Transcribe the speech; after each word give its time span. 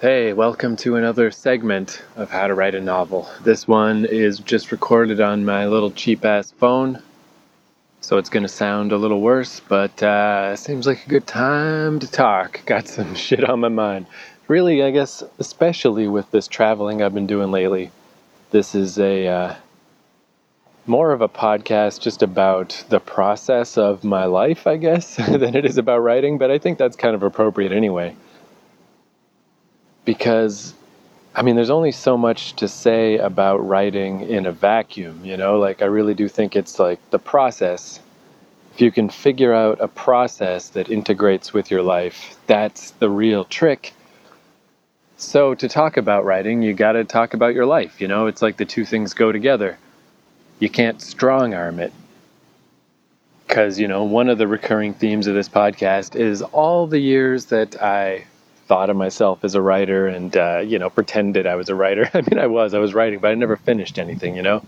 Hey, 0.00 0.32
welcome 0.32 0.76
to 0.76 0.94
another 0.94 1.32
segment 1.32 2.04
of 2.14 2.30
How 2.30 2.46
to 2.46 2.54
Write 2.54 2.76
a 2.76 2.80
Novel. 2.80 3.28
This 3.42 3.66
one 3.66 4.04
is 4.04 4.38
just 4.38 4.70
recorded 4.70 5.20
on 5.20 5.44
my 5.44 5.66
little 5.66 5.90
cheap 5.90 6.24
ass 6.24 6.52
phone, 6.52 7.02
so 8.00 8.16
it's 8.16 8.28
gonna 8.28 8.46
sound 8.46 8.92
a 8.92 8.96
little 8.96 9.20
worse, 9.20 9.58
but 9.58 10.00
uh, 10.00 10.54
seems 10.54 10.86
like 10.86 11.04
a 11.04 11.08
good 11.08 11.26
time 11.26 11.98
to 11.98 12.08
talk. 12.08 12.64
Got 12.64 12.86
some 12.86 13.12
shit 13.16 13.42
on 13.42 13.58
my 13.58 13.70
mind. 13.70 14.06
Really, 14.46 14.84
I 14.84 14.92
guess, 14.92 15.24
especially 15.40 16.06
with 16.06 16.30
this 16.30 16.46
traveling 16.46 17.02
I've 17.02 17.12
been 17.12 17.26
doing 17.26 17.50
lately, 17.50 17.90
this 18.52 18.76
is 18.76 19.00
a 19.00 19.26
uh, 19.26 19.54
more 20.86 21.10
of 21.10 21.22
a 21.22 21.28
podcast 21.28 22.00
just 22.00 22.22
about 22.22 22.84
the 22.88 23.00
process 23.00 23.76
of 23.76 24.04
my 24.04 24.26
life, 24.26 24.68
I 24.68 24.76
guess, 24.76 25.16
than 25.16 25.56
it 25.56 25.66
is 25.66 25.76
about 25.76 26.04
writing, 26.04 26.38
but 26.38 26.52
I 26.52 26.58
think 26.58 26.78
that's 26.78 26.94
kind 26.94 27.16
of 27.16 27.24
appropriate 27.24 27.72
anyway 27.72 28.14
because 30.08 30.72
I 31.34 31.42
mean, 31.42 31.54
there's 31.54 31.68
only 31.68 31.92
so 31.92 32.16
much 32.16 32.54
to 32.54 32.66
say 32.66 33.18
about 33.18 33.58
writing 33.58 34.22
in 34.22 34.46
a 34.46 34.52
vacuum, 34.52 35.22
you 35.22 35.36
know? 35.36 35.58
Like, 35.58 35.82
I 35.82 35.84
really 35.84 36.14
do 36.14 36.28
think 36.28 36.56
it's 36.56 36.78
like 36.78 36.98
the 37.10 37.18
process. 37.18 38.00
If 38.72 38.80
you 38.80 38.90
can 38.90 39.10
figure 39.10 39.52
out 39.52 39.82
a 39.82 39.86
process 39.86 40.70
that 40.70 40.88
integrates 40.88 41.52
with 41.52 41.70
your 41.70 41.82
life, 41.82 42.38
that's 42.46 42.92
the 42.92 43.10
real 43.10 43.44
trick. 43.44 43.92
So, 45.18 45.54
to 45.54 45.68
talk 45.68 45.98
about 45.98 46.24
writing, 46.24 46.62
you 46.62 46.72
got 46.72 46.92
to 46.92 47.04
talk 47.04 47.34
about 47.34 47.52
your 47.52 47.66
life, 47.66 48.00
you 48.00 48.08
know? 48.08 48.28
It's 48.28 48.40
like 48.40 48.56
the 48.56 48.64
two 48.64 48.86
things 48.86 49.12
go 49.12 49.30
together. 49.30 49.76
You 50.58 50.70
can't 50.70 51.02
strong 51.02 51.52
arm 51.52 51.80
it. 51.80 51.92
Because, 53.46 53.78
you 53.78 53.86
know, 53.86 54.04
one 54.04 54.30
of 54.30 54.38
the 54.38 54.48
recurring 54.48 54.94
themes 54.94 55.26
of 55.26 55.34
this 55.34 55.50
podcast 55.50 56.16
is 56.16 56.40
all 56.40 56.86
the 56.86 56.98
years 56.98 57.44
that 57.46 57.80
I 57.82 58.24
thought 58.68 58.90
of 58.90 58.96
myself 58.96 59.44
as 59.44 59.54
a 59.54 59.62
writer 59.62 60.06
and 60.06 60.36
uh, 60.36 60.58
you 60.64 60.78
know 60.78 60.90
pretended 60.90 61.46
I 61.46 61.56
was 61.56 61.70
a 61.70 61.74
writer. 61.74 62.08
I 62.14 62.20
mean, 62.20 62.38
I 62.38 62.46
was. 62.46 62.74
I 62.74 62.78
was 62.78 62.94
writing, 62.94 63.18
but 63.18 63.30
I 63.32 63.34
never 63.34 63.56
finished 63.56 63.98
anything. 63.98 64.36
You 64.36 64.42
know, 64.42 64.62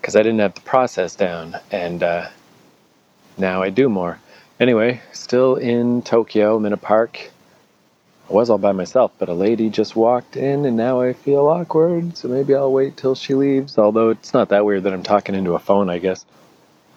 because 0.00 0.14
I 0.14 0.22
didn't 0.22 0.38
have 0.38 0.54
the 0.54 0.60
process 0.60 1.16
down, 1.16 1.56
and 1.72 2.02
uh, 2.02 2.28
now 3.36 3.62
I 3.62 3.70
do 3.70 3.88
more. 3.88 4.20
Anyway, 4.60 5.00
still 5.12 5.56
in 5.56 6.02
Tokyo. 6.02 6.56
I'm 6.56 6.66
in 6.66 6.72
a 6.72 6.76
park. 6.76 7.30
I 8.28 8.32
was 8.32 8.50
all 8.50 8.58
by 8.58 8.72
myself, 8.72 9.12
but 9.18 9.30
a 9.30 9.34
lady 9.34 9.70
just 9.70 9.96
walked 9.96 10.36
in, 10.36 10.66
and 10.66 10.76
now 10.76 11.00
I 11.00 11.14
feel 11.14 11.46
awkward. 11.46 12.18
So 12.18 12.28
maybe 12.28 12.54
I'll 12.54 12.70
wait 12.70 12.96
till 12.98 13.14
she 13.14 13.34
leaves. 13.34 13.78
Although 13.78 14.10
it's 14.10 14.34
not 14.34 14.50
that 14.50 14.66
weird 14.66 14.82
that 14.82 14.92
I'm 14.92 15.02
talking 15.02 15.34
into 15.34 15.54
a 15.54 15.58
phone. 15.58 15.88
I 15.88 15.98
guess 15.98 16.26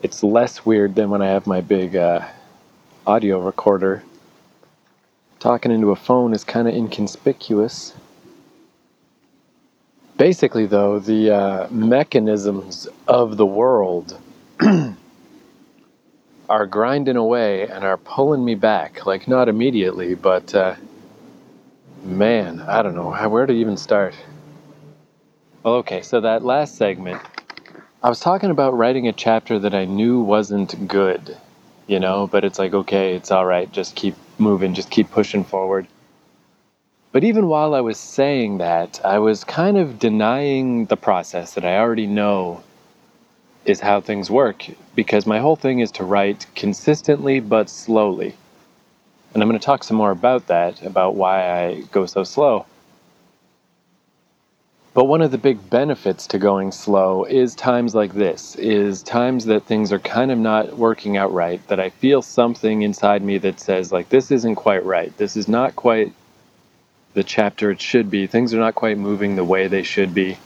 it's 0.02 0.24
less 0.24 0.66
weird 0.66 0.96
than 0.96 1.10
when 1.10 1.22
I 1.22 1.28
have 1.28 1.48
my 1.48 1.62
big 1.62 1.96
uh, 1.96 2.28
audio 3.08 3.40
recorder 3.40 4.04
talking 5.42 5.72
into 5.72 5.90
a 5.90 5.96
phone 5.96 6.34
is 6.34 6.44
kind 6.44 6.68
of 6.68 6.76
inconspicuous. 6.76 7.94
Basically, 10.16 10.68
though, 10.68 11.00
the 11.00 11.32
uh, 11.32 11.68
mechanisms 11.72 12.88
of 13.08 13.38
the 13.38 13.46
world 13.46 14.20
are 16.50 16.68
grinding 16.68 17.16
away 17.16 17.68
and 17.68 17.84
are 17.84 17.98
pulling 17.98 18.46
me 18.46 18.54
back. 18.54 19.08
Like, 19.08 19.28
not 19.28 19.50
immediately, 19.50 20.14
but 20.14 20.54
uh, 20.54 20.76
man, 22.04 22.60
I 22.62 22.84
don't 22.84 22.94
know. 22.94 23.12
Where 23.28 23.48
to 23.48 23.54
even 23.54 23.78
start? 23.78 24.14
Well, 25.64 25.76
okay, 25.76 26.04
so 26.04 26.22
that 26.22 26.46
last 26.46 26.76
segment, 26.76 27.20
I 28.04 28.10
was 28.10 28.20
talking 28.20 28.52
about 28.52 28.78
writing 28.78 29.08
a 29.08 29.14
chapter 29.14 29.58
that 29.58 29.74
I 29.74 29.86
knew 29.86 30.22
wasn't 30.22 30.88
good, 30.88 31.36
you 31.88 32.00
know, 32.00 32.28
but 32.28 32.46
it's 32.46 32.60
like, 32.60 32.76
okay, 32.76 33.16
it's 33.16 33.32
all 33.32 33.46
right, 33.48 33.72
just 33.72 33.96
keep 33.96 34.16
moving, 34.42 34.74
just 34.74 34.90
keep 34.90 35.10
pushing 35.12 35.46
forward. 35.46 35.88
But 37.14 37.24
even 37.24 37.48
while 37.48 37.74
I 37.76 37.82
was 37.82 38.00
saying 38.00 38.58
that, 38.60 39.00
I 39.06 39.20
was 39.20 39.44
kind 39.44 39.78
of 39.78 40.00
denying 40.00 40.86
the 40.86 40.98
process 40.98 41.54
that 41.54 41.66
I 41.66 41.78
already 41.78 42.08
know 42.08 42.64
is 43.66 43.80
how 43.80 44.02
things 44.02 44.32
work 44.32 44.66
because 44.96 45.26
my 45.26 45.40
whole 45.40 45.56
thing 45.56 45.80
is 45.80 45.92
to 45.92 46.04
write 46.04 46.48
consistently 46.56 47.40
but 47.40 47.70
slowly. 47.70 48.36
And 49.34 49.44
I'm 49.44 49.50
going 49.50 49.60
to 49.60 49.66
talk 49.66 49.84
some 49.84 49.98
more 49.98 50.12
about 50.12 50.48
that, 50.48 50.82
about 50.84 51.16
why 51.16 51.66
I 51.66 51.82
go 51.92 52.06
so 52.06 52.24
slow. 52.24 52.66
But 54.94 55.06
one 55.06 55.22
of 55.22 55.32
the 55.32 55.38
big 55.38 55.70
benefits 55.70 56.28
to 56.28 56.38
going 56.38 56.74
slow 56.74 57.24
is 57.24 57.56
times 57.56 57.96
like 57.96 58.14
this, 58.14 58.56
is 58.58 59.04
times 59.04 59.46
that 59.46 59.64
things 59.64 59.94
are 59.94 60.00
kind 60.00 60.32
of 60.32 60.38
not 60.38 60.78
working 60.78 61.16
out 61.16 61.32
right, 61.32 61.66
that 61.70 61.80
I 61.80 61.90
feel 61.90 62.22
something 62.22 62.82
inside 62.82 63.24
me 63.24 63.38
that 63.38 63.62
says, 63.62 63.94
like, 63.94 64.10
this 64.10 64.32
isn't 64.32 64.56
quite 64.56 64.86
right. 64.86 65.16
This 65.18 65.38
is 65.38 65.48
not 65.48 65.78
quite 65.78 66.12
the 67.14 67.24
chapter 67.24 67.72
it 67.72 67.80
should 67.80 68.12
be. 68.12 68.28
Things 68.28 68.54
are 68.54 68.60
not 68.60 68.76
quite 68.76 68.98
moving 68.98 69.38
the 69.38 69.46
way 69.46 69.68
they 69.68 69.84
should 69.84 70.14
be. 70.14 70.38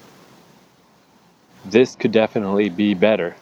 This 1.66 1.96
could 1.96 2.12
definitely 2.12 2.70
be 2.70 2.94
better. 2.94 3.36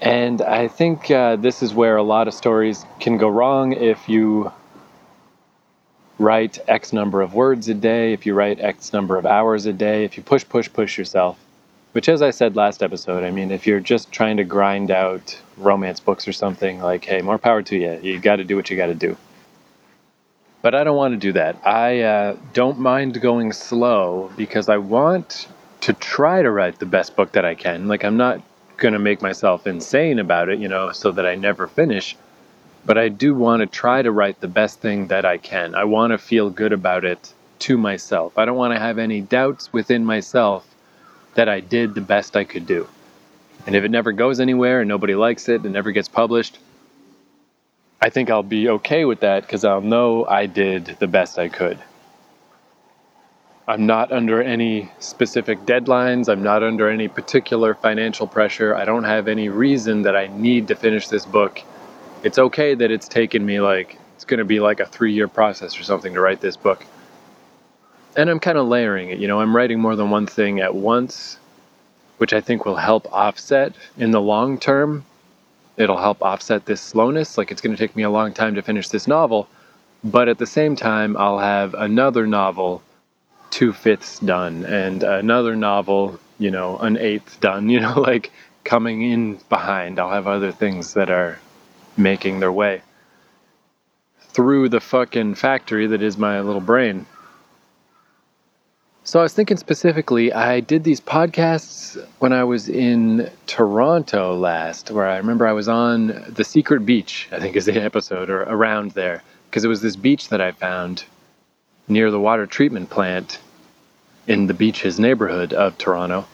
And 0.00 0.42
I 0.42 0.66
think 0.66 1.08
uh, 1.08 1.36
this 1.36 1.62
is 1.62 1.72
where 1.72 1.96
a 1.96 2.02
lot 2.02 2.26
of 2.26 2.34
stories 2.34 2.84
can 2.98 3.16
go 3.16 3.28
wrong 3.28 3.72
if 3.72 4.08
you 4.08 4.50
write 6.18 6.58
X 6.68 6.92
number 6.92 7.22
of 7.22 7.34
words 7.34 7.68
a 7.68 7.74
day, 7.74 8.12
if 8.12 8.26
you 8.26 8.34
write 8.34 8.60
X 8.60 8.92
number 8.92 9.16
of 9.16 9.26
hours 9.26 9.66
a 9.66 9.72
day, 9.72 10.04
if 10.04 10.16
you 10.16 10.22
push, 10.22 10.44
push, 10.48 10.72
push 10.72 10.96
yourself, 10.96 11.38
which, 11.92 12.08
as 12.08 12.22
I 12.22 12.30
said 12.30 12.56
last 12.56 12.82
episode, 12.82 13.24
I 13.24 13.30
mean, 13.30 13.50
if 13.50 13.66
you're 13.66 13.80
just 13.80 14.10
trying 14.10 14.36
to 14.38 14.44
grind 14.44 14.90
out 14.90 15.40
romance 15.56 16.00
books 16.00 16.26
or 16.26 16.32
something, 16.32 16.80
like, 16.80 17.04
hey, 17.04 17.22
more 17.22 17.38
power 17.38 17.62
to 17.62 17.76
you. 17.76 18.00
You 18.02 18.18
got 18.18 18.36
to 18.36 18.44
do 18.44 18.56
what 18.56 18.68
you 18.70 18.76
got 18.76 18.86
to 18.86 18.94
do. 18.94 19.16
But 20.60 20.74
I 20.74 20.82
don't 20.82 20.96
want 20.96 21.12
to 21.12 21.18
do 21.18 21.32
that. 21.34 21.56
I 21.64 22.00
uh, 22.00 22.36
don't 22.52 22.78
mind 22.78 23.20
going 23.20 23.52
slow 23.52 24.32
because 24.36 24.68
I 24.68 24.78
want 24.78 25.46
to 25.82 25.92
try 25.92 26.42
to 26.42 26.50
write 26.50 26.78
the 26.78 26.86
best 26.86 27.14
book 27.14 27.32
that 27.32 27.44
I 27.44 27.54
can. 27.54 27.86
Like, 27.86 28.04
I'm 28.04 28.16
not 28.16 28.40
going 28.76 28.94
to 28.94 28.98
make 28.98 29.22
myself 29.22 29.66
insane 29.66 30.18
about 30.18 30.48
it, 30.48 30.58
you 30.58 30.68
know, 30.68 30.90
so 30.90 31.12
that 31.12 31.26
I 31.26 31.34
never 31.34 31.66
finish 31.66 32.16
but 32.86 32.98
I 32.98 33.08
do 33.08 33.34
want 33.34 33.60
to 33.60 33.66
try 33.66 34.02
to 34.02 34.10
write 34.10 34.40
the 34.40 34.48
best 34.48 34.80
thing 34.80 35.08
that 35.08 35.24
I 35.24 35.38
can. 35.38 35.74
I 35.74 35.84
want 35.84 36.12
to 36.12 36.18
feel 36.18 36.50
good 36.50 36.72
about 36.72 37.04
it 37.04 37.32
to 37.60 37.78
myself. 37.78 38.36
I 38.36 38.44
don't 38.44 38.56
want 38.56 38.74
to 38.74 38.80
have 38.80 38.98
any 38.98 39.20
doubts 39.20 39.72
within 39.72 40.04
myself 40.04 40.66
that 41.34 41.48
I 41.48 41.60
did 41.60 41.94
the 41.94 42.00
best 42.00 42.36
I 42.36 42.44
could 42.44 42.66
do. 42.66 42.86
And 43.66 43.74
if 43.74 43.84
it 43.84 43.90
never 43.90 44.12
goes 44.12 44.40
anywhere 44.40 44.80
and 44.80 44.88
nobody 44.88 45.14
likes 45.14 45.48
it 45.48 45.62
and 45.62 45.72
never 45.72 45.92
gets 45.92 46.08
published, 46.08 46.58
I 48.00 48.10
think 48.10 48.28
I'll 48.28 48.42
be 48.42 48.68
okay 48.68 49.06
with 49.06 49.20
that 49.20 49.42
because 49.42 49.64
I'll 49.64 49.80
know 49.80 50.26
I 50.26 50.44
did 50.44 50.96
the 50.98 51.06
best 51.06 51.38
I 51.38 51.48
could. 51.48 51.78
I'm 53.66 53.86
not 53.86 54.12
under 54.12 54.42
any 54.42 54.92
specific 54.98 55.60
deadlines. 55.60 56.28
I'm 56.28 56.42
not 56.42 56.62
under 56.62 56.90
any 56.90 57.08
particular 57.08 57.74
financial 57.74 58.26
pressure. 58.26 58.74
I 58.74 58.84
don't 58.84 59.04
have 59.04 59.26
any 59.26 59.48
reason 59.48 60.02
that 60.02 60.14
I 60.14 60.26
need 60.26 60.68
to 60.68 60.74
finish 60.74 61.08
this 61.08 61.24
book 61.24 61.62
it's 62.24 62.38
okay 62.38 62.74
that 62.74 62.90
it's 62.90 63.06
taken 63.06 63.44
me 63.44 63.60
like 63.60 63.98
it's 64.16 64.24
going 64.24 64.38
to 64.38 64.44
be 64.44 64.58
like 64.58 64.80
a 64.80 64.86
three 64.86 65.12
year 65.12 65.28
process 65.28 65.78
or 65.78 65.84
something 65.84 66.14
to 66.14 66.20
write 66.20 66.40
this 66.40 66.56
book. 66.56 66.84
And 68.16 68.30
I'm 68.30 68.40
kind 68.40 68.56
of 68.56 68.66
layering 68.66 69.10
it. 69.10 69.18
You 69.18 69.28
know, 69.28 69.40
I'm 69.40 69.54
writing 69.54 69.78
more 69.78 69.94
than 69.94 70.10
one 70.10 70.26
thing 70.26 70.60
at 70.60 70.74
once, 70.74 71.38
which 72.18 72.32
I 72.32 72.40
think 72.40 72.64
will 72.64 72.76
help 72.76 73.12
offset 73.12 73.74
in 73.98 74.10
the 74.12 74.20
long 74.20 74.58
term. 74.58 75.04
It'll 75.76 75.98
help 75.98 76.22
offset 76.22 76.64
this 76.64 76.80
slowness. 76.80 77.36
Like, 77.36 77.50
it's 77.50 77.60
going 77.60 77.76
to 77.76 77.78
take 77.78 77.96
me 77.96 78.04
a 78.04 78.10
long 78.10 78.32
time 78.32 78.54
to 78.54 78.62
finish 78.62 78.88
this 78.88 79.08
novel. 79.08 79.48
But 80.04 80.28
at 80.28 80.38
the 80.38 80.46
same 80.46 80.76
time, 80.76 81.16
I'll 81.16 81.40
have 81.40 81.74
another 81.74 82.26
novel 82.26 82.82
two 83.50 83.72
fifths 83.72 84.18
done 84.20 84.64
and 84.64 85.02
another 85.02 85.56
novel, 85.56 86.18
you 86.38 86.50
know, 86.50 86.78
an 86.78 86.96
eighth 86.96 87.40
done, 87.40 87.68
you 87.74 87.80
know, 87.80 88.00
like 88.00 88.30
coming 88.62 89.02
in 89.02 89.40
behind. 89.48 89.98
I'll 89.98 90.10
have 90.10 90.28
other 90.28 90.52
things 90.52 90.94
that 90.94 91.10
are 91.10 91.38
making 91.96 92.40
their 92.40 92.52
way 92.52 92.82
through 94.18 94.68
the 94.68 94.80
fucking 94.80 95.34
factory 95.34 95.86
that 95.86 96.02
is 96.02 96.18
my 96.18 96.40
little 96.40 96.60
brain. 96.60 97.06
So 99.06 99.20
I 99.20 99.22
was 99.22 99.34
thinking 99.34 99.58
specifically, 99.58 100.32
I 100.32 100.60
did 100.60 100.82
these 100.82 101.00
podcasts 101.00 102.02
when 102.20 102.32
I 102.32 102.42
was 102.44 102.68
in 102.68 103.30
Toronto 103.46 104.34
last, 104.34 104.90
where 104.90 105.06
I 105.06 105.18
remember 105.18 105.46
I 105.46 105.52
was 105.52 105.68
on 105.68 106.24
the 106.26 106.42
Secret 106.42 106.86
Beach, 106.86 107.28
I 107.30 107.38
think 107.38 107.54
is 107.54 107.66
the 107.66 107.80
episode, 107.82 108.30
or 108.30 108.42
around 108.42 108.92
there, 108.92 109.22
because 109.48 109.62
it 109.62 109.68
was 109.68 109.82
this 109.82 109.94
beach 109.94 110.30
that 110.30 110.40
I 110.40 110.52
found 110.52 111.04
near 111.86 112.10
the 112.10 112.18
water 112.18 112.46
treatment 112.46 112.88
plant 112.88 113.38
in 114.26 114.46
the 114.46 114.54
beaches 114.54 114.98
neighborhood 114.98 115.52
of 115.52 115.76
Toronto. 115.76 116.26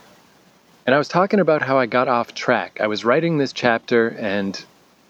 And 0.87 0.94
I 0.94 0.99
was 0.99 1.08
talking 1.08 1.40
about 1.40 1.62
how 1.62 1.76
I 1.76 1.87
got 1.87 2.08
off 2.08 2.34
track. 2.34 2.79
I 2.81 2.87
was 2.87 3.05
writing 3.05 3.37
this 3.37 3.52
chapter 3.52 4.08
and 4.08 4.64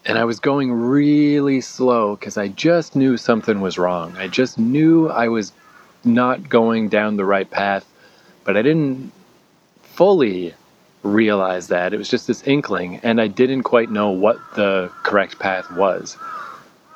and 0.05 0.17
I 0.17 0.23
was 0.25 0.39
going 0.39 0.71
really 0.71 1.61
slow 1.61 2.15
because 2.15 2.37
I 2.37 2.47
just 2.47 2.95
knew 2.95 3.17
something 3.17 3.61
was 3.61 3.77
wrong. 3.77 4.15
I 4.17 4.27
just 4.27 4.57
knew 4.57 5.09
I 5.09 5.27
was 5.27 5.53
not 6.03 6.49
going 6.49 6.89
down 6.89 7.17
the 7.17 7.25
right 7.25 7.49
path, 7.49 7.85
but 8.43 8.57
I 8.57 8.61
didn't 8.61 9.11
fully 9.83 10.55
realize 11.03 11.67
that. 11.67 11.93
It 11.93 11.97
was 11.97 12.09
just 12.09 12.27
this 12.27 12.45
inkling, 12.47 12.99
and 13.03 13.21
I 13.21 13.27
didn't 13.27 13.63
quite 13.63 13.91
know 13.91 14.09
what 14.09 14.37
the 14.55 14.91
correct 15.03 15.39
path 15.39 15.71
was. 15.71 16.17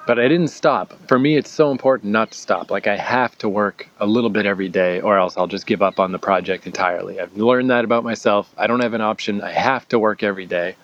But 0.08 0.20
I 0.20 0.28
didn't 0.28 0.50
stop. 0.50 0.94
For 1.08 1.18
me, 1.18 1.36
it's 1.36 1.50
so 1.50 1.72
important 1.72 2.12
not 2.12 2.32
to 2.32 2.38
stop. 2.38 2.70
Like, 2.70 2.86
I 2.86 2.96
have 2.96 3.36
to 3.40 3.50
work 3.50 3.88
a 4.00 4.06
little 4.06 4.30
bit 4.30 4.46
every 4.46 4.70
day, 4.70 5.02
or 5.02 5.18
else 5.18 5.36
I'll 5.36 5.48
just 5.48 5.66
give 5.66 5.82
up 5.82 6.00
on 6.00 6.12
the 6.12 6.20
project 6.20 6.68
entirely. 6.68 7.20
I've 7.20 7.36
learned 7.36 7.72
that 7.72 7.84
about 7.84 8.04
myself. 8.04 8.54
I 8.56 8.68
don't 8.68 8.82
have 8.82 8.94
an 8.94 9.02
option. 9.02 9.42
I 9.42 9.52
have 9.52 9.88
to 9.90 9.98
work 9.98 10.22
every 10.22 10.46
day. 10.46 10.76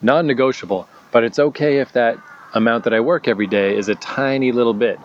Non 0.00 0.26
negotiable, 0.26 0.88
but 1.10 1.24
it's 1.24 1.38
okay 1.38 1.78
if 1.78 1.92
that 1.92 2.18
amount 2.54 2.84
that 2.84 2.94
I 2.94 3.00
work 3.00 3.28
every 3.28 3.46
day 3.46 3.76
is 3.76 3.88
a 3.88 3.94
tiny 3.96 4.52
little 4.52 4.74
bit. 4.74 4.98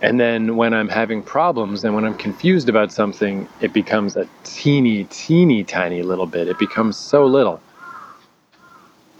And 0.00 0.18
then 0.18 0.56
when 0.56 0.74
I'm 0.74 0.88
having 0.88 1.22
problems 1.22 1.84
and 1.84 1.94
when 1.94 2.04
I'm 2.04 2.16
confused 2.16 2.68
about 2.68 2.90
something, 2.90 3.48
it 3.60 3.72
becomes 3.72 4.16
a 4.16 4.28
teeny, 4.42 5.04
teeny, 5.04 5.62
tiny 5.62 6.02
little 6.02 6.26
bit. 6.26 6.48
It 6.48 6.58
becomes 6.58 6.96
so 6.96 7.24
little. 7.24 7.60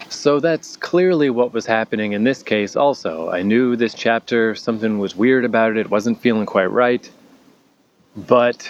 So 0.08 0.40
that's 0.40 0.76
clearly 0.76 1.30
what 1.30 1.52
was 1.52 1.66
happening 1.66 2.12
in 2.12 2.24
this 2.24 2.42
case, 2.42 2.74
also. 2.74 3.30
I 3.30 3.42
knew 3.42 3.76
this 3.76 3.94
chapter, 3.94 4.54
something 4.54 4.98
was 4.98 5.16
weird 5.16 5.44
about 5.44 5.72
it, 5.72 5.78
it 5.78 5.90
wasn't 5.90 6.20
feeling 6.20 6.46
quite 6.46 6.70
right. 6.70 7.08
But 8.16 8.68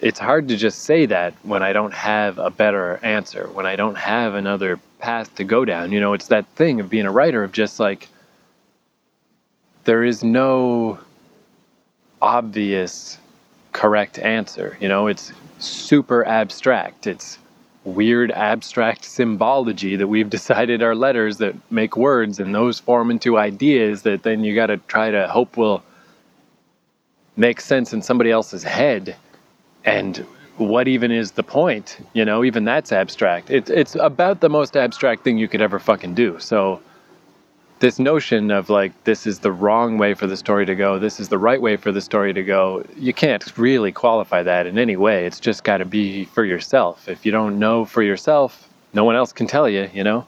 it's 0.00 0.18
hard 0.18 0.48
to 0.48 0.56
just 0.56 0.80
say 0.84 1.06
that 1.06 1.34
when 1.42 1.62
I 1.62 1.72
don't 1.72 1.92
have 1.92 2.38
a 2.38 2.50
better 2.50 2.98
answer, 3.02 3.48
when 3.48 3.66
I 3.66 3.76
don't 3.76 3.96
have 3.96 4.34
another 4.34 4.78
path 5.00 5.34
to 5.36 5.44
go 5.44 5.64
down. 5.64 5.92
You 5.92 6.00
know, 6.00 6.12
it's 6.12 6.28
that 6.28 6.46
thing 6.56 6.80
of 6.80 6.90
being 6.90 7.06
a 7.06 7.10
writer 7.10 7.42
of 7.42 7.52
just 7.52 7.80
like, 7.80 8.08
there 9.84 10.04
is 10.04 10.22
no 10.22 10.98
obvious 12.20 13.18
correct 13.72 14.18
answer. 14.18 14.76
You 14.80 14.88
know, 14.88 15.06
it's 15.06 15.32
super 15.58 16.24
abstract. 16.26 17.06
It's 17.06 17.38
weird 17.84 18.30
abstract 18.30 19.04
symbology 19.04 19.96
that 19.96 20.06
we've 20.06 20.30
decided 20.38 20.82
are 20.82 20.94
letters 20.94 21.38
that 21.38 21.54
make 21.70 21.96
words 21.96 22.38
and 22.38 22.54
those 22.54 22.78
form 22.78 23.10
into 23.10 23.38
ideas 23.38 24.02
that 24.02 24.22
then 24.22 24.44
you 24.44 24.54
got 24.54 24.66
to 24.66 24.76
try 24.76 25.10
to 25.10 25.28
hope 25.28 25.56
will 25.56 25.82
make 27.36 27.60
sense 27.60 27.92
in 27.92 28.02
somebody 28.02 28.30
else's 28.30 28.62
head. 28.62 29.16
And 29.84 30.26
what 30.60 30.88
even 30.88 31.10
is 31.10 31.32
the 31.32 31.42
point? 31.42 31.98
You 32.12 32.24
know, 32.24 32.44
even 32.44 32.64
that's 32.64 32.92
abstract. 32.92 33.50
It's 33.50 33.70
it's 33.70 33.94
about 33.94 34.40
the 34.40 34.50
most 34.50 34.76
abstract 34.76 35.24
thing 35.24 35.38
you 35.38 35.48
could 35.48 35.62
ever 35.62 35.78
fucking 35.78 36.14
do. 36.14 36.38
So 36.38 36.80
this 37.80 37.98
notion 37.98 38.50
of 38.50 38.68
like 38.68 38.92
this 39.04 39.26
is 39.26 39.38
the 39.38 39.50
wrong 39.50 39.96
way 39.96 40.12
for 40.12 40.26
the 40.26 40.36
story 40.36 40.66
to 40.66 40.74
go 40.74 40.98
this 40.98 41.18
is 41.18 41.30
the 41.30 41.38
right 41.38 41.62
way 41.62 41.76
for 41.76 41.90
the 41.90 42.00
story 42.00 42.32
to 42.32 42.42
go 42.42 42.84
you 42.94 43.12
can't 43.12 43.56
really 43.56 43.90
qualify 43.90 44.42
that 44.42 44.66
in 44.66 44.78
any 44.78 44.96
way 44.96 45.24
it's 45.24 45.40
just 45.40 45.64
got 45.64 45.78
to 45.78 45.86
be 45.86 46.26
for 46.26 46.44
yourself 46.44 47.08
if 47.08 47.24
you 47.24 47.32
don't 47.32 47.58
know 47.58 47.84
for 47.86 48.02
yourself 48.02 48.68
no 48.92 49.02
one 49.02 49.16
else 49.16 49.32
can 49.32 49.46
tell 49.46 49.66
you 49.68 49.88
you 49.94 50.04
know 50.04 50.26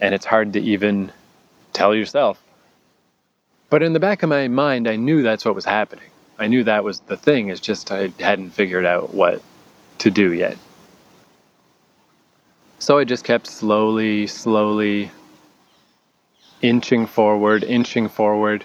and 0.00 0.14
it's 0.14 0.24
hard 0.24 0.54
to 0.54 0.60
even 0.60 1.12
tell 1.74 1.94
yourself 1.94 2.42
but 3.68 3.82
in 3.82 3.92
the 3.92 4.00
back 4.00 4.22
of 4.22 4.30
my 4.30 4.48
mind 4.48 4.88
i 4.88 4.96
knew 4.96 5.22
that's 5.22 5.44
what 5.44 5.54
was 5.54 5.66
happening 5.66 6.08
i 6.38 6.46
knew 6.46 6.64
that 6.64 6.82
was 6.82 7.00
the 7.00 7.18
thing 7.18 7.50
it's 7.50 7.60
just 7.60 7.92
i 7.92 8.10
hadn't 8.18 8.50
figured 8.50 8.86
out 8.86 9.12
what 9.12 9.42
to 9.98 10.10
do 10.10 10.32
yet 10.32 10.56
so 12.78 12.98
i 12.98 13.04
just 13.04 13.24
kept 13.24 13.46
slowly 13.46 14.26
slowly 14.26 15.10
inching 16.62 17.06
forward, 17.06 17.64
inching 17.64 18.08
forward. 18.08 18.64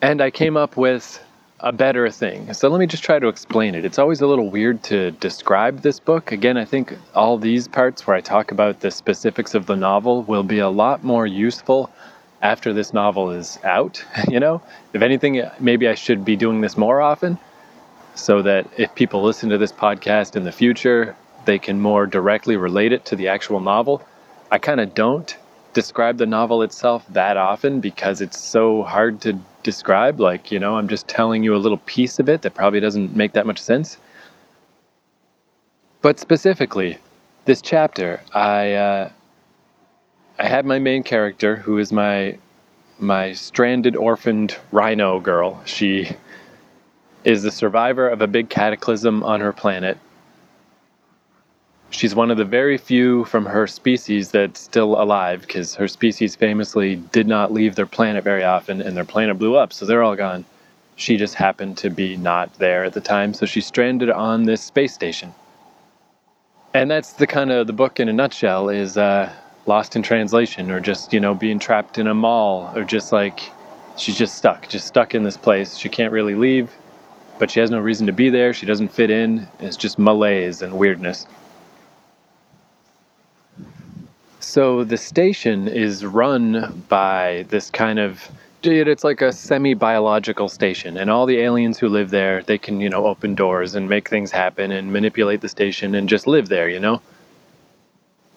And 0.00 0.20
I 0.20 0.30
came 0.30 0.56
up 0.56 0.76
with 0.76 1.22
a 1.60 1.72
better 1.72 2.10
thing. 2.10 2.52
So 2.52 2.68
let 2.68 2.78
me 2.78 2.86
just 2.86 3.02
try 3.02 3.18
to 3.18 3.28
explain 3.28 3.74
it. 3.74 3.84
It's 3.84 3.98
always 3.98 4.20
a 4.20 4.26
little 4.26 4.50
weird 4.50 4.82
to 4.84 5.12
describe 5.12 5.80
this 5.80 5.98
book. 5.98 6.32
Again, 6.32 6.56
I 6.56 6.64
think 6.64 6.94
all 7.14 7.38
these 7.38 7.68
parts 7.68 8.06
where 8.06 8.16
I 8.16 8.20
talk 8.20 8.50
about 8.50 8.80
the 8.80 8.90
specifics 8.90 9.54
of 9.54 9.66
the 9.66 9.76
novel 9.76 10.22
will 10.22 10.42
be 10.42 10.58
a 10.58 10.68
lot 10.68 11.04
more 11.04 11.26
useful 11.26 11.90
after 12.42 12.74
this 12.74 12.92
novel 12.92 13.30
is 13.30 13.58
out. 13.64 14.04
You 14.28 14.40
know, 14.40 14.60
if 14.92 15.00
anything, 15.00 15.42
maybe 15.60 15.88
I 15.88 15.94
should 15.94 16.24
be 16.24 16.36
doing 16.36 16.60
this 16.60 16.76
more 16.76 17.00
often 17.00 17.38
so 18.14 18.42
that 18.42 18.66
if 18.76 18.94
people 18.94 19.22
listen 19.22 19.48
to 19.50 19.58
this 19.58 19.72
podcast 19.72 20.36
in 20.36 20.44
the 20.44 20.52
future, 20.52 21.16
they 21.44 21.58
can 21.58 21.80
more 21.80 22.06
directly 22.06 22.56
relate 22.56 22.92
it 22.92 23.04
to 23.06 23.16
the 23.16 23.28
actual 23.28 23.60
novel. 23.60 24.02
I 24.50 24.58
kind 24.58 24.80
of 24.80 24.94
don't 24.94 25.36
describe 25.72 26.18
the 26.18 26.26
novel 26.26 26.62
itself 26.62 27.04
that 27.10 27.36
often 27.36 27.80
because 27.80 28.20
it's 28.20 28.38
so 28.38 28.84
hard 28.84 29.20
to 29.22 29.38
describe. 29.62 30.20
Like, 30.20 30.52
you 30.52 30.58
know, 30.58 30.76
I'm 30.76 30.88
just 30.88 31.08
telling 31.08 31.42
you 31.42 31.54
a 31.54 31.58
little 31.58 31.78
piece 31.78 32.18
of 32.18 32.28
it 32.28 32.42
that 32.42 32.54
probably 32.54 32.80
doesn't 32.80 33.14
make 33.16 33.32
that 33.32 33.46
much 33.46 33.60
sense. 33.60 33.98
But 36.00 36.20
specifically, 36.20 36.98
this 37.46 37.60
chapter, 37.60 38.20
I 38.32 38.72
uh, 38.74 39.10
I 40.38 40.46
had 40.46 40.66
my 40.66 40.78
main 40.78 41.02
character, 41.02 41.56
who 41.56 41.78
is 41.78 41.92
my 41.92 42.38
my 42.98 43.32
stranded, 43.32 43.96
orphaned 43.96 44.56
rhino 44.70 45.18
girl. 45.18 45.62
She 45.64 46.10
is 47.24 47.42
the 47.42 47.50
survivor 47.50 48.08
of 48.08 48.22
a 48.22 48.26
big 48.26 48.48
cataclysm 48.48 49.22
on 49.24 49.40
her 49.40 49.52
planet 49.52 49.98
She's 51.94 52.12
one 52.12 52.32
of 52.32 52.38
the 52.38 52.44
very 52.44 52.76
few 52.76 53.24
from 53.26 53.46
her 53.46 53.68
species 53.68 54.32
that's 54.32 54.58
still 54.58 55.00
alive 55.00 55.42
because 55.42 55.76
her 55.76 55.86
species 55.86 56.34
famously 56.34 56.96
did 56.96 57.28
not 57.28 57.52
leave 57.52 57.76
their 57.76 57.86
planet 57.86 58.24
very 58.24 58.42
often 58.42 58.82
and 58.82 58.96
their 58.96 59.04
planet 59.04 59.38
blew 59.38 59.54
up, 59.54 59.72
so 59.72 59.86
they're 59.86 60.02
all 60.02 60.16
gone. 60.16 60.44
She 60.96 61.16
just 61.16 61.36
happened 61.36 61.78
to 61.78 61.90
be 61.90 62.16
not 62.16 62.52
there 62.58 62.82
at 62.82 62.94
the 62.94 63.00
time, 63.00 63.32
so 63.32 63.46
she's 63.46 63.66
stranded 63.66 64.10
on 64.10 64.42
this 64.42 64.60
space 64.60 64.92
station. 64.92 65.32
And 66.74 66.90
that's 66.90 67.12
the 67.12 67.28
kind 67.28 67.52
of 67.52 67.68
the 67.68 67.72
book 67.72 68.00
in 68.00 68.08
a 68.08 68.12
nutshell 68.12 68.70
is 68.70 68.96
uh, 68.96 69.32
lost 69.66 69.94
in 69.94 70.02
translation 70.02 70.72
or 70.72 70.80
just, 70.80 71.12
you 71.12 71.20
know, 71.20 71.32
being 71.32 71.60
trapped 71.60 71.96
in 71.96 72.08
a 72.08 72.14
mall 72.14 72.72
or 72.74 72.82
just 72.82 73.12
like 73.12 73.38
she's 73.96 74.18
just 74.18 74.34
stuck, 74.34 74.68
just 74.68 74.88
stuck 74.88 75.14
in 75.14 75.22
this 75.22 75.36
place. 75.36 75.76
She 75.76 75.88
can't 75.88 76.12
really 76.12 76.34
leave, 76.34 76.72
but 77.38 77.50
she 77.50 77.60
has 77.60 77.70
no 77.70 77.80
reason 77.80 78.06
to 78.06 78.12
be 78.12 78.30
there. 78.30 78.54
She 78.54 78.66
doesn't 78.66 78.88
fit 78.88 79.10
in. 79.10 79.48
It's 79.60 79.76
just 79.76 79.98
malaise 79.98 80.62
and 80.62 80.78
weirdness. 80.78 81.26
So 84.40 84.84
the 84.84 84.96
station 84.96 85.68
is 85.68 86.04
run 86.04 86.84
by 86.88 87.44
this 87.48 87.70
kind 87.70 87.98
of 87.98 88.30
dude, 88.64 88.88
it's 88.88 89.04
like 89.04 89.20
a 89.20 89.30
semi-biological 89.30 90.48
station 90.48 90.96
and 90.96 91.10
all 91.10 91.26
the 91.26 91.38
aliens 91.38 91.78
who 91.78 91.88
live 91.88 92.08
there, 92.08 92.42
they 92.42 92.56
can, 92.56 92.80
you 92.80 92.88
know, 92.88 93.06
open 93.06 93.34
doors 93.34 93.74
and 93.74 93.88
make 93.90 94.08
things 94.08 94.30
happen 94.30 94.72
and 94.72 94.90
manipulate 94.90 95.42
the 95.42 95.48
station 95.50 95.94
and 95.94 96.08
just 96.08 96.26
live 96.26 96.48
there, 96.48 96.68
you 96.68 96.80
know? 96.80 97.02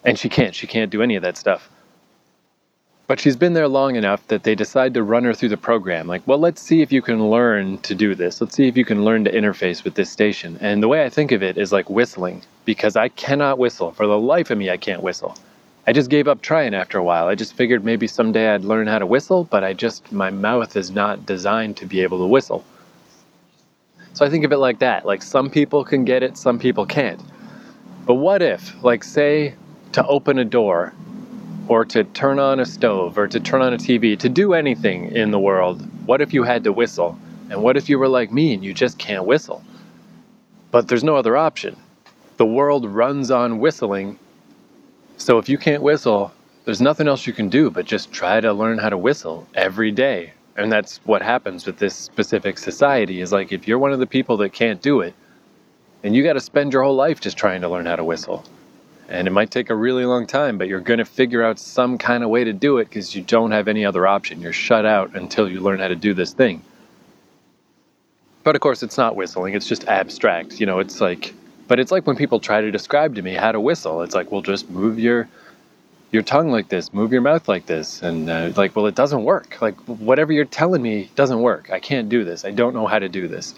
And 0.04 0.18
she 0.18 0.28
can't. 0.28 0.54
She 0.54 0.66
can't 0.66 0.90
do 0.90 1.02
any 1.02 1.16
of 1.16 1.22
that 1.22 1.38
stuff. 1.38 1.70
But 3.08 3.18
she's 3.18 3.36
been 3.36 3.54
there 3.54 3.68
long 3.68 3.96
enough 3.96 4.26
that 4.28 4.42
they 4.42 4.54
decide 4.54 4.92
to 4.92 5.02
run 5.02 5.24
her 5.24 5.32
through 5.32 5.48
the 5.48 5.56
program. 5.56 6.06
Like, 6.06 6.20
well, 6.26 6.38
let's 6.38 6.60
see 6.60 6.82
if 6.82 6.92
you 6.92 7.00
can 7.00 7.30
learn 7.30 7.78
to 7.78 7.94
do 7.94 8.14
this. 8.14 8.38
Let's 8.38 8.54
see 8.54 8.68
if 8.68 8.76
you 8.76 8.84
can 8.84 9.02
learn 9.02 9.24
to 9.24 9.32
interface 9.32 9.82
with 9.82 9.94
this 9.94 10.10
station. 10.10 10.58
And 10.60 10.82
the 10.82 10.88
way 10.88 11.02
I 11.02 11.08
think 11.08 11.32
of 11.32 11.42
it 11.42 11.56
is 11.56 11.72
like 11.72 11.88
whistling, 11.88 12.42
because 12.66 12.96
I 12.96 13.08
cannot 13.08 13.58
whistle. 13.58 13.92
For 13.92 14.06
the 14.06 14.18
life 14.18 14.50
of 14.50 14.58
me, 14.58 14.68
I 14.68 14.76
can't 14.76 15.02
whistle. 15.02 15.38
I 15.86 15.94
just 15.94 16.10
gave 16.10 16.28
up 16.28 16.42
trying 16.42 16.74
after 16.74 16.98
a 16.98 17.02
while. 17.02 17.28
I 17.28 17.34
just 17.34 17.54
figured 17.54 17.82
maybe 17.82 18.06
someday 18.06 18.50
I'd 18.50 18.62
learn 18.62 18.86
how 18.86 18.98
to 18.98 19.06
whistle, 19.06 19.44
but 19.44 19.64
I 19.64 19.72
just, 19.72 20.12
my 20.12 20.28
mouth 20.28 20.76
is 20.76 20.90
not 20.90 21.24
designed 21.24 21.78
to 21.78 21.86
be 21.86 22.02
able 22.02 22.18
to 22.18 22.26
whistle. 22.26 22.62
So 24.12 24.26
I 24.26 24.28
think 24.28 24.44
of 24.44 24.52
it 24.52 24.58
like 24.58 24.80
that. 24.80 25.06
Like 25.06 25.22
some 25.22 25.48
people 25.48 25.82
can 25.82 26.04
get 26.04 26.22
it, 26.22 26.36
some 26.36 26.58
people 26.58 26.84
can't. 26.84 27.22
But 28.04 28.14
what 28.16 28.42
if, 28.42 28.84
like, 28.84 29.02
say, 29.02 29.54
to 29.92 30.06
open 30.06 30.38
a 30.38 30.44
door, 30.44 30.92
or 31.68 31.84
to 31.84 32.04
turn 32.04 32.38
on 32.38 32.60
a 32.60 32.66
stove, 32.66 33.18
or 33.18 33.28
to 33.28 33.38
turn 33.40 33.62
on 33.62 33.74
a 33.74 33.78
TV, 33.78 34.18
to 34.18 34.28
do 34.28 34.54
anything 34.54 35.14
in 35.14 35.30
the 35.30 35.38
world, 35.38 35.82
what 36.06 36.20
if 36.20 36.32
you 36.32 36.42
had 36.42 36.64
to 36.64 36.72
whistle? 36.72 37.18
And 37.50 37.62
what 37.62 37.76
if 37.76 37.88
you 37.88 37.98
were 37.98 38.08
like 38.08 38.32
me 38.32 38.54
and 38.54 38.64
you 38.64 38.74
just 38.74 38.98
can't 38.98 39.24
whistle? 39.24 39.62
But 40.70 40.88
there's 40.88 41.04
no 41.04 41.16
other 41.16 41.36
option. 41.36 41.76
The 42.38 42.46
world 42.46 42.86
runs 42.86 43.30
on 43.30 43.58
whistling 43.58 44.18
so 45.18 45.38
if 45.38 45.48
you 45.48 45.58
can't 45.58 45.82
whistle, 45.82 46.32
there's 46.64 46.80
nothing 46.80 47.08
else 47.08 47.26
you 47.26 47.32
can 47.32 47.48
do 47.48 47.70
but 47.70 47.86
just 47.86 48.12
try 48.12 48.40
to 48.40 48.52
learn 48.52 48.78
how 48.78 48.88
to 48.88 48.96
whistle 48.96 49.46
every 49.54 49.90
day. 49.90 50.32
And 50.56 50.70
that's 50.70 50.98
what 51.04 51.22
happens 51.22 51.66
with 51.66 51.78
this 51.78 51.94
specific 51.94 52.56
society 52.56 53.20
is 53.20 53.32
like 53.32 53.52
if 53.52 53.66
you're 53.66 53.80
one 53.80 53.92
of 53.92 53.98
the 53.98 54.06
people 54.06 54.36
that 54.38 54.52
can't 54.52 54.80
do 54.80 55.00
it, 55.00 55.14
and 56.04 56.14
you 56.14 56.22
got 56.22 56.34
to 56.34 56.40
spend 56.40 56.72
your 56.72 56.84
whole 56.84 56.94
life 56.94 57.20
just 57.20 57.36
trying 57.36 57.62
to 57.62 57.68
learn 57.68 57.84
how 57.84 57.96
to 57.96 58.04
whistle. 58.04 58.44
And 59.08 59.26
it 59.26 59.30
might 59.30 59.50
take 59.50 59.70
a 59.70 59.74
really 59.74 60.04
long 60.04 60.26
time, 60.26 60.58
but 60.58 60.68
you're 60.68 60.80
going 60.80 60.98
to 60.98 61.04
figure 61.04 61.42
out 61.42 61.58
some 61.58 61.96
kind 61.96 62.22
of 62.22 62.30
way 62.30 62.44
to 62.44 62.52
do 62.52 62.78
it 62.78 62.84
because 62.84 63.16
you 63.16 63.22
don't 63.22 63.52
have 63.52 63.66
any 63.66 63.84
other 63.84 64.06
option. 64.06 64.42
You're 64.42 64.52
shut 64.52 64.84
out 64.84 65.16
until 65.16 65.48
you 65.48 65.60
learn 65.60 65.78
how 65.78 65.88
to 65.88 65.96
do 65.96 66.12
this 66.12 66.32
thing. 66.32 66.62
But 68.44 68.54
of 68.54 68.60
course, 68.60 68.82
it's 68.82 68.98
not 68.98 69.16
whistling, 69.16 69.54
it's 69.54 69.66
just 69.66 69.86
abstract. 69.88 70.60
You 70.60 70.66
know, 70.66 70.78
it's 70.78 71.00
like 71.00 71.34
but 71.68 71.78
it's 71.78 71.92
like 71.92 72.06
when 72.06 72.16
people 72.16 72.40
try 72.40 72.62
to 72.62 72.70
describe 72.70 73.14
to 73.16 73.22
me 73.22 73.34
how 73.34 73.52
to 73.52 73.60
whistle. 73.60 74.02
It's 74.02 74.14
like, 74.14 74.32
well, 74.32 74.40
just 74.40 74.68
move 74.70 74.98
your 74.98 75.28
your 76.10 76.22
tongue 76.22 76.50
like 76.50 76.70
this, 76.70 76.94
move 76.94 77.12
your 77.12 77.20
mouth 77.20 77.46
like 77.46 77.66
this, 77.66 78.02
and 78.02 78.30
uh, 78.30 78.50
like, 78.56 78.74
well, 78.74 78.86
it 78.86 78.94
doesn't 78.94 79.24
work. 79.24 79.60
Like 79.60 79.76
whatever 79.86 80.32
you're 80.32 80.46
telling 80.46 80.80
me 80.80 81.10
doesn't 81.14 81.40
work. 81.40 81.70
I 81.70 81.80
can't 81.80 82.08
do 82.08 82.24
this. 82.24 82.46
I 82.46 82.50
don't 82.50 82.74
know 82.74 82.86
how 82.86 82.98
to 82.98 83.10
do 83.10 83.28
this. 83.28 83.54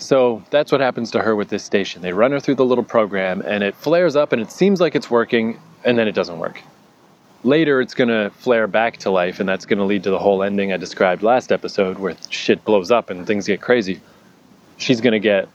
So 0.00 0.42
that's 0.50 0.72
what 0.72 0.80
happens 0.80 1.10
to 1.12 1.20
her 1.20 1.36
with 1.36 1.50
this 1.50 1.62
station. 1.62 2.02
They 2.02 2.12
run 2.12 2.32
her 2.32 2.40
through 2.40 2.56
the 2.56 2.64
little 2.64 2.82
program, 2.82 3.42
and 3.42 3.62
it 3.62 3.76
flares 3.76 4.16
up, 4.16 4.32
and 4.32 4.42
it 4.42 4.50
seems 4.50 4.80
like 4.80 4.96
it's 4.96 5.10
working, 5.10 5.60
and 5.84 5.96
then 5.96 6.08
it 6.08 6.14
doesn't 6.14 6.38
work. 6.38 6.60
later 7.42 7.80
it's 7.80 7.94
going 7.94 8.08
to 8.08 8.30
flare 8.38 8.66
back 8.66 8.98
to 8.98 9.10
life, 9.10 9.40
and 9.40 9.48
that's 9.48 9.64
going 9.66 9.78
to 9.78 9.84
lead 9.84 10.02
to 10.04 10.10
the 10.10 10.18
whole 10.18 10.42
ending 10.42 10.72
I 10.72 10.76
described 10.76 11.22
last 11.22 11.52
episode 11.52 11.98
where 11.98 12.16
shit 12.28 12.64
blows 12.64 12.90
up 12.90 13.10
and 13.10 13.26
things 13.26 13.46
get 13.46 13.60
crazy. 13.60 14.00
She's 14.76 15.00
going 15.00 15.12
to 15.12 15.20
get 15.20 15.48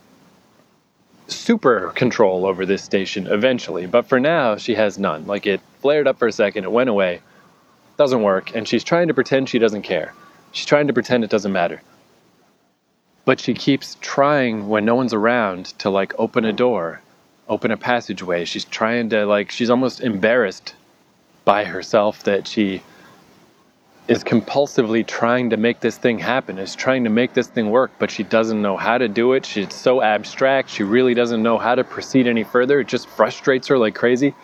super 1.28 1.92
control 1.96 2.46
over 2.46 2.66
this 2.66 2.84
station 2.84 3.28
eventually, 3.28 3.86
but 3.88 4.08
for 4.08 4.20
now, 4.20 4.58
she 4.58 4.76
has 4.76 5.00
none. 5.00 5.26
Like 5.26 5.46
it 5.48 5.62
flared 5.82 6.08
up 6.08 6.20
for 6.20 6.28
a 6.28 6.32
second, 6.32 6.64
it 6.64 6.72
went 6.72 6.90
away, 6.90 7.22
doesn't 7.98 8.22
work, 8.22 8.56
and 8.56 8.68
she's 8.68 8.84
trying 8.84 9.08
to 9.08 9.14
pretend 9.14 9.50
she 9.50 9.60
doesn't 9.60 9.84
care. 9.84 10.14
She's 10.52 10.66
trying 10.66 10.88
to 10.88 10.94
pretend 10.94 11.24
it 11.24 11.30
doesn't 11.30 11.52
matter. 11.52 11.82
But 13.26 13.40
she 13.40 13.54
keeps 13.56 13.98
trying 14.02 14.70
when 14.70 14.86
no 14.86 14.96
one's 14.96 15.14
around 15.14 15.66
to 15.80 15.90
like 15.90 16.14
open 16.20 16.46
a 16.46 16.54
door, 16.54 17.02
open 17.50 17.72
a 17.72 17.78
passageway. 17.78 18.46
She's 18.46 18.66
trying 18.66 19.10
to 19.10 19.26
like, 19.26 19.52
she's 19.52 19.70
almost 19.70 20.00
embarrassed 20.00 20.76
by 21.44 21.66
herself 21.66 22.24
that 22.24 22.48
she 22.48 22.82
is 24.08 24.24
compulsively 24.24 25.06
trying 25.06 25.50
to 25.50 25.58
make 25.58 25.80
this 25.80 25.98
thing 25.98 26.20
happen, 26.20 26.60
is 26.60 26.76
trying 26.76 27.04
to 27.04 27.10
make 27.10 27.34
this 27.34 27.48
thing 27.48 27.72
work, 27.72 27.92
but 27.98 28.12
she 28.12 28.22
doesn't 28.22 28.62
know 28.62 28.78
how 28.78 29.00
to 29.00 29.08
do 29.08 29.34
it. 29.34 29.46
She's 29.46 29.74
so 29.74 30.02
abstract. 30.04 30.70
She 30.70 30.84
really 30.84 31.16
doesn't 31.16 31.42
know 31.42 31.58
how 31.58 31.74
to 31.74 31.84
proceed 31.84 32.28
any 32.28 32.44
further. 32.44 32.80
It 32.80 32.88
just 32.88 33.08
frustrates 33.08 33.68
her 33.70 33.80
like 33.80 33.96
crazy. 33.96 34.36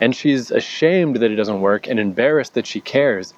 And 0.00 0.14
she's 0.14 0.52
ashamed 0.52 1.16
that 1.16 1.32
it 1.32 1.34
doesn't 1.34 1.60
work 1.60 1.88
and 1.88 1.98
embarrassed 1.98 2.54
that 2.54 2.66
she 2.66 2.80
cares. 2.80 3.34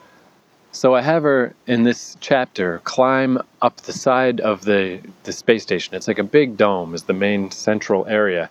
So 0.72 0.94
I 0.94 1.02
have 1.02 1.24
her 1.24 1.54
in 1.66 1.82
this 1.82 2.16
chapter 2.20 2.80
climb 2.84 3.38
up 3.60 3.76
the 3.78 3.92
side 3.92 4.40
of 4.40 4.64
the, 4.64 5.00
the 5.24 5.32
space 5.32 5.62
station. 5.62 5.94
It's 5.94 6.06
like 6.06 6.18
a 6.18 6.24
big 6.24 6.56
dome, 6.56 6.94
is 6.94 7.04
the 7.04 7.12
main 7.12 7.50
central 7.50 8.06
area. 8.06 8.50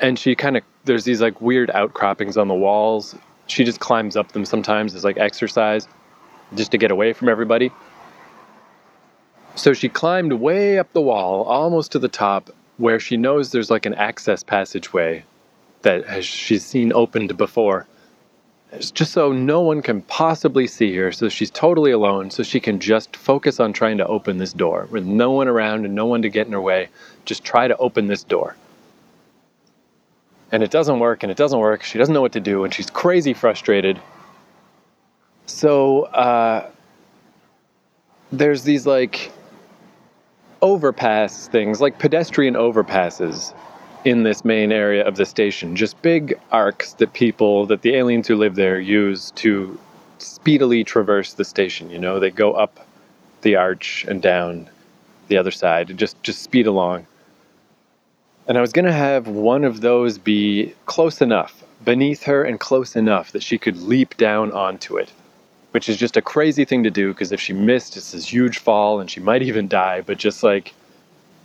And 0.00 0.18
she 0.18 0.34
kind 0.34 0.56
of, 0.56 0.62
there's 0.84 1.04
these 1.04 1.20
like 1.20 1.40
weird 1.40 1.70
outcroppings 1.70 2.36
on 2.36 2.48
the 2.48 2.54
walls 2.54 3.14
she 3.46 3.64
just 3.64 3.80
climbs 3.80 4.16
up 4.16 4.32
them 4.32 4.44
sometimes 4.44 4.94
as 4.94 5.04
like 5.04 5.18
exercise 5.18 5.86
just 6.54 6.70
to 6.72 6.78
get 6.78 6.90
away 6.90 7.12
from 7.12 7.28
everybody. 7.28 7.70
So 9.54 9.72
she 9.72 9.88
climbed 9.88 10.32
way 10.34 10.78
up 10.78 10.92
the 10.92 11.00
wall, 11.00 11.44
almost 11.44 11.92
to 11.92 11.98
the 11.98 12.08
top, 12.08 12.50
where 12.76 13.00
she 13.00 13.16
knows 13.16 13.52
there's 13.52 13.70
like 13.70 13.86
an 13.86 13.94
access 13.94 14.42
passageway 14.42 15.24
that 15.82 16.24
she's 16.24 16.64
seen 16.64 16.92
opened 16.92 17.36
before. 17.36 17.86
Just 18.80 19.12
so 19.12 19.32
no 19.32 19.60
one 19.60 19.82
can 19.82 20.02
possibly 20.02 20.66
see 20.66 20.94
her, 20.96 21.12
so 21.12 21.28
she's 21.28 21.50
totally 21.50 21.90
alone, 21.90 22.30
so 22.30 22.42
she 22.42 22.60
can 22.60 22.78
just 22.78 23.16
focus 23.16 23.60
on 23.60 23.72
trying 23.72 23.98
to 23.98 24.06
open 24.06 24.38
this 24.38 24.52
door 24.52 24.88
with 24.90 25.04
no 25.04 25.30
one 25.30 25.48
around 25.48 25.84
and 25.84 25.94
no 25.94 26.06
one 26.06 26.22
to 26.22 26.28
get 26.28 26.46
in 26.46 26.52
her 26.52 26.60
way. 26.60 26.88
Just 27.24 27.44
try 27.44 27.68
to 27.68 27.76
open 27.78 28.06
this 28.06 28.22
door 28.22 28.56
and 30.52 30.62
it 30.62 30.70
doesn't 30.70 30.98
work 31.00 31.22
and 31.22 31.32
it 31.32 31.36
doesn't 31.36 31.58
work. 31.58 31.82
She 31.82 31.98
doesn't 31.98 32.14
know 32.14 32.20
what 32.20 32.32
to 32.32 32.40
do 32.40 32.64
and 32.64 32.72
she's 32.72 32.90
crazy 32.90 33.34
frustrated. 33.34 34.00
So 35.46 36.02
uh, 36.04 36.70
there's 38.32 38.62
these 38.62 38.86
like 38.86 39.32
overpass 40.62 41.48
things, 41.48 41.80
like 41.80 41.98
pedestrian 41.98 42.54
overpasses 42.54 43.54
in 44.06 44.22
this 44.22 44.44
main 44.44 44.70
area 44.70 45.04
of 45.04 45.16
the 45.16 45.26
station. 45.26 45.74
Just 45.74 46.00
big 46.00 46.38
arcs 46.52 46.92
that 46.94 47.12
people, 47.12 47.66
that 47.66 47.82
the 47.82 47.96
aliens 47.96 48.28
who 48.28 48.36
live 48.36 48.54
there 48.54 48.78
use 48.78 49.32
to 49.32 49.76
speedily 50.18 50.84
traverse 50.84 51.32
the 51.32 51.44
station. 51.44 51.90
You 51.90 51.98
know, 51.98 52.20
they 52.20 52.30
go 52.30 52.52
up 52.52 52.86
the 53.42 53.56
arch 53.56 54.06
and 54.08 54.22
down 54.22 54.70
the 55.26 55.36
other 55.36 55.50
side, 55.50 55.98
just 55.98 56.22
just 56.22 56.42
speed 56.44 56.68
along. 56.68 57.04
And 58.46 58.56
I 58.56 58.60
was 58.60 58.72
to 58.72 58.92
have 58.92 59.26
one 59.26 59.64
of 59.64 59.80
those 59.80 60.18
be 60.18 60.72
close 60.86 61.20
enough, 61.20 61.64
beneath 61.84 62.22
her 62.22 62.44
and 62.44 62.60
close 62.60 62.94
enough 62.94 63.32
that 63.32 63.42
she 63.42 63.58
could 63.58 63.76
leap 63.76 64.16
down 64.16 64.52
onto 64.52 64.96
it, 64.98 65.10
which 65.72 65.88
is 65.88 65.96
just 65.96 66.16
a 66.16 66.22
crazy 66.22 66.64
thing 66.64 66.84
to 66.84 66.92
do 66.92 67.12
because 67.12 67.32
if 67.32 67.40
she 67.40 67.52
missed, 67.52 67.96
it's 67.96 68.12
this 68.12 68.32
huge 68.32 68.58
fall 68.58 69.00
and 69.00 69.10
she 69.10 69.18
might 69.18 69.42
even 69.42 69.66
die. 69.66 70.00
But 70.00 70.18
just 70.18 70.44
like, 70.44 70.74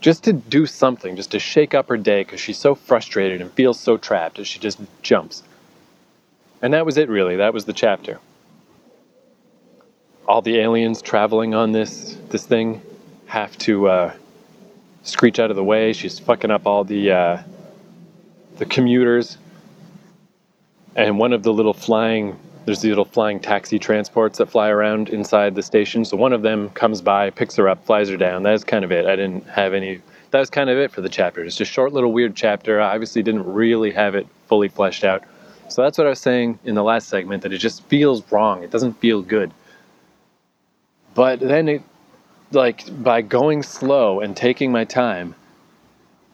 just 0.02 0.24
to 0.24 0.32
do 0.32 0.66
something, 0.66 1.16
just 1.16 1.30
to 1.30 1.38
shake 1.38 1.74
up 1.74 1.88
her 1.88 1.96
day 1.96 2.24
because 2.24 2.40
she's 2.40 2.58
so 2.58 2.74
frustrated 2.74 3.40
and 3.40 3.50
feels 3.52 3.78
so 3.78 3.96
trapped 3.96 4.36
that 4.36 4.44
she 4.44 4.58
just 4.58 4.78
jumps. 5.00 5.44
And 6.60 6.74
that 6.74 6.84
was 6.84 6.98
it, 6.98 7.08
really. 7.08 7.36
That 7.36 7.54
was 7.54 7.64
the 7.64 7.72
chapter. 7.72 8.18
All 10.26 10.42
the 10.42 10.58
aliens 10.58 11.02
traveling 11.02 11.54
on 11.54 11.72
this 11.72 12.18
this 12.28 12.44
thing 12.46 12.82
have 13.26 13.56
to 13.58 13.88
uh, 13.88 14.14
screech 15.02 15.38
out 15.38 15.50
of 15.50 15.56
the 15.56 15.64
way. 15.64 15.92
She's 15.92 16.18
fucking 16.18 16.50
up 16.50 16.66
all 16.66 16.84
the 16.84 17.10
uh, 17.10 17.42
the 18.58 18.66
commuters. 18.66 19.38
And 20.94 21.18
one 21.18 21.32
of 21.32 21.42
the 21.42 21.52
little 21.52 21.72
flying 21.72 22.38
there's 22.64 22.80
these 22.80 22.90
little 22.90 23.04
flying 23.04 23.40
taxi 23.40 23.78
transports 23.78 24.38
that 24.38 24.46
fly 24.46 24.68
around 24.68 25.08
inside 25.08 25.54
the 25.54 25.62
station. 25.62 26.04
So 26.04 26.16
one 26.16 26.32
of 26.32 26.42
them 26.42 26.70
comes 26.70 27.02
by, 27.02 27.30
picks 27.30 27.56
her 27.56 27.68
up, 27.68 27.84
flies 27.84 28.08
her 28.08 28.16
down. 28.16 28.42
That's 28.42 28.64
kind 28.64 28.84
of 28.84 28.92
it. 28.92 29.06
I 29.06 29.16
didn't 29.16 29.46
have 29.48 29.74
any. 29.74 30.00
That 30.30 30.38
was 30.38 30.50
kind 30.50 30.70
of 30.70 30.78
it 30.78 30.90
for 30.90 31.00
the 31.00 31.08
chapter. 31.08 31.44
It's 31.44 31.56
just 31.56 31.70
a 31.70 31.74
short 31.74 31.92
little 31.92 32.12
weird 32.12 32.34
chapter. 32.34 32.80
I 32.80 32.94
obviously 32.94 33.22
didn't 33.22 33.52
really 33.52 33.90
have 33.90 34.14
it 34.14 34.26
fully 34.46 34.68
fleshed 34.68 35.04
out. 35.04 35.24
So 35.68 35.82
that's 35.82 35.98
what 35.98 36.06
I 36.06 36.10
was 36.10 36.20
saying 36.20 36.58
in 36.64 36.74
the 36.74 36.82
last 36.82 37.08
segment 37.08 37.42
that 37.42 37.52
it 37.52 37.58
just 37.58 37.82
feels 37.84 38.30
wrong. 38.30 38.62
It 38.62 38.70
doesn't 38.70 38.94
feel 38.94 39.22
good. 39.22 39.52
But 41.14 41.40
then 41.40 41.68
it 41.68 41.82
like 42.52 43.02
by 43.02 43.22
going 43.22 43.62
slow 43.62 44.20
and 44.20 44.36
taking 44.36 44.70
my 44.70 44.84
time 44.84 45.34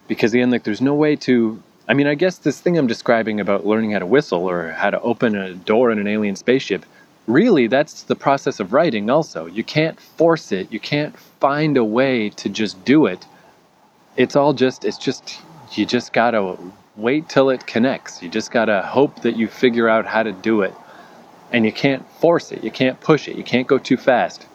because 0.09 0.35
again 0.35 0.51
like 0.51 0.65
there's 0.65 0.81
no 0.81 0.95
way 0.95 1.15
to 1.15 1.63
i 1.89 1.95
mean 1.95 2.07
i 2.07 2.15
guess 2.15 2.39
this 2.39 2.61
thing 2.61 2.79
i'm 2.79 2.87
describing 2.87 3.41
about 3.41 3.67
learning 3.67 3.93
how 3.93 3.99
to 3.99 4.07
whistle 4.07 4.49
or 4.49 4.71
how 4.73 4.91
to 4.91 5.01
open 5.01 5.35
a 5.35 5.55
door 5.55 5.91
in 5.91 5.99
an 5.99 6.07
alien 6.07 6.37
spaceship 6.37 6.85
really 7.29 7.67
that's 7.67 8.03
the 8.05 8.17
process 8.17 8.59
of 8.59 8.73
writing 8.73 9.09
also. 9.09 9.47
You 9.47 9.63
can't 9.63 10.01
force 10.01 10.51
it. 10.51 10.73
You 10.73 10.81
can't 10.81 11.17
find 11.39 11.77
a 11.77 11.85
way 11.85 12.31
to 12.31 12.49
just 12.49 12.83
do 12.85 13.07
it. 13.07 13.25
It's 14.17 14.35
all 14.35 14.53
just 14.53 14.85
it's 14.85 14.99
just 14.99 15.41
you 15.73 15.87
just 15.87 16.13
gotta 16.13 16.57
wait 16.97 17.29
till 17.29 17.51
it 17.51 17.67
connects. 17.67 18.23
You 18.23 18.29
just 18.29 18.51
gotta 18.51 18.83
hope 18.83 19.23
that 19.23 19.37
you 19.37 19.47
figure 19.47 19.89
out 19.89 20.07
how 20.07 20.25
to 20.25 20.33
do 20.33 20.63
it. 20.63 20.75
And 21.53 21.65
you 21.65 21.73
can't 21.73 22.09
force 22.21 22.51
it. 22.51 22.65
You 22.65 22.71
can't 22.71 23.01
push 23.01 23.29
it. 23.29 23.37
You 23.37 23.45
can't 23.45 23.67
go 23.67 23.79
too 23.79 23.97
fast. 23.97 24.47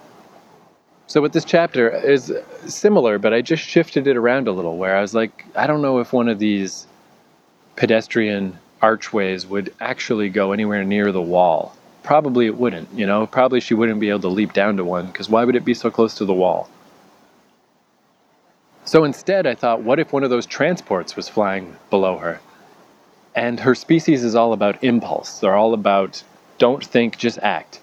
So 1.08 1.22
with 1.22 1.34
this 1.34 1.46
chapter 1.46 1.90
is 1.90 2.34
similar, 2.68 3.20
but 3.20 3.34
I 3.34 3.42
just 3.42 3.63
shifted 3.63 4.08
it 4.08 4.18
around 4.18 4.48
a 4.48 4.52
little 4.52 4.78
where 4.78 4.98
I 4.98 5.02
was 5.02 5.13
like, 5.13 5.46
I 5.56 5.68
don't 5.68 5.82
know 5.82 6.00
if 6.00 6.12
one 6.12 6.28
of 6.28 6.40
these 6.40 6.88
pedestrian 7.75 8.58
archways 8.82 9.46
would 9.46 9.74
actually 9.80 10.30
go 10.30 10.51
anywhere 10.51 10.84
near 10.84 11.12
the 11.12 11.22
wall. 11.22 11.75
Probably 12.03 12.46
it 12.46 12.58
wouldn't, 12.58 12.89
you 12.94 13.06
know, 13.06 13.25
probably 13.25 13.62
she 13.62 13.74
wouldn't 13.74 14.00
be 14.00 14.10
able 14.10 14.20
to 14.22 14.27
leap 14.27 14.53
down 14.53 14.77
to 14.77 14.84
one 14.84 15.08
because 15.08 15.30
why 15.30 15.46
would 15.46 15.56
it 15.56 15.63
be 15.63 15.74
so 15.74 15.89
close 15.89 16.15
to 16.15 16.25
the 16.25 16.34
wall? 16.34 16.70
So 18.86 19.06
instead, 19.06 19.48
I 19.48 19.56
thought, 19.56 19.82
what 19.82 20.00
if 20.00 20.12
one 20.12 20.24
of 20.24 20.30
those 20.30 20.46
transports 20.46 21.15
was 21.15 21.30
flying 21.30 21.77
below 21.89 22.18
her? 22.18 22.42
And 23.34 23.60
her 23.62 23.74
species 23.74 24.24
is 24.24 24.36
all 24.36 24.51
about 24.51 24.84
impulse. 24.84 25.39
They're 25.39 25.56
all 25.56 25.74
about 25.74 26.22
don't 26.58 26.84
think, 26.84 27.18
just 27.18 27.39
act. 27.39 27.80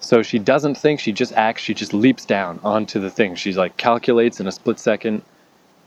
So 0.00 0.22
she 0.22 0.38
doesn't 0.38 0.76
think, 0.76 1.00
she 1.00 1.12
just 1.12 1.32
acts, 1.32 1.62
she 1.62 1.74
just 1.74 1.94
leaps 1.94 2.24
down 2.24 2.60
onto 2.62 3.00
the 3.00 3.10
thing. 3.10 3.34
She's 3.34 3.56
like 3.56 3.76
calculates 3.76 4.38
in 4.38 4.46
a 4.46 4.52
split 4.52 4.78
second. 4.78 5.22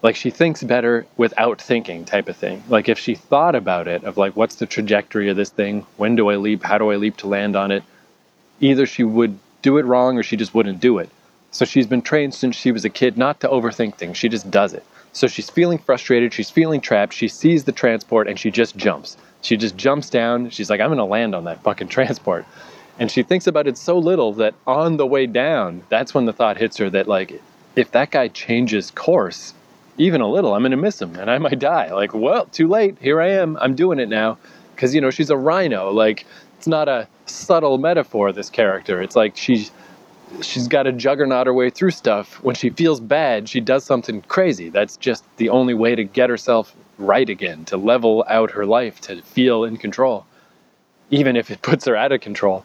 Like 0.01 0.15
she 0.15 0.29
thinks 0.29 0.63
better 0.63 1.05
without 1.17 1.61
thinking, 1.61 2.05
type 2.05 2.29
of 2.29 2.37
thing. 2.37 2.63
Like 2.69 2.87
if 2.87 2.97
she 2.97 3.15
thought 3.15 3.55
about 3.55 3.87
it, 3.87 4.03
of 4.03 4.17
like, 4.17 4.35
what's 4.35 4.55
the 4.55 4.65
trajectory 4.65 5.29
of 5.29 5.35
this 5.35 5.49
thing? 5.49 5.85
When 5.97 6.15
do 6.15 6.29
I 6.29 6.37
leap? 6.37 6.63
How 6.63 6.77
do 6.77 6.91
I 6.91 6.95
leap 6.95 7.17
to 7.17 7.27
land 7.27 7.55
on 7.55 7.71
it? 7.71 7.83
Either 8.61 8.85
she 8.85 9.03
would 9.03 9.37
do 9.61 9.77
it 9.77 9.85
wrong 9.85 10.17
or 10.17 10.23
she 10.23 10.37
just 10.37 10.53
wouldn't 10.53 10.79
do 10.79 10.99
it. 10.99 11.09
So 11.51 11.65
she's 11.65 11.87
been 11.87 12.01
trained 12.01 12.33
since 12.33 12.55
she 12.55 12.71
was 12.71 12.85
a 12.85 12.89
kid 12.89 13.17
not 13.17 13.39
to 13.41 13.47
overthink 13.47 13.95
things. 13.95 14.17
She 14.17 14.29
just 14.29 14.49
does 14.49 14.73
it. 14.73 14.85
So 15.11 15.27
she's 15.27 15.49
feeling 15.49 15.79
frustrated, 15.79 16.33
she's 16.33 16.51
feeling 16.51 16.81
trapped, 16.81 17.13
she 17.13 17.27
sees 17.27 17.63
the 17.63 17.71
transport 17.71 18.27
and 18.27 18.39
she 18.39 18.51
just 18.51 18.77
jumps. 18.77 19.17
She 19.41 19.57
just 19.57 19.75
jumps 19.75 20.09
down. 20.09 20.49
She's 20.49 20.69
like, 20.69 20.79
I'm 20.79 20.95
to 20.95 21.03
land 21.03 21.33
on 21.33 21.45
that 21.45 21.63
fucking 21.63 21.87
transport. 21.87 22.45
And 22.99 23.09
she 23.09 23.23
thinks 23.23 23.47
about 23.47 23.67
it 23.67 23.77
so 23.77 23.97
little 23.97 24.33
that 24.33 24.53
on 24.67 24.97
the 24.97 25.07
way 25.07 25.25
down, 25.25 25.83
that's 25.89 26.13
when 26.13 26.25
the 26.25 26.33
thought 26.33 26.57
hits 26.57 26.77
her 26.77 26.89
that, 26.89 27.07
like, 27.07 27.41
if 27.75 27.91
that 27.91 28.11
guy 28.11 28.27
changes 28.27 28.91
course, 28.91 29.53
even 29.99 30.21
a 30.21 30.27
little, 30.27 30.55
I'm 30.55 30.61
going 30.61 30.71
to 30.71 30.77
miss 30.77 30.99
him 30.99 31.15
and 31.15 31.29
I 31.29 31.37
might 31.37 31.59
die. 31.59 31.93
Like, 31.93 32.15
well, 32.15 32.45
too 32.47 32.67
late. 32.67 32.97
Here 32.99 33.21
I 33.21 33.29
am. 33.29 33.55
I'm 33.57 33.75
doing 33.75 33.99
it 33.99 34.09
now. 34.09 34.39
Because, 34.73 34.95
you 34.95 35.01
know, 35.01 35.11
she's 35.11 35.29
a 35.29 35.37
rhino. 35.37 35.91
Like, 35.91 36.25
it's 36.57 36.65
not 36.65 36.89
a 36.89 37.07
subtle 37.27 37.77
metaphor, 37.77 38.31
this 38.31 38.49
character. 38.49 39.01
It's 39.01 39.15
like 39.15 39.37
she's. 39.37 39.71
She's 40.43 40.67
got 40.67 40.83
to 40.83 40.91
juggernaut 40.91 41.47
her 41.47 41.53
way 41.55 41.71
through 41.71 41.89
stuff. 41.89 42.35
When 42.43 42.53
she 42.53 42.69
feels 42.69 42.99
bad, 42.99 43.49
she 43.49 43.59
does 43.59 43.83
something 43.83 44.21
crazy. 44.21 44.69
That's 44.69 44.95
just 44.95 45.23
the 45.37 45.49
only 45.49 45.73
way 45.73 45.95
to 45.95 46.03
get 46.03 46.29
herself 46.29 46.75
right 46.99 47.27
again, 47.27 47.65
to 47.65 47.77
level 47.77 48.23
out 48.29 48.51
her 48.51 48.63
life, 48.63 49.01
to 49.01 49.23
feel 49.23 49.63
in 49.63 49.77
control, 49.77 50.27
even 51.09 51.35
if 51.35 51.49
it 51.49 51.63
puts 51.63 51.85
her 51.85 51.95
out 51.95 52.11
of 52.11 52.21
control. 52.21 52.63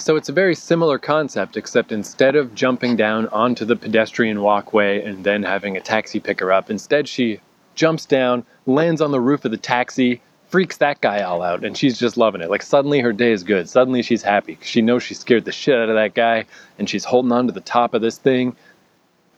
So 0.00 0.14
it's 0.14 0.28
a 0.28 0.32
very 0.32 0.54
similar 0.54 0.96
concept, 0.98 1.56
except 1.56 1.90
instead 1.90 2.36
of 2.36 2.54
jumping 2.54 2.94
down 2.94 3.26
onto 3.28 3.64
the 3.64 3.74
pedestrian 3.74 4.40
walkway 4.42 5.02
and 5.02 5.24
then 5.24 5.42
having 5.42 5.76
a 5.76 5.80
taxi 5.80 6.20
pick 6.20 6.38
her 6.38 6.52
up, 6.52 6.70
instead 6.70 7.08
she 7.08 7.40
jumps 7.74 8.06
down, 8.06 8.44
lands 8.64 9.00
on 9.00 9.10
the 9.10 9.20
roof 9.20 9.44
of 9.44 9.50
the 9.50 9.56
taxi, 9.56 10.20
freaks 10.48 10.78
that 10.78 11.00
guy 11.00 11.22
all 11.22 11.42
out 11.42 11.64
and 11.64 11.76
she's 11.76 11.98
just 11.98 12.16
loving 12.16 12.40
it. 12.40 12.48
Like 12.48 12.62
suddenly 12.62 13.00
her 13.00 13.12
day 13.12 13.32
is 13.32 13.42
good. 13.42 13.68
Suddenly 13.68 14.02
she's 14.02 14.22
happy. 14.22 14.56
She 14.62 14.80
knows 14.80 15.02
she 15.02 15.14
scared 15.14 15.44
the 15.44 15.52
shit 15.52 15.74
out 15.76 15.88
of 15.88 15.96
that 15.96 16.14
guy 16.14 16.46
and 16.78 16.88
she's 16.88 17.04
holding 17.04 17.32
on 17.32 17.46
to 17.48 17.52
the 17.52 17.60
top 17.60 17.92
of 17.92 18.00
this 18.00 18.18
thing, 18.18 18.56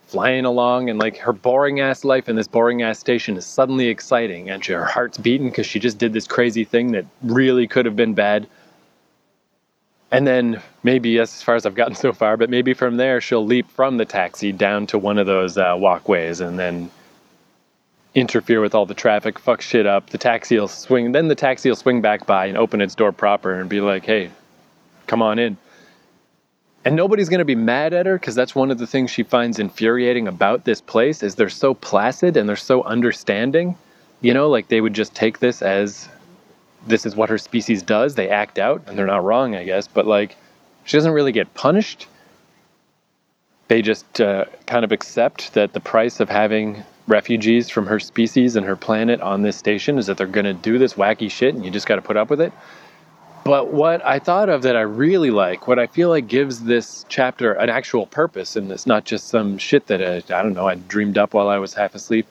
flying 0.07 0.45
along 0.45 0.89
and 0.89 0.99
like 0.99 1.17
her 1.17 1.33
boring 1.33 1.79
ass 1.79 2.05
life 2.05 2.29
in 2.29 2.35
this 2.35 2.47
boring 2.47 2.81
ass 2.81 2.99
station 2.99 3.35
is 3.35 3.45
suddenly 3.45 3.87
exciting 3.87 4.49
and 4.49 4.63
her 4.65 4.85
heart's 4.85 5.17
beating 5.17 5.49
because 5.49 5.65
she 5.65 5.79
just 5.79 5.97
did 5.97 6.13
this 6.13 6.27
crazy 6.27 6.63
thing 6.63 6.91
that 6.91 7.05
really 7.23 7.67
could 7.67 7.85
have 7.85 7.95
been 7.95 8.13
bad. 8.13 8.47
And 10.11 10.27
then 10.27 10.61
maybe 10.83 11.19
as 11.19 11.41
far 11.41 11.55
as 11.55 11.65
I've 11.65 11.75
gotten 11.75 11.95
so 12.05 12.13
far, 12.13 12.37
but 12.37 12.49
maybe 12.49 12.73
from 12.73 12.97
there 12.97 13.21
she'll 13.21 13.45
leap 13.45 13.69
from 13.71 13.97
the 13.97 14.05
taxi 14.05 14.51
down 14.51 14.87
to 14.87 14.97
one 14.97 15.17
of 15.17 15.25
those 15.25 15.57
uh, 15.57 15.75
walkways 15.77 16.41
and 16.41 16.59
then 16.59 16.91
interfere 18.13 18.59
with 18.59 18.75
all 18.75 18.85
the 18.85 18.93
traffic, 18.93 19.39
fuck 19.39 19.61
shit 19.61 19.87
up. 19.87 20.09
The 20.09 20.17
taxi 20.17 20.59
will 20.59 20.67
swing, 20.67 21.13
then 21.13 21.29
the 21.29 21.35
taxi 21.35 21.69
will 21.69 21.77
swing 21.77 22.01
back 22.01 22.25
by 22.25 22.47
and 22.47 22.57
open 22.57 22.81
its 22.81 22.95
door 22.95 23.11
proper 23.11 23.53
and 23.53 23.69
be 23.69 23.79
like, 23.79 24.05
hey, 24.05 24.31
come 25.07 25.21
on 25.21 25.39
in. 25.39 25.57
And 26.83 26.95
nobody's 26.95 27.29
going 27.29 27.39
to 27.39 27.45
be 27.45 27.55
mad 27.55 27.93
at 27.93 28.07
her 28.07 28.17
because 28.17 28.33
that's 28.35 28.55
one 28.55 28.71
of 28.71 28.79
the 28.79 28.87
things 28.87 29.11
she 29.11 29.23
finds 29.23 29.59
infuriating 29.59 30.27
about 30.27 30.65
this 30.65 30.81
place 30.81 31.21
is 31.21 31.35
they're 31.35 31.47
so 31.47 31.75
placid 31.75 32.35
and 32.35 32.49
they're 32.49 32.55
so 32.55 32.83
understanding. 32.83 33.77
You 34.19 34.33
know, 34.33 34.49
like 34.49 34.67
they 34.67 34.81
would 34.81 34.93
just 34.93 35.13
take 35.13 35.39
this 35.39 35.61
as 35.61 36.09
this 36.87 37.05
is 37.05 37.15
what 37.15 37.29
her 37.29 37.37
species 37.37 37.81
does. 37.81 38.15
They 38.15 38.29
act 38.29 38.59
out, 38.59 38.83
and 38.87 38.97
they're 38.97 39.05
not 39.05 39.23
wrong, 39.23 39.55
I 39.55 39.63
guess. 39.63 39.87
But 39.87 40.07
like, 40.07 40.35
she 40.83 40.97
doesn't 40.97 41.11
really 41.11 41.31
get 41.31 41.53
punished. 41.53 42.07
They 43.67 43.81
just 43.81 44.19
uh, 44.19 44.45
kind 44.65 44.83
of 44.83 44.91
accept 44.91 45.53
that 45.53 45.73
the 45.73 45.79
price 45.79 46.19
of 46.19 46.29
having 46.29 46.83
refugees 47.07 47.69
from 47.69 47.85
her 47.87 47.99
species 47.99 48.55
and 48.55 48.65
her 48.65 48.75
planet 48.75 49.21
on 49.21 49.41
this 49.41 49.57
station 49.57 49.97
is 49.97 50.07
that 50.07 50.17
they're 50.17 50.27
going 50.27 50.45
to 50.45 50.53
do 50.53 50.77
this 50.77 50.95
wacky 50.95 51.29
shit, 51.29 51.55
and 51.55 51.63
you 51.63 51.71
just 51.71 51.87
got 51.87 51.95
to 51.95 52.01
put 52.01 52.17
up 52.17 52.29
with 52.29 52.41
it. 52.41 52.51
But 53.43 53.73
what 53.73 54.05
I 54.05 54.19
thought 54.19 54.49
of 54.49 54.61
that 54.63 54.75
I 54.75 54.81
really 54.81 55.31
like, 55.31 55.67
what 55.67 55.79
I 55.79 55.87
feel 55.87 56.09
like 56.09 56.27
gives 56.27 56.61
this 56.61 57.05
chapter 57.09 57.53
an 57.53 57.69
actual 57.69 58.05
purpose, 58.05 58.55
and 58.55 58.71
it's 58.71 58.85
not 58.85 59.05
just 59.05 59.29
some 59.29 59.57
shit 59.57 59.87
that 59.87 60.01
I, 60.01 60.17
I 60.37 60.43
don't 60.43 60.53
know, 60.53 60.67
I 60.67 60.75
dreamed 60.75 61.17
up 61.17 61.33
while 61.33 61.47
I 61.47 61.57
was 61.57 61.73
half 61.73 61.95
asleep, 61.95 62.27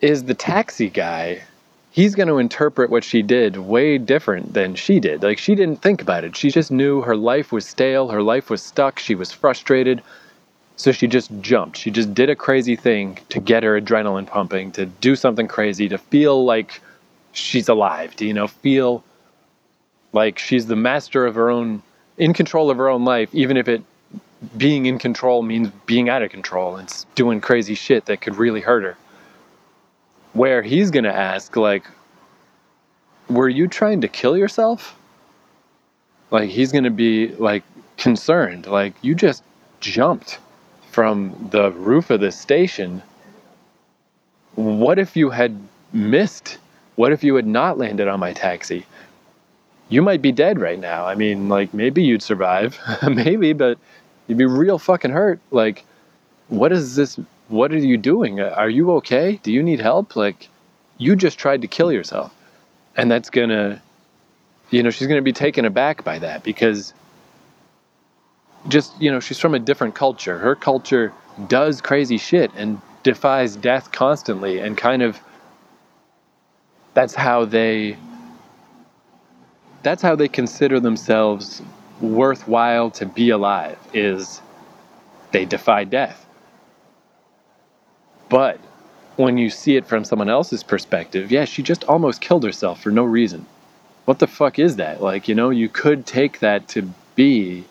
is 0.00 0.24
the 0.24 0.34
taxi 0.34 0.90
guy 0.90 1.42
he's 1.96 2.14
going 2.14 2.28
to 2.28 2.36
interpret 2.36 2.90
what 2.90 3.02
she 3.02 3.22
did 3.22 3.56
way 3.56 3.96
different 3.96 4.52
than 4.52 4.74
she 4.74 5.00
did. 5.00 5.22
Like, 5.22 5.38
she 5.38 5.54
didn't 5.54 5.80
think 5.80 6.02
about 6.02 6.24
it. 6.24 6.36
She 6.36 6.50
just 6.50 6.70
knew 6.70 7.00
her 7.00 7.16
life 7.16 7.52
was 7.52 7.66
stale, 7.66 8.08
her 8.08 8.22
life 8.22 8.50
was 8.50 8.62
stuck, 8.62 8.98
she 8.98 9.14
was 9.14 9.32
frustrated. 9.32 10.02
So 10.76 10.92
she 10.92 11.06
just 11.06 11.30
jumped. 11.40 11.78
She 11.78 11.90
just 11.90 12.12
did 12.12 12.28
a 12.28 12.36
crazy 12.36 12.76
thing 12.76 13.18
to 13.30 13.40
get 13.40 13.62
her 13.62 13.80
adrenaline 13.80 14.26
pumping, 14.26 14.72
to 14.72 14.84
do 14.84 15.16
something 15.16 15.48
crazy, 15.48 15.88
to 15.88 15.96
feel 15.96 16.44
like 16.44 16.82
she's 17.32 17.66
alive, 17.66 18.14
to, 18.16 18.26
you 18.26 18.34
know, 18.34 18.46
feel 18.46 19.02
like 20.12 20.38
she's 20.38 20.66
the 20.66 20.76
master 20.76 21.24
of 21.24 21.34
her 21.34 21.48
own, 21.48 21.82
in 22.18 22.34
control 22.34 22.70
of 22.70 22.76
her 22.76 22.90
own 22.90 23.06
life, 23.06 23.34
even 23.34 23.56
if 23.56 23.68
it 23.68 23.82
being 24.58 24.84
in 24.84 24.98
control 24.98 25.42
means 25.42 25.70
being 25.86 26.10
out 26.10 26.20
of 26.20 26.30
control 26.30 26.76
and 26.76 27.06
doing 27.14 27.40
crazy 27.40 27.74
shit 27.74 28.04
that 28.04 28.20
could 28.20 28.36
really 28.36 28.60
hurt 28.60 28.82
her 28.82 28.98
where 30.36 30.62
he's 30.62 30.90
going 30.90 31.04
to 31.04 31.14
ask 31.14 31.56
like 31.56 31.84
were 33.28 33.48
you 33.48 33.66
trying 33.66 34.00
to 34.02 34.08
kill 34.08 34.36
yourself? 34.36 34.96
Like 36.30 36.48
he's 36.48 36.72
going 36.72 36.84
to 36.84 36.90
be 36.90 37.28
like 37.28 37.62
concerned. 37.96 38.66
Like 38.66 38.94
you 39.02 39.14
just 39.14 39.42
jumped 39.80 40.38
from 40.90 41.48
the 41.50 41.72
roof 41.72 42.10
of 42.10 42.20
the 42.20 42.32
station. 42.32 43.02
What 44.54 44.98
if 44.98 45.16
you 45.16 45.30
had 45.30 45.58
missed? 45.92 46.58
What 46.96 47.12
if 47.12 47.22
you 47.24 47.34
had 47.34 47.46
not 47.46 47.78
landed 47.78 48.08
on 48.08 48.20
my 48.20 48.32
taxi? 48.32 48.86
You 49.88 50.02
might 50.02 50.22
be 50.22 50.32
dead 50.32 50.60
right 50.60 50.78
now. 50.78 51.06
I 51.06 51.14
mean 51.14 51.48
like 51.48 51.72
maybe 51.74 52.02
you'd 52.02 52.22
survive. 52.22 52.78
Maybe 53.08 53.52
but 53.52 53.78
you'd 54.26 54.38
be 54.38 54.46
real 54.46 54.78
fucking 54.78 55.12
hurt. 55.12 55.38
Like 55.52 55.84
what 56.48 56.72
is 56.72 56.96
this 56.96 57.18
what 57.48 57.72
are 57.72 57.78
you 57.78 57.96
doing? 57.96 58.40
Uh, 58.40 58.54
are 58.56 58.68
you 58.68 58.92
okay? 58.92 59.38
Do 59.42 59.52
you 59.52 59.62
need 59.62 59.80
help? 59.80 60.16
Like, 60.16 60.48
you 60.98 61.16
just 61.16 61.38
tried 61.38 61.62
to 61.62 61.68
kill 61.68 61.92
yourself. 61.92 62.32
And 62.96 63.10
that's 63.10 63.30
going 63.30 63.50
to, 63.50 63.80
you 64.70 64.82
know, 64.82 64.90
she's 64.90 65.06
going 65.06 65.18
to 65.18 65.24
be 65.24 65.32
taken 65.32 65.64
aback 65.64 66.04
by 66.04 66.18
that 66.18 66.42
because 66.42 66.94
just, 68.68 69.00
you 69.00 69.10
know, 69.10 69.20
she's 69.20 69.38
from 69.38 69.54
a 69.54 69.58
different 69.58 69.94
culture. 69.94 70.38
Her 70.38 70.56
culture 70.56 71.12
does 71.48 71.80
crazy 71.80 72.18
shit 72.18 72.50
and 72.56 72.80
defies 73.02 73.54
death 73.54 73.92
constantly 73.92 74.58
and 74.58 74.76
kind 74.76 75.02
of 75.02 75.20
that's 76.94 77.14
how 77.14 77.44
they 77.44 77.96
that's 79.84 80.02
how 80.02 80.16
they 80.16 80.26
consider 80.26 80.80
themselves 80.80 81.62
worthwhile 82.00 82.90
to 82.90 83.06
be 83.06 83.30
alive 83.30 83.78
is 83.94 84.40
they 85.30 85.44
defy 85.44 85.84
death 85.84 86.25
but 88.28 88.58
when 89.16 89.38
you 89.38 89.50
see 89.50 89.76
it 89.76 89.86
from 89.86 90.04
someone 90.04 90.28
else's 90.28 90.62
perspective, 90.62 91.30
yeah, 91.30 91.44
she 91.44 91.62
just 91.62 91.84
almost 91.84 92.20
killed 92.20 92.44
herself 92.44 92.82
for 92.82 92.90
no 92.90 93.04
reason. 93.04 93.46
What 94.04 94.18
the 94.18 94.26
fuck 94.26 94.58
is 94.58 94.76
that? 94.76 95.02
Like, 95.02 95.28
you 95.28 95.34
know, 95.34 95.50
you 95.50 95.68
could 95.68 96.06
take 96.06 96.40
that 96.40 96.68
to 96.68 96.90
be 97.14 97.64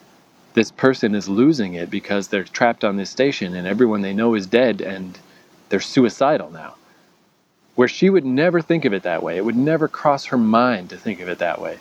this 0.53 0.71
person 0.71 1.13
is 1.13 1.29
losing 1.29 1.73
it 1.73 1.89
because 1.89 2.27
they're 2.27 2.43
trapped 2.43 2.83
on 2.83 2.97
this 2.97 3.09
station 3.09 3.55
and 3.55 3.67
everyone 3.67 4.01
they 4.01 4.13
know 4.13 4.33
is 4.33 4.47
dead 4.47 4.81
and 4.81 5.19
they're 5.69 5.79
suicidal 5.79 6.49
now. 6.49 6.75
Where 7.75 7.89
she 7.89 8.09
would 8.09 8.25
never 8.25 8.61
think 8.61 8.85
of 8.85 8.93
it 8.93 9.03
that 9.03 9.21
way. 9.21 9.37
It 9.37 9.45
would 9.45 9.57
never 9.57 9.87
cross 9.87 10.25
her 10.25 10.37
mind 10.37 10.89
to 10.89 10.97
think 10.97 11.19
of 11.19 11.27
it 11.27 11.39
that 11.39 11.61
way. 11.61 11.77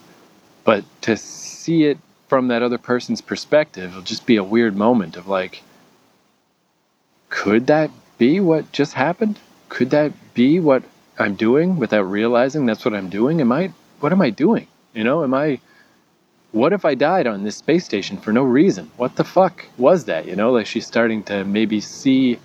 But 0.65 0.85
to 1.03 1.17
see 1.17 1.85
it 1.85 1.99
from 2.29 2.49
that 2.49 2.63
other 2.63 2.79
person's 2.79 3.21
perspective, 3.21 3.91
it'll 3.91 4.03
just 4.03 4.27
be 4.27 4.37
a 4.37 4.45
weird 4.45 4.77
moment 4.77 5.17
of 5.17 5.29
like, 5.29 5.63
could 7.29 7.69
that 7.69 7.91
be 8.19 8.41
what 8.41 8.71
just 8.73 8.95
happened? 8.95 9.39
Could 9.69 9.91
that 9.91 10.13
be 10.35 10.61
what 10.61 10.83
I'm 11.19 11.35
doing 11.35 11.77
without 11.77 12.03
realizing 12.03 12.67
that's 12.67 12.85
what 12.85 12.95
I'm 12.95 13.09
doing? 13.09 13.41
Am 13.41 13.53
I, 13.53 13.73
what 14.01 14.13
am 14.13 14.21
I 14.21 14.31
doing? 14.31 14.67
You 14.93 15.05
know, 15.05 15.25
am 15.25 15.35
I, 15.35 15.61
what 16.53 16.73
if 16.73 16.85
I 16.85 16.95
died 16.95 17.27
on 17.27 17.43
this 17.43 17.57
space 17.57 17.85
station 17.85 18.17
for 18.17 18.33
no 18.33 18.43
reason? 18.43 18.91
What 18.97 19.17
the 19.17 19.25
fuck 19.25 19.65
was 19.77 20.05
that? 20.05 20.27
You 20.27 20.37
know, 20.37 20.53
like 20.53 20.67
she's 20.67 20.87
starting 20.87 21.23
to 21.25 21.45
maybe 21.45 21.81
see 21.81 22.39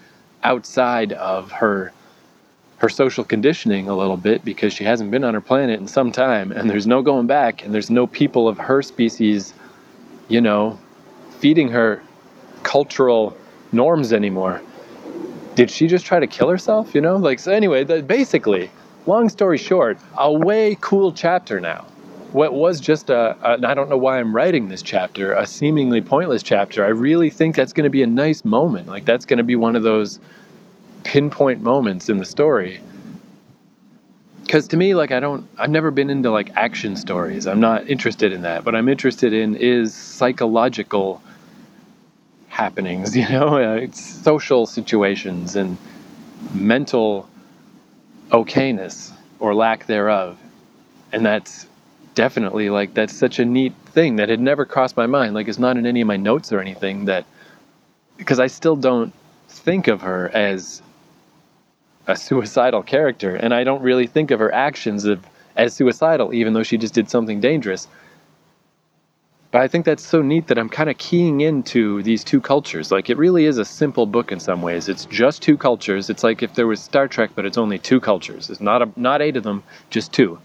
outside 0.43 1.13
of 1.13 1.51
her 1.51 1.91
her 2.77 2.87
social 2.87 3.25
conditioning 3.25 3.89
a 3.89 3.95
little 3.95 4.15
bit 4.15 4.45
because 4.45 4.71
she 4.71 4.85
hasn't 4.85 5.11
been 5.11 5.25
on 5.25 5.33
her 5.33 5.41
planet 5.41 5.81
in 5.81 5.87
some 5.87 6.13
time 6.13 6.49
and 6.53 6.69
there's 6.69 6.87
no 6.87 7.01
going 7.01 7.27
back 7.27 7.61
and 7.61 7.73
there's 7.73 7.89
no 7.89 8.07
people 8.07 8.47
of 8.47 8.57
her 8.57 8.81
species, 8.81 9.53
you 10.29 10.39
know, 10.39 10.79
feeding 11.39 11.67
her 11.67 12.01
cultural 12.63 13.35
norms 13.73 14.13
anymore 14.13 14.61
did 15.59 15.69
she 15.69 15.87
just 15.87 16.05
try 16.05 16.21
to 16.21 16.27
kill 16.27 16.47
herself? 16.47 16.95
You 16.95 17.01
know, 17.01 17.17
like 17.17 17.37
so. 17.37 17.51
Anyway, 17.51 17.83
the, 17.83 18.01
basically, 18.01 18.71
long 19.05 19.27
story 19.27 19.57
short, 19.57 19.97
a 20.17 20.31
way 20.31 20.77
cool 20.79 21.11
chapter 21.11 21.59
now. 21.59 21.85
What 22.31 22.53
was 22.53 22.79
just 22.79 23.09
a, 23.09 23.35
a 23.43 23.67
I 23.67 23.73
don't 23.73 23.89
know 23.89 23.97
why 23.97 24.19
I'm 24.19 24.33
writing 24.33 24.69
this 24.69 24.81
chapter, 24.81 25.33
a 25.33 25.45
seemingly 25.45 25.99
pointless 25.99 26.43
chapter. 26.43 26.85
I 26.85 26.89
really 26.89 27.29
think 27.29 27.57
that's 27.57 27.73
going 27.73 27.83
to 27.83 27.89
be 27.89 28.01
a 28.01 28.07
nice 28.07 28.45
moment. 28.45 28.87
Like 28.87 29.03
that's 29.03 29.25
going 29.25 29.39
to 29.39 29.43
be 29.43 29.57
one 29.57 29.75
of 29.75 29.83
those 29.83 30.21
pinpoint 31.03 31.61
moments 31.61 32.07
in 32.07 32.19
the 32.19 32.25
story. 32.25 32.79
Because 34.43 34.65
to 34.69 34.77
me, 34.77 34.95
like 34.95 35.11
I 35.11 35.19
don't, 35.19 35.45
I've 35.57 35.71
never 35.71 35.91
been 35.91 36.09
into 36.09 36.31
like 36.31 36.55
action 36.55 36.95
stories. 36.95 37.47
I'm 37.47 37.59
not 37.59 37.85
interested 37.89 38.31
in 38.31 38.43
that. 38.43 38.65
What 38.65 38.75
I'm 38.75 38.87
interested 38.87 39.33
in 39.33 39.57
is 39.57 39.93
psychological 39.93 41.21
happenings, 42.59 43.15
you 43.21 43.27
know, 43.29 43.57
uh, 43.57 43.87
social 43.91 44.65
situations 44.65 45.55
and 45.55 45.77
mental 46.53 47.27
okayness 48.31 49.11
or 49.39 49.55
lack 49.55 49.85
thereof. 49.87 50.37
And 51.11 51.25
that's 51.25 51.65
definitely 52.15 52.69
like 52.69 52.93
that's 52.93 53.15
such 53.15 53.39
a 53.39 53.45
neat 53.45 53.73
thing 53.85 54.17
that 54.17 54.29
had 54.29 54.39
never 54.39 54.65
crossed 54.65 54.97
my 54.97 55.07
mind. 55.07 55.33
Like 55.33 55.47
it's 55.47 55.57
not 55.59 55.77
in 55.77 55.85
any 55.85 56.01
of 56.01 56.07
my 56.07 56.17
notes 56.17 56.51
or 56.51 56.59
anything 56.59 57.05
that 57.05 57.25
because 58.17 58.39
I 58.39 58.47
still 58.47 58.75
don't 58.75 59.13
think 59.47 59.87
of 59.87 60.01
her 60.01 60.29
as 60.29 60.81
a 62.07 62.15
suicidal 62.15 62.83
character 62.83 63.35
and 63.35 63.53
I 63.53 63.63
don't 63.63 63.81
really 63.81 64.07
think 64.07 64.31
of 64.31 64.39
her 64.39 64.53
actions 64.53 65.05
of 65.05 65.25
as 65.55 65.73
suicidal 65.73 66.33
even 66.33 66.53
though 66.53 66.63
she 66.63 66.77
just 66.77 66.93
did 66.93 67.09
something 67.09 67.39
dangerous. 67.39 67.87
But 69.51 69.61
I 69.61 69.67
think 69.67 69.85
that's 69.85 70.05
so 70.05 70.21
neat 70.21 70.47
that 70.47 70.59
I'm 70.59 70.69
kind 70.69 70.89
of 70.89 70.97
keying 70.99 71.41
into 71.41 72.03
these 72.03 72.23
two 72.23 72.41
cultures. 72.41 72.91
Like, 72.91 73.09
it 73.09 73.17
really 73.17 73.45
is 73.45 73.57
a 73.57 73.65
simple 73.65 74.05
book 74.05 74.31
in 74.31 74.39
some 74.39 74.61
ways. 74.61 74.89
It's 74.89 75.05
just 75.05 75.41
two 75.41 75.57
cultures. 75.57 76.09
It's 76.09 76.23
like 76.23 76.43
if 76.43 76.55
there 76.55 76.67
was 76.67 76.81
Star 76.81 77.07
Trek, 77.07 77.31
but 77.35 77.45
it's 77.45 77.57
only 77.57 77.79
two 77.79 77.99
cultures. 77.99 78.49
It's 78.49 78.61
not 78.61 78.81
a, 78.83 78.91
not 78.97 79.21
eight 79.21 79.37
of 79.37 79.43
them, 79.43 79.63
just 79.89 80.13
two. 80.13 80.39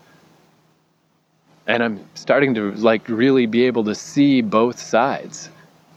And 1.66 1.82
I'm 1.82 2.04
starting 2.14 2.54
to 2.54 2.72
like 2.72 3.08
really 3.08 3.46
be 3.46 3.64
able 3.64 3.84
to 3.84 3.94
see 3.94 4.42
both 4.42 4.78
sides. 4.80 5.50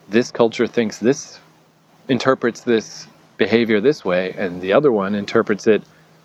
This 0.10 0.32
culture 0.32 0.68
thinks 0.68 1.00
this, 1.00 1.40
interprets 2.10 2.62
this 2.62 3.08
behavior 3.38 3.82
this 3.82 4.06
way, 4.06 4.34
and 4.38 4.62
the 4.62 4.74
other 4.74 4.92
one 4.92 5.16
interprets 5.16 5.68
it 5.68 5.84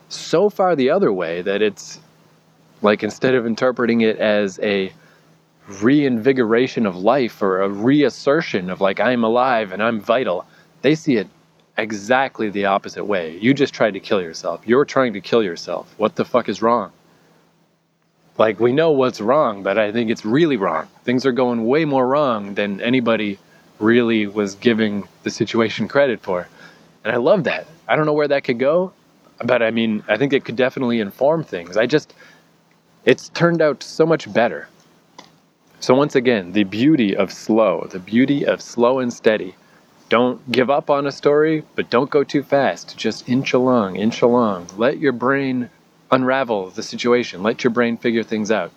so 0.09 0.51
far 0.51 0.77
the 0.77 0.91
other 0.91 1.13
way 1.13 1.43
that 1.43 1.63
it's 1.63 2.01
Like 2.83 3.03
instead 3.03 3.35
of 3.35 3.47
interpreting 3.47 4.03
it 4.03 4.19
as 4.19 4.59
a 4.63 4.93
reinvigoration 5.81 6.87
of 6.87 6.97
life 6.97 7.43
or 7.43 7.63
a 7.63 7.69
reassertion 7.69 8.71
of 8.71 8.81
like 8.81 9.01
I'm 9.01 9.25
alive 9.25 9.73
and 9.73 9.83
I'm 9.83 10.01
vital, 10.01 10.47
they 10.83 10.95
see 10.95 11.17
it 11.17 11.29
exactly 11.79 12.51
the 12.51 12.67
opposite 12.67 13.05
way. 13.05 13.39
You 13.39 13.55
just 13.55 13.73
tried 13.73 13.93
to 13.93 14.01
kill 14.01 14.21
yourself. 14.21 14.61
You're 14.67 14.85
trying 14.85 15.13
to 15.15 15.21
kill 15.21 15.43
yourself. 15.43 15.95
What 15.97 16.17
the 16.17 16.25
fuck 16.25 16.49
is 16.49 16.63
wrong? 16.63 16.93
Like 18.39 18.61
we 18.61 18.73
know 18.73 18.91
what's 18.91 19.21
wrong, 19.21 19.63
but 19.63 19.79
I 19.79 19.93
think 19.93 20.11
it's 20.11 20.25
really 20.25 20.57
wrong. 20.57 20.89
Things 21.05 21.25
are 21.27 21.33
going 21.33 21.67
way 21.67 21.85
more 21.85 22.07
wrong 22.07 22.55
than 22.55 22.81
anybody 22.81 23.39
really 23.79 24.27
was 24.27 24.55
giving 24.57 25.07
the 25.23 25.31
situation 25.31 25.89
credit 25.89 26.21
for. 26.21 26.49
And 27.05 27.15
I 27.15 27.19
love 27.19 27.45
that. 27.45 27.67
I 27.89 27.97
don't 27.97 28.07
know 28.07 28.13
where 28.13 28.29
that 28.29 28.45
could 28.45 28.59
go, 28.59 28.93
but 29.45 29.63
I 29.63 29.71
mean, 29.71 30.03
I 30.09 30.17
think 30.17 30.33
it 30.33 30.45
could 30.45 30.57
definitely 30.57 31.01
inform 31.01 31.45
things. 31.45 31.77
I 31.77 31.87
just 31.87 32.15
it's 33.05 33.29
turned 33.31 33.61
out 33.61 33.83
so 33.83 34.07
much 34.07 34.33
better. 34.33 34.69
So, 35.83 35.97
once 35.97 36.15
again, 36.15 36.53
the 36.53 36.63
beauty 36.63 37.17
of 37.17 37.33
slow, 37.33 37.89
the 37.91 37.99
beauty 37.99 38.47
of 38.47 38.63
slow 38.63 39.01
and 39.01 39.13
steady. 39.13 39.57
Don't 40.11 40.53
give 40.53 40.71
up 40.71 40.89
on 40.89 41.09
a 41.09 41.11
story, 41.11 41.65
but 41.75 41.91
don't 41.91 42.09
go 42.09 42.23
too 42.23 42.45
fast. 42.45 42.97
Just 42.97 43.29
inch 43.29 43.53
along, 43.53 43.97
inch 43.97 44.23
along. 44.23 44.69
Let 44.77 44.99
your 44.99 45.11
brain 45.11 45.71
unravel 46.13 46.71
the 46.71 46.85
situation, 46.85 47.43
let 47.43 47.65
your 47.65 47.73
brain 47.73 47.97
figure 47.97 48.23
things 48.23 48.53
out. 48.53 48.71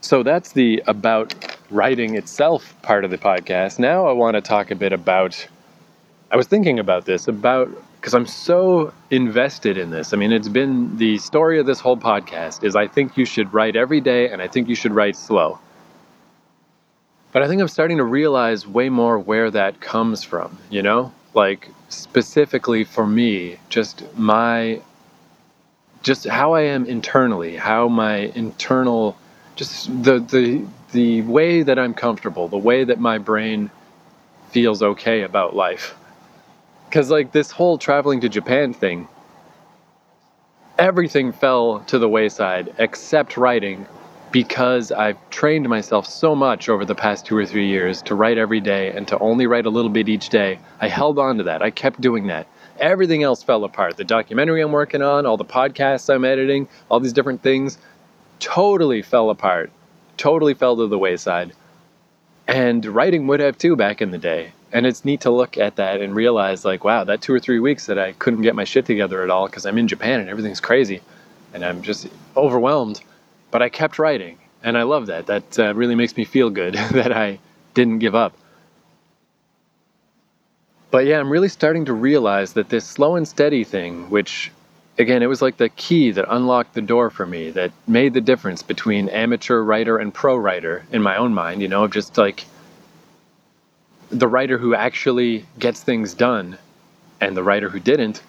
So, 0.00 0.22
that's 0.22 0.52
the 0.52 0.82
about 0.86 1.34
writing 1.68 2.14
itself 2.14 2.74
part 2.80 3.04
of 3.04 3.10
the 3.10 3.18
podcast. 3.18 3.78
Now, 3.78 4.06
I 4.06 4.12
want 4.12 4.36
to 4.36 4.40
talk 4.40 4.70
a 4.70 4.74
bit 4.74 4.94
about. 4.94 5.46
I 6.30 6.36
was 6.36 6.46
thinking 6.46 6.78
about 6.78 7.04
this, 7.04 7.28
about 7.28 7.68
because 8.02 8.14
I'm 8.14 8.26
so 8.26 8.92
invested 9.12 9.78
in 9.78 9.90
this. 9.90 10.12
I 10.12 10.16
mean, 10.16 10.32
it's 10.32 10.48
been 10.48 10.96
the 10.96 11.18
story 11.18 11.60
of 11.60 11.66
this 11.66 11.78
whole 11.78 11.96
podcast 11.96 12.64
is 12.64 12.74
I 12.74 12.88
think 12.88 13.16
you 13.16 13.24
should 13.24 13.54
write 13.54 13.76
every 13.76 14.00
day 14.00 14.28
and 14.28 14.42
I 14.42 14.48
think 14.48 14.68
you 14.68 14.74
should 14.74 14.92
write 14.92 15.14
slow. 15.14 15.60
But 17.30 17.42
I 17.42 17.48
think 17.48 17.62
I'm 17.62 17.68
starting 17.68 17.98
to 17.98 18.04
realize 18.04 18.66
way 18.66 18.88
more 18.88 19.20
where 19.20 19.52
that 19.52 19.80
comes 19.80 20.24
from, 20.24 20.58
you 20.68 20.82
know? 20.82 21.12
Like 21.32 21.68
specifically 21.90 22.82
for 22.82 23.06
me, 23.06 23.58
just 23.68 24.02
my 24.16 24.82
just 26.02 26.26
how 26.26 26.54
I 26.54 26.62
am 26.62 26.86
internally, 26.86 27.54
how 27.54 27.86
my 27.86 28.32
internal 28.34 29.16
just 29.54 29.86
the 30.02 30.18
the 30.18 30.66
the 30.90 31.22
way 31.22 31.62
that 31.62 31.78
I'm 31.78 31.94
comfortable, 31.94 32.48
the 32.48 32.58
way 32.58 32.82
that 32.82 32.98
my 32.98 33.18
brain 33.18 33.70
feels 34.50 34.82
okay 34.82 35.22
about 35.22 35.54
life 35.54 35.94
because 36.92 37.08
like 37.08 37.32
this 37.32 37.50
whole 37.50 37.78
traveling 37.78 38.20
to 38.20 38.28
Japan 38.28 38.74
thing, 38.74 39.08
everything 40.78 41.32
fell 41.32 41.80
to 41.86 41.98
the 41.98 42.06
wayside 42.06 42.74
except 42.76 43.38
writing 43.38 43.86
because 44.30 44.92
I've 44.92 45.16
trained 45.30 45.66
myself 45.70 46.06
so 46.06 46.34
much 46.34 46.68
over 46.68 46.84
the 46.84 46.94
past 46.94 47.24
two 47.24 47.34
or 47.34 47.46
three 47.46 47.66
years 47.66 48.02
to 48.02 48.14
write 48.14 48.36
every 48.36 48.60
day 48.60 48.90
and 48.90 49.08
to 49.08 49.18
only 49.20 49.46
write 49.46 49.64
a 49.64 49.70
little 49.70 49.88
bit 49.90 50.10
each 50.10 50.28
day. 50.28 50.58
I 50.82 50.88
held 50.88 51.18
on 51.18 51.38
to 51.38 51.44
that. 51.44 51.62
I 51.62 51.70
kept 51.70 51.98
doing 52.02 52.26
that. 52.26 52.46
Everything 52.78 53.22
else 53.22 53.42
fell 53.42 53.64
apart. 53.64 53.96
The 53.96 54.04
documentary 54.04 54.60
I'm 54.60 54.72
working 54.72 55.00
on, 55.00 55.24
all 55.24 55.38
the 55.38 55.46
podcasts 55.46 56.14
I'm 56.14 56.26
editing, 56.26 56.68
all 56.90 57.00
these 57.00 57.14
different 57.14 57.42
things 57.42 57.78
totally 58.38 59.00
fell 59.00 59.30
apart, 59.30 59.70
totally 60.18 60.52
fell 60.52 60.76
to 60.76 60.88
the 60.88 60.98
wayside. 60.98 61.54
And 62.46 62.84
writing 62.84 63.28
would 63.28 63.40
have 63.40 63.56
too 63.56 63.76
back 63.76 64.02
in 64.02 64.10
the 64.10 64.18
day 64.18 64.52
and 64.72 64.86
it's 64.86 65.04
neat 65.04 65.20
to 65.20 65.30
look 65.30 65.58
at 65.58 65.76
that 65.76 66.00
and 66.00 66.14
realize 66.14 66.64
like 66.64 66.82
wow 66.84 67.04
that 67.04 67.20
two 67.20 67.32
or 67.32 67.38
three 67.38 67.60
weeks 67.60 67.86
that 67.86 67.98
i 67.98 68.12
couldn't 68.12 68.42
get 68.42 68.54
my 68.54 68.64
shit 68.64 68.86
together 68.86 69.22
at 69.22 69.30
all 69.30 69.46
because 69.46 69.66
i'm 69.66 69.78
in 69.78 69.86
japan 69.86 70.20
and 70.20 70.28
everything's 70.28 70.60
crazy 70.60 71.00
and 71.52 71.64
i'm 71.64 71.82
just 71.82 72.08
overwhelmed 72.36 73.00
but 73.50 73.62
i 73.62 73.68
kept 73.68 73.98
writing. 73.98 74.38
And 74.64 74.78
i 74.78 74.84
love 74.84 75.06
that. 75.06 75.26
That 75.26 75.58
uh, 75.58 75.74
really 75.74 75.94
makes 75.94 76.16
me 76.16 76.24
feel 76.24 76.50
good 76.50 76.74
that 76.92 77.12
i 77.12 77.38
didn't 77.74 77.98
give 77.98 78.14
up. 78.14 78.32
But 80.90 81.06
yeah 81.06 81.18
i'm 81.20 81.30
really 81.30 81.48
starting 81.48 81.84
to 81.86 81.92
realize 81.92 82.54
that 82.54 82.68
this 82.68 82.84
slow 82.84 83.16
and 83.16 83.26
steady 83.26 83.64
thing 83.64 84.10
which 84.10 84.50
again 84.98 85.22
it 85.22 85.26
was 85.26 85.42
like 85.42 85.56
the 85.56 85.68
key 85.70 86.10
that 86.12 86.26
unlocked 86.28 86.74
the 86.74 86.82
door 86.82 87.10
for 87.10 87.26
me 87.26 87.50
that 87.50 87.72
made 87.86 88.14
the 88.14 88.20
difference 88.20 88.62
between 88.62 89.08
amateur 89.08 89.60
writer 89.62 89.96
and 89.96 90.12
pro 90.12 90.36
writer 90.36 90.84
in 90.92 91.02
my 91.02 91.16
own 91.16 91.32
mind 91.32 91.62
you 91.62 91.68
know 91.68 91.84
of 91.84 91.90
just 91.90 92.18
like 92.18 92.44
the 94.12 94.28
writer 94.28 94.58
who 94.58 94.74
actually 94.74 95.44
gets 95.58 95.82
things 95.82 96.12
done 96.12 96.58
and 97.20 97.36
the 97.36 97.42
writer 97.42 97.70
who 97.70 97.80
didn't 97.80 98.22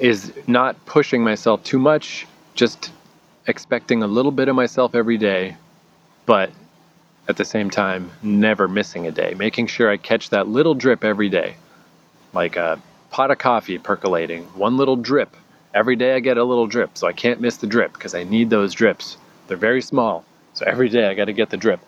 is 0.00 0.32
not 0.46 0.84
pushing 0.84 1.22
myself 1.22 1.62
too 1.62 1.78
much, 1.78 2.26
just 2.54 2.90
expecting 3.46 4.02
a 4.02 4.06
little 4.06 4.32
bit 4.32 4.48
of 4.48 4.56
myself 4.56 4.94
every 4.94 5.16
day, 5.16 5.56
but 6.26 6.50
at 7.28 7.36
the 7.36 7.44
same 7.44 7.70
time, 7.70 8.10
never 8.22 8.66
missing 8.66 9.06
a 9.06 9.12
day, 9.12 9.34
making 9.36 9.68
sure 9.68 9.88
I 9.88 9.96
catch 9.96 10.30
that 10.30 10.48
little 10.48 10.74
drip 10.74 11.04
every 11.04 11.28
day, 11.28 11.54
like 12.32 12.56
a 12.56 12.80
pot 13.10 13.30
of 13.30 13.38
coffee 13.38 13.78
percolating, 13.78 14.44
one 14.54 14.76
little 14.76 14.96
drip. 14.96 15.36
Every 15.72 15.94
day 15.94 16.14
I 16.14 16.20
get 16.20 16.36
a 16.36 16.44
little 16.44 16.66
drip, 16.66 16.98
so 16.98 17.06
I 17.06 17.12
can't 17.12 17.40
miss 17.40 17.58
the 17.58 17.66
drip 17.68 17.92
because 17.92 18.14
I 18.14 18.24
need 18.24 18.50
those 18.50 18.74
drips. 18.74 19.16
They're 19.46 19.56
very 19.56 19.82
small, 19.82 20.24
so 20.54 20.64
every 20.66 20.88
day 20.88 21.06
I 21.06 21.14
got 21.14 21.26
to 21.26 21.32
get 21.32 21.50
the 21.50 21.56
drip. 21.56 21.80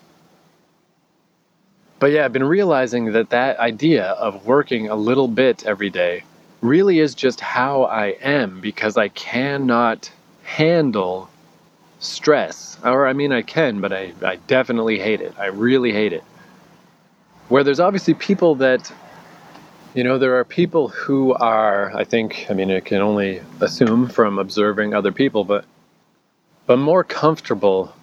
But 2.03 2.11
yeah, 2.11 2.25
I've 2.25 2.33
been 2.33 2.43
realizing 2.43 3.13
that 3.13 3.29
that 3.29 3.59
idea 3.59 4.07
of 4.07 4.45
working 4.45 4.89
a 4.89 4.95
little 4.97 5.29
bit 5.29 5.65
every 5.65 5.89
day 5.89 6.25
really 6.59 6.99
is 6.99 7.15
just 7.15 7.39
how 7.39 7.83
I 7.83 8.17
am 8.21 8.59
because 8.59 8.97
I 8.97 9.07
cannot 9.07 10.11
handle 10.43 11.29
stress. 11.99 12.77
Or, 12.83 13.07
I 13.07 13.13
mean, 13.13 13.31
I 13.31 13.41
can, 13.41 13.79
but 13.79 13.93
I, 13.93 14.11
I 14.21 14.35
definitely 14.35 14.99
hate 14.99 15.21
it. 15.21 15.33
I 15.39 15.45
really 15.45 15.93
hate 15.93 16.11
it. 16.11 16.25
Where 17.47 17.63
there's 17.63 17.79
obviously 17.79 18.15
people 18.15 18.55
that, 18.55 18.91
you 19.93 20.03
know, 20.03 20.17
there 20.17 20.37
are 20.37 20.43
people 20.43 20.89
who 20.89 21.33
are, 21.35 21.95
I 21.95 22.03
think, 22.03 22.47
I 22.49 22.53
mean, 22.53 22.69
I 22.69 22.81
can 22.81 23.01
only 23.01 23.41
assume 23.61 24.09
from 24.09 24.39
observing 24.39 24.93
other 24.93 25.13
people, 25.13 25.45
but, 25.45 25.63
but 26.65 26.79
more 26.79 27.05
comfortable 27.05 27.95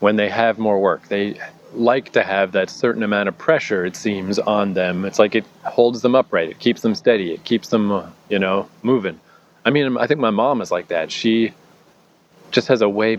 when 0.00 0.16
they 0.16 0.28
have 0.28 0.58
more 0.58 0.78
work. 0.78 1.08
They 1.08 1.40
like 1.76 2.12
to 2.12 2.22
have 2.22 2.52
that 2.52 2.70
certain 2.70 3.02
amount 3.02 3.28
of 3.28 3.36
pressure, 3.38 3.84
it 3.84 3.96
seems, 3.96 4.38
on 4.38 4.74
them. 4.74 5.04
It's 5.04 5.18
like 5.18 5.34
it 5.34 5.44
holds 5.64 6.02
them 6.02 6.14
upright, 6.14 6.50
it 6.50 6.58
keeps 6.58 6.80
them 6.80 6.94
steady, 6.94 7.32
it 7.32 7.44
keeps 7.44 7.68
them, 7.68 7.92
uh, 7.92 8.08
you 8.28 8.38
know, 8.38 8.68
moving. 8.82 9.20
I 9.64 9.70
mean, 9.70 9.96
I 9.98 10.06
think 10.06 10.20
my 10.20 10.30
mom 10.30 10.60
is 10.60 10.70
like 10.70 10.88
that. 10.88 11.10
She 11.10 11.52
just 12.50 12.68
has 12.68 12.82
a 12.82 12.88
way 12.88 13.18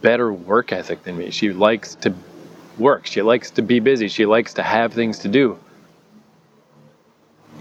better 0.00 0.32
work 0.32 0.72
ethic 0.72 1.02
than 1.04 1.16
me. 1.16 1.30
She 1.30 1.52
likes 1.52 1.94
to 1.96 2.14
work, 2.78 3.06
she 3.06 3.22
likes 3.22 3.50
to 3.52 3.62
be 3.62 3.80
busy, 3.80 4.08
she 4.08 4.26
likes 4.26 4.54
to 4.54 4.62
have 4.62 4.92
things 4.92 5.18
to 5.20 5.28
do. 5.28 5.58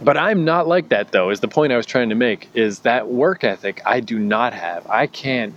But 0.04 0.18
I'm 0.18 0.44
not 0.44 0.68
like 0.68 0.90
that 0.90 1.12
though, 1.12 1.30
is 1.30 1.40
the 1.40 1.48
point 1.48 1.72
I 1.72 1.78
was 1.78 1.86
trying 1.86 2.10
to 2.10 2.16
make 2.16 2.50
is 2.54 2.80
that 2.80 3.08
work 3.08 3.44
ethic 3.44 3.82
I 3.86 4.02
do 4.02 4.20
not 4.20 4.54
have. 4.54 4.88
I 4.90 5.08
can't 5.08 5.54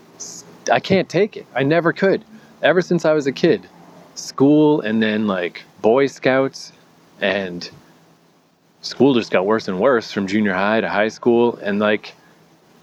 I 0.71 0.81
can't 0.81 1.09
take 1.09 1.37
it. 1.37 1.47
I 1.55 1.63
never 1.63 1.93
could. 1.93 2.25
Ever 2.63 2.83
since 2.83 3.05
I 3.05 3.13
was 3.13 3.27
a 3.27 3.33
kid 3.33 3.67
school 4.19 4.81
and 4.81 5.03
then 5.03 5.27
like 5.27 5.65
Boy 5.81 6.07
Scouts. 6.07 6.73
And 7.21 7.69
school 8.81 9.15
just 9.15 9.31
got 9.31 9.47
worse 9.47 9.69
and 9.69 9.81
worse 9.81 10.13
from 10.13 10.27
junior 10.27 10.55
high 10.55 10.81
to 10.81 10.89
high 10.89 11.09
school. 11.09 11.57
And 11.63 11.79
like 11.79 12.15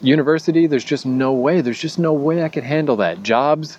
university 0.01 0.67
there's 0.67 0.85
just 0.85 1.05
no 1.05 1.33
way. 1.33 1.61
There's 1.61 1.79
just 1.79 1.99
no 1.99 2.13
way 2.13 2.43
I 2.43 2.49
could 2.49 2.63
handle 2.63 2.95
that. 2.97 3.23
Jobs 3.23 3.77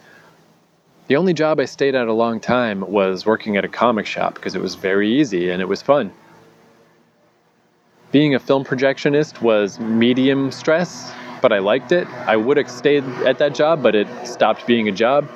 the 1.08 1.14
only 1.14 1.34
job 1.34 1.60
I 1.60 1.66
stayed 1.66 1.94
at 1.94 2.08
a 2.08 2.12
long 2.12 2.40
time 2.40 2.80
was 2.80 3.24
working 3.24 3.56
at 3.56 3.64
a 3.64 3.68
comic 3.68 4.06
shop 4.06 4.34
because 4.34 4.56
it 4.56 4.60
was 4.60 4.74
very 4.74 5.08
easy 5.08 5.50
and 5.50 5.62
it 5.62 5.66
was 5.68 5.80
fun. 5.80 6.12
Being 8.10 8.34
a 8.34 8.40
film 8.40 8.64
projectionist 8.64 9.40
was 9.40 9.78
medium 9.78 10.50
stress 10.50 11.12
but 11.42 11.52
I 11.52 11.58
liked 11.58 11.92
it. 11.92 12.08
I 12.26 12.36
would 12.36 12.56
have 12.56 12.68
stayed 12.68 13.04
at 13.24 13.38
that 13.38 13.54
job 13.54 13.84
but 13.84 13.94
it 13.94 14.08
stopped 14.26 14.66
being 14.66 14.88
a 14.88 14.92
job 14.92 15.28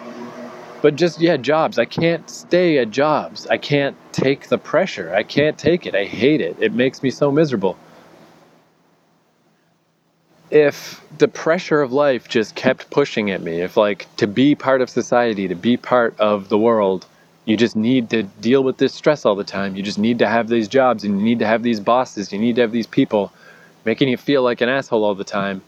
but 0.82 0.96
just 0.96 1.20
yeah 1.20 1.36
jobs. 1.36 1.78
I 1.78 1.84
can't 1.84 2.28
stay 2.28 2.78
at 2.78 2.90
jobs. 2.90 3.46
I 3.46 3.58
can't 3.58 3.96
take 4.12 4.48
the 4.48 4.58
pressure. 4.58 5.14
I 5.14 5.22
can't 5.22 5.58
take 5.58 5.86
it. 5.86 5.94
I 5.94 6.04
hate 6.04 6.40
it. 6.40 6.56
It 6.60 6.72
makes 6.72 7.02
me 7.02 7.10
so 7.10 7.30
miserable. 7.30 7.76
If 10.50 11.00
the 11.18 11.28
pressure 11.28 11.80
of 11.80 11.92
life 11.92 12.28
just 12.28 12.54
kept 12.54 12.90
pushing 12.90 13.30
at 13.30 13.42
me 13.42 13.60
if 13.60 13.76
like 13.76 14.06
to 14.16 14.26
be 14.26 14.54
part 14.54 14.80
of 14.80 14.90
society 14.90 15.46
to 15.48 15.54
be 15.54 15.76
part 15.76 16.18
of 16.18 16.48
the 16.48 16.58
world 16.58 17.06
you 17.44 17.56
just 17.56 17.76
need 17.76 18.10
to 18.10 18.22
deal 18.22 18.62
with 18.62 18.76
this 18.76 18.94
stress 18.94 19.24
all 19.24 19.34
the 19.34 19.44
time. 19.44 19.74
You 19.74 19.82
just 19.82 19.98
need 19.98 20.18
to 20.20 20.28
have 20.28 20.48
these 20.48 20.68
jobs 20.68 21.04
and 21.04 21.18
you 21.18 21.24
need 21.24 21.38
to 21.40 21.46
have 21.46 21.62
these 21.62 21.80
bosses. 21.80 22.32
You 22.32 22.38
need 22.38 22.56
to 22.56 22.62
have 22.62 22.70
these 22.70 22.86
people 22.86 23.32
making 23.84 24.08
you 24.08 24.16
feel 24.16 24.42
like 24.42 24.60
an 24.60 24.68
asshole 24.68 25.04
all 25.04 25.14
the 25.14 25.24
time 25.24 25.62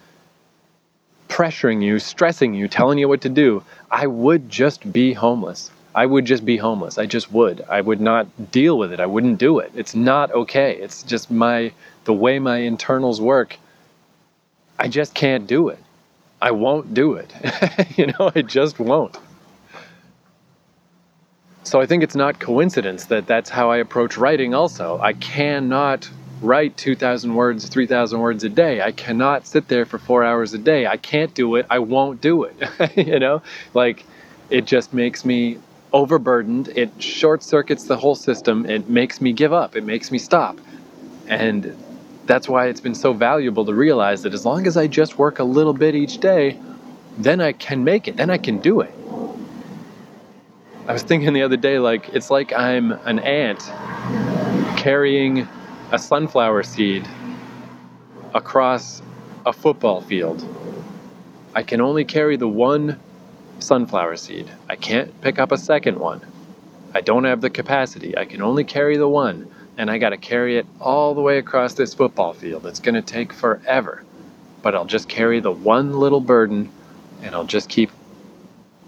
pressuring 1.33 1.83
you, 1.83 1.99
stressing 1.99 2.53
you, 2.53 2.69
telling 2.69 2.99
you 2.99 3.09
what 3.09 3.23
to 3.23 3.31
do, 3.31 3.65
I 3.91 4.07
would 4.07 4.51
just 4.51 4.93
be 4.93 5.15
homeless. 5.15 5.71
I 5.95 6.05
would 6.05 6.27
just 6.27 6.45
be 6.45 6.59
homeless. 6.59 6.99
I 6.99 7.07
just 7.07 7.33
would. 7.33 7.65
I 7.71 7.81
would 7.81 8.03
not 8.03 8.53
deal 8.53 8.77
with 8.77 8.93
it. 8.93 9.01
I 9.01 9.07
wouldn't 9.07 9.39
do 9.39 9.59
it. 9.59 9.73
It's 9.75 9.95
not 9.95 10.31
okay. 10.33 10.77
It's 10.77 11.03
just 11.03 11.31
my 11.31 11.73
the 12.05 12.13
way 12.13 12.39
my 12.39 12.59
internals 12.59 13.19
work. 13.19 13.57
I 14.79 14.89
just 14.89 15.15
can't 15.15 15.47
do 15.47 15.71
it. 15.71 15.79
I 16.43 16.51
won't 16.51 16.93
do 16.93 17.15
it. 17.15 17.33
you 17.97 18.09
know, 18.09 18.31
I 18.35 18.43
just 18.43 18.79
won't. 18.79 19.17
So 21.65 21.81
I 21.81 21.87
think 21.87 22.03
it's 22.03 22.17
not 22.17 22.41
coincidence 22.41 23.07
that 23.07 23.27
that's 23.27 23.49
how 23.49 23.71
I 23.71 23.79
approach 23.79 24.19
writing 24.19 24.53
also. 24.53 24.99
I 25.01 25.15
cannot 25.15 26.11
write 26.43 26.77
2,000 26.77 27.35
words, 27.35 27.69
3,000 27.69 28.19
words 28.19 28.45
a 28.45 28.49
day. 28.49 28.83
I 28.83 28.93
cannot 28.93 29.47
sit 29.47 29.69
there 29.69 29.87
for 29.87 29.99
four 29.99 30.25
hours 30.25 30.53
a 30.55 30.59
day. 30.59 30.87
I 30.87 30.97
can't 30.97 31.33
do 31.35 31.55
it. 31.57 31.67
I 31.71 31.79
won't 31.79 32.21
do 32.21 32.45
it. 32.45 32.57
you 32.97 33.19
know, 33.19 33.43
like 33.75 34.05
it 34.51 34.67
just 34.67 34.93
makes 34.93 35.25
me 35.25 35.59
overburdened. 35.93 36.69
It 36.69 36.91
short 37.03 37.43
circuits 37.43 37.85
the 37.85 37.97
whole 37.97 38.15
system. 38.15 38.67
It 38.67 38.89
makes 38.89 39.21
me 39.21 39.33
give 39.33 39.53
up. 39.53 39.77
It 39.77 39.85
makes 39.85 40.11
me 40.11 40.19
stop. 40.19 40.59
And 41.29 41.77
that's 42.27 42.49
why 42.49 42.67
it's 42.67 42.81
been 42.81 42.95
so 42.95 43.13
valuable 43.13 43.65
to 43.65 43.75
realize 43.75 44.23
that 44.23 44.35
as 44.35 44.45
long 44.45 44.67
as 44.67 44.77
I 44.77 44.87
just 44.87 45.19
work 45.19 45.39
a 45.39 45.45
little 45.45 45.73
bit 45.73 45.95
each 45.95 46.19
day, 46.19 46.59
then 47.19 47.41
I 47.41 47.53
can 47.53 47.85
make 47.85 48.09
it. 48.09 48.17
Then 48.17 48.31
I 48.31 48.39
can 48.39 48.59
do 48.59 48.81
it. 48.81 48.93
I 50.89 50.93
was 50.93 51.03
thinking 51.03 51.33
the 51.33 51.43
other 51.43 51.57
day, 51.57 51.79
like, 51.79 52.09
it's 52.09 52.31
like 52.31 52.53
I'm 52.53 52.93
an 52.93 53.21
ant 53.21 53.61
carrying 54.77 55.47
a 55.93 55.99
sunflower 55.99 56.63
seed 56.63 57.07
across 58.35 59.03
a 59.45 59.53
football 59.53 60.01
field. 60.01 60.43
I 61.55 61.63
can 61.63 61.83
only 61.83 62.07
carry 62.07 62.37
the 62.37 62.49
one 62.49 62.99
sunflower 63.59 64.17
seed. 64.17 64.51
I 64.71 64.77
can't 64.77 65.21
pick 65.21 65.39
up 65.39 65.53
a 65.53 65.59
second 65.59 65.99
one. 65.99 66.23
I 66.95 67.03
don't 67.03 67.25
have 67.25 67.43
the 67.43 67.51
capacity. 67.51 68.17
I 68.17 68.25
can 68.25 68.41
only 68.41 68.65
carry 68.65 68.97
the 68.97 69.09
one, 69.09 69.51
and 69.77 69.91
I 69.91 69.99
got 69.99 70.11
to 70.11 70.17
carry 70.17 70.57
it 70.57 70.67
all 70.81 71.15
the 71.15 71.21
way 71.21 71.37
across 71.37 71.75
this 71.75 71.93
football 71.93 72.33
field. 72.33 72.67
It's 72.67 72.81
going 72.81 72.95
to 72.95 73.03
take 73.03 73.31
forever. 73.31 74.03
But 74.63 74.75
I'll 74.75 74.87
just 74.87 75.11
carry 75.11 75.41
the 75.41 75.53
one 75.53 75.99
little 75.99 76.21
burden, 76.21 76.71
and 77.21 77.35
I'll 77.35 77.45
just 77.45 77.69
keep 77.69 77.91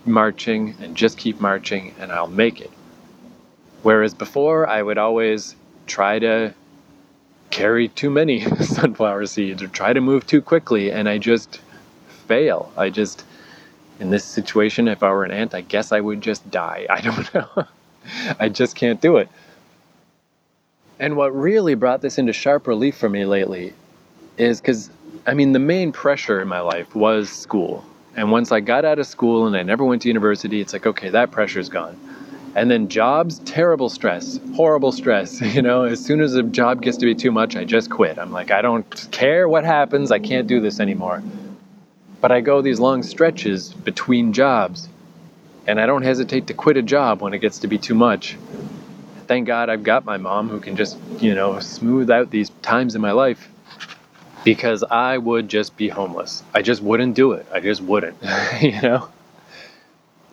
marching 0.07 0.75
and 0.81 0.97
just 0.97 1.19
keep 1.19 1.38
marching, 1.38 1.95
and 1.99 2.11
I'll 2.11 2.29
make 2.29 2.62
it. 2.62 2.71
Whereas 3.83 4.14
before, 4.14 4.67
I 4.67 4.83
would 4.83 4.97
always 4.97 5.55
try 5.87 6.19
to 6.19 6.55
carry 7.55 7.87
too 7.87 8.11
many 8.11 8.40
sunflower 8.64 9.25
seeds 9.27 9.62
or 9.62 9.69
try 9.69 9.93
to 9.93 10.01
move 10.01 10.27
too 10.27 10.43
quickly 10.43 10.90
and 10.90 11.09
I 11.09 11.19
just 11.19 11.61
fail. 12.27 12.73
I 12.77 12.90
just 12.90 13.25
in 14.01 14.11
this 14.11 14.25
situation 14.25 14.88
if 14.88 15.05
I 15.05 15.11
were 15.12 15.23
an 15.23 15.31
ant, 15.31 15.55
I 15.55 15.61
guess 15.61 15.93
I 15.93 16.01
would 16.01 16.21
just 16.21 16.51
die. 16.51 16.87
I 16.90 17.01
don't 17.01 17.33
know. 17.33 17.67
I 18.40 18.49
just 18.49 18.75
can't 18.75 19.01
do 19.01 19.19
it. 19.19 19.29
And 20.99 21.17
what 21.17 21.35
really 21.35 21.77
brought 21.77 22.03
this 22.03 22.19
into 22.19 22.33
sharp 22.33 22.67
relief 22.67 22.97
for 22.97 23.09
me 23.09 23.25
lately 23.25 23.73
is 24.37 24.61
cuz 24.61 24.90
I 25.25 25.35
mean 25.35 25.53
the 25.53 25.61
main 25.61 25.93
pressure 25.93 26.40
in 26.40 26.49
my 26.49 26.61
life 26.61 26.93
was 26.97 27.31
school. 27.31 27.85
And 28.17 28.33
once 28.33 28.51
I 28.51 28.59
got 28.59 28.85
out 28.85 28.99
of 28.99 29.07
school 29.07 29.47
and 29.47 29.57
I 29.57 29.62
never 29.62 29.85
went 29.85 30.03
to 30.03 30.09
university, 30.09 30.61
it's 30.61 30.73
like 30.73 30.87
okay, 30.88 31.11
that 31.11 31.31
pressure's 31.31 31.69
gone. 31.69 31.97
And 32.55 32.71
then 32.71 32.88
jobs, 32.88 33.40
terrible 33.40 33.88
stress, 33.88 34.38
horrible 34.55 34.93
stress. 34.93 35.40
You 35.55 35.62
know, 35.62 35.85
as 35.85 36.05
soon 36.05 36.21
as 36.21 36.35
a 36.35 36.43
job 36.43 36.83
gets 36.83 36.97
to 36.99 37.07
be 37.07 37.14
too 37.14 37.31
much, 37.31 37.55
I 37.57 37.64
just 37.64 37.90
quit. 37.90 38.19
I'm 38.19 38.33
like, 38.33 38.51
I 38.51 38.61
don't 38.62 38.88
care 39.12 39.49
what 39.49 39.64
happens, 39.64 40.11
I 40.11 40.19
can't 40.19 40.47
do 40.47 40.61
this 40.61 40.81
anymore. 40.81 41.23
But 42.21 42.33
I 42.33 42.40
go 42.40 42.61
these 42.62 42.81
long 42.81 43.03
stretches 43.03 43.73
between 43.73 44.33
jobs, 44.33 44.88
and 45.67 45.81
I 45.81 45.87
don't 45.87 46.03
hesitate 46.03 46.47
to 46.49 46.55
quit 46.55 46.77
a 46.77 46.83
job 46.83 47.21
when 47.21 47.35
it 47.35 47.38
gets 47.38 47.59
to 47.61 47.69
be 47.69 47.79
too 47.79 47.95
much. 47.95 48.37
Thank 49.27 49.47
God 49.47 49.71
I've 49.71 49.85
got 49.85 50.05
my 50.05 50.17
mom 50.17 50.49
who 50.49 50.61
can 50.61 50.77
just, 50.77 50.99
you 51.21 51.35
know, 51.35 51.61
smooth 51.61 52.11
out 52.11 52.31
these 52.31 52.51
times 52.62 52.95
in 52.95 53.01
my 53.01 53.12
life 53.12 53.49
because 54.45 54.83
I 54.83 55.19
would 55.19 55.49
just 55.49 55.77
be 55.77 55.88
homeless. 55.88 56.43
I 56.55 56.62
just 56.62 56.83
wouldn't 56.83 57.14
do 57.14 57.33
it. 57.33 57.47
I 57.53 57.61
just 57.61 57.81
wouldn't, 57.81 58.17
you 58.61 58.81
know? 58.83 59.09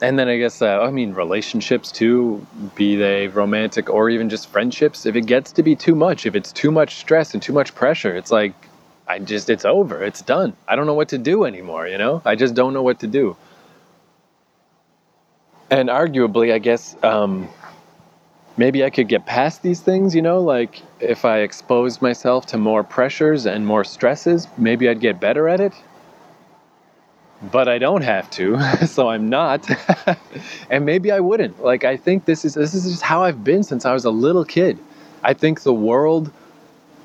And 0.02 0.18
then 0.18 0.28
I 0.28 0.38
guess 0.38 0.62
uh, 0.62 0.82
I 0.82 0.92
mean 0.92 1.14
relationships 1.14 1.92
too, 1.92 2.46
be 2.76 2.96
they 2.96 3.28
romantic 3.28 3.90
or 3.90 4.10
even 4.10 4.30
just 4.30 4.50
friendships. 4.50 5.06
If 5.06 5.16
it 5.16 5.26
gets 5.28 5.52
to 5.54 5.64
be 5.64 5.76
too 5.76 5.96
much, 5.96 6.26
if 6.26 6.36
it's 6.36 6.52
too 6.52 6.72
much 6.72 6.96
stress 6.96 7.34
and 7.34 7.42
too 7.42 7.54
much 7.54 7.76
pressure, 7.76 8.16
it's 8.16 8.32
like 8.32 8.54
I 9.08 9.20
just 9.20 9.50
it's 9.50 9.66
over. 9.66 10.04
It's 10.04 10.22
done. 10.22 10.54
I 10.68 10.76
don't 10.76 10.88
know 10.88 10.94
what 10.94 11.10
to 11.10 11.18
do 11.18 11.46
anymore. 11.46 11.88
You 11.88 11.98
know, 11.98 12.22
I 12.26 12.36
just 12.36 12.56
don't 12.56 12.74
know 12.74 12.84
what 12.84 13.00
to 13.00 13.08
do. 13.08 13.38
And 15.70 15.88
arguably, 15.88 16.52
I 16.52 16.60
guess 16.60 16.96
um, 17.04 17.48
maybe 18.58 18.84
I 18.84 18.90
could 18.90 19.08
get 19.08 19.26
past 19.26 19.62
these 19.62 19.80
things. 19.80 20.16
You 20.16 20.22
know, 20.22 20.42
like 20.42 20.82
if 21.00 21.26
I 21.26 21.40
exposed 21.40 22.02
myself 22.02 22.48
to 22.48 22.58
more 22.58 22.84
pressures 22.84 23.46
and 23.46 23.66
more 23.66 23.84
stresses, 23.84 24.48
maybe 24.58 24.90
I'd 24.90 25.00
get 25.00 25.20
better 25.20 25.48
at 25.48 25.62
it 25.62 25.74
but 27.42 27.68
I 27.68 27.78
don't 27.78 28.04
have 28.04 28.30
to, 28.32 28.60
so 28.88 29.10
I'm 29.10 29.30
not. 29.30 29.68
and 30.70 30.86
maybe 30.86 31.12
I 31.12 31.20
wouldn't. 31.20 31.64
Like 31.64 31.84
I 31.84 31.98
think 31.98 32.26
this 32.26 32.46
is 32.46 32.54
this 32.54 32.74
is 32.74 32.90
just 32.90 33.02
how 33.02 33.24
I've 33.24 33.44
been 33.44 33.64
since 33.64 33.86
I 33.86 33.94
was 33.94 34.06
a 34.06 34.12
little 34.12 34.46
kid. 34.46 34.78
I 35.24 35.34
think 35.34 35.62
the 35.62 35.74
world 35.74 36.32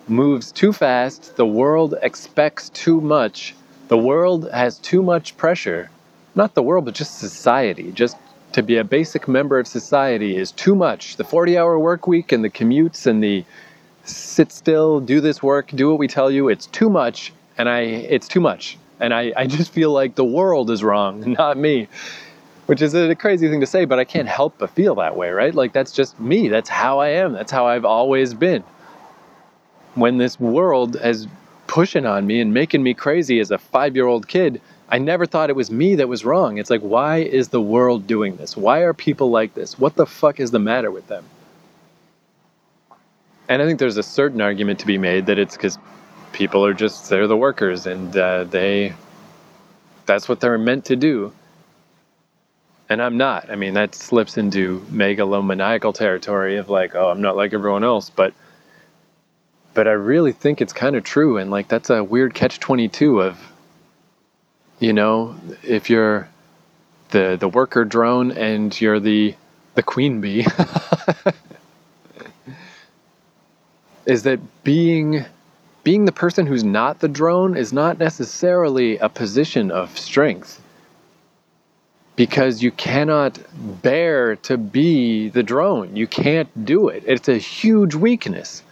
moves 0.09 0.53
too 0.53 0.73
fast, 0.73 1.37
the 1.37 1.47
world 1.47 1.95
expects 2.03 2.69
too 2.71 3.01
much. 3.01 3.55
The 3.89 3.99
world 3.99 4.51
has 4.53 4.79
too 4.79 5.03
much 5.03 5.37
pressure. 5.37 5.91
Not 6.35 6.55
the 6.55 6.63
world, 6.63 6.85
but 6.85 6.95
just 6.95 7.19
society. 7.19 7.93
Just 7.93 8.17
to 8.53 8.63
be 8.63 8.77
a 8.77 8.85
basic 8.85 9.29
member 9.29 9.59
of 9.59 9.67
society 9.67 10.37
is 10.37 10.51
too 10.53 10.75
much. 10.75 11.17
The 11.17 11.25
40-hour 11.25 11.79
work 11.79 12.07
week 12.07 12.33
and 12.33 12.45
the 12.45 12.51
commutes 12.51 13.07
and 13.07 13.23
the 13.23 13.45
sit 14.05 14.53
still, 14.53 15.01
do 15.01 15.21
this 15.21 15.43
work, 15.43 15.69
do 15.75 15.91
what 15.91 15.99
we 15.99 16.09
tell 16.09 16.31
you, 16.31 16.49
it's 16.49 16.67
too 16.67 16.89
much 16.89 17.33
and 17.59 17.69
I 17.69 17.81
it's 17.81 18.29
too 18.29 18.41
much 18.41 18.79
and 19.01 19.13
I, 19.13 19.33
I 19.37 19.47
just 19.47 19.73
feel 19.73 19.93
like 19.93 20.15
the 20.15 20.25
world 20.25 20.71
is 20.71 20.83
wrong, 20.83 21.33
not 21.39 21.57
me. 21.57 21.89
Which 22.67 22.83
is 22.83 22.95
a 22.95 23.15
crazy 23.15 23.49
thing 23.49 23.61
to 23.61 23.67
say, 23.67 23.85
but 23.85 24.01
I 24.01 24.05
can't 24.05 24.27
help 24.27 24.59
but 24.59 24.71
feel 24.71 24.97
that 24.97 25.17
way, 25.17 25.31
right? 25.31 25.55
Like 25.55 25.73
that's 25.73 25.93
just 25.93 26.19
me. 26.19 26.49
That's 26.49 26.69
how 26.69 26.99
I 26.99 27.11
am. 27.11 27.33
That's 27.33 27.53
how 27.53 27.67
I've 27.67 27.85
always 27.85 28.35
been. 28.35 28.65
When 29.95 30.19
this 30.19 30.41
world 30.41 30.97
is 30.97 31.29
pushing 31.69 32.07
on 32.07 32.27
me 32.27 32.41
and 32.41 32.53
making 32.53 32.83
me 32.83 32.93
crazy 32.93 33.39
as 33.39 33.53
a 33.53 33.59
five 33.59 33.95
year 33.95 34.07
old 34.07 34.27
kid, 34.27 34.61
I 34.89 34.99
never 34.99 35.27
thought 35.27 35.49
it 35.49 35.57
was 35.57 35.71
me 35.71 35.97
that 35.97 36.09
was 36.09 36.25
wrong. 36.25 36.59
It's 36.59 36.71
like, 36.71 36.81
why 36.81 37.19
is 37.19 37.49
the 37.49 37.61
world 37.61 38.07
doing 38.07 38.37
this? 38.37 38.57
Why 38.57 38.81
are 38.81 38.93
people 38.93 39.31
like 39.31 39.55
this? 39.55 39.79
What 39.79 39.95
the 39.95 40.07
fuck 40.07 40.41
is 40.41 40.51
the 40.51 40.59
matter 40.59 40.91
with 40.91 41.07
them? 41.09 41.25
And 43.49 43.63
I 43.63 43.67
think 43.67 43.79
there's 43.79 43.97
a 43.97 44.03
certain 44.03 44.41
argument 44.41 44.81
to 44.81 44.87
be 44.87 44.99
made 44.99 45.27
that 45.27 45.39
it's 45.39 45.57
because 45.57 45.79
people 46.37 46.65
are 46.67 46.75
just 46.75 47.09
they're 47.09 47.27
the 47.27 47.37
workers 47.37 47.87
and 47.87 48.15
uh, 48.15 48.45
they 48.45 48.93
that's 50.05 50.29
what 50.29 50.39
they're 50.39 50.59
meant 50.59 50.85
to 50.85 50.95
do. 50.95 51.33
And 52.89 53.03
i'm 53.03 53.17
not. 53.17 53.51
I 53.51 53.57
mean 53.57 53.75
that 53.75 53.95
slips 53.95 54.37
into 54.37 54.81
megalomaniacal 54.91 55.95
territory 55.95 56.59
of 56.59 56.69
like 56.69 56.95
oh 56.95 57.09
i'm 57.09 57.23
not 57.23 57.37
like 57.37 57.55
everyone 57.55 57.85
else 57.85 58.11
but 58.11 58.35
but 59.75 59.89
i 59.89 59.93
really 59.93 60.33
think 60.33 60.61
it's 60.61 60.75
kind 60.75 60.95
of 60.95 61.03
true 61.03 61.39
and 61.39 61.51
like 61.51 61.69
that's 61.69 61.91
a 61.91 62.05
weird 62.05 62.35
catch 62.35 62.61
22 62.61 63.23
of 63.23 63.39
you 64.79 64.93
know 64.93 65.35
if 65.63 65.91
you're 65.91 66.29
the 67.11 67.37
the 67.41 67.49
worker 67.49 67.85
drone 67.85 68.31
and 68.31 68.79
you're 68.81 69.01
the 69.01 69.35
the 69.75 69.83
queen 69.83 70.21
bee 70.21 70.47
is 74.07 74.23
that 74.23 74.39
being 74.63 75.25
being 75.87 76.05
the 76.05 76.11
person 76.11 76.47
who's 76.47 76.65
not 76.65 76.99
the 76.99 77.07
drone 77.07 77.57
is 77.57 77.73
not 77.73 77.97
necessarily 77.97 78.99
a 78.99 79.09
position 79.09 79.71
of 79.71 79.97
strength 79.97 80.61
because 82.17 82.61
you 82.61 82.73
cannot 82.73 83.39
bear 83.83 84.35
to 84.35 84.59
be 84.59 85.29
the 85.29 85.45
drone. 85.45 85.95
You 85.95 86.09
can't 86.09 86.49
do 86.65 86.89
it. 86.89 87.05
It's 87.07 87.29
a 87.29 87.39
huge 87.39 87.95
weakness. 87.95 88.65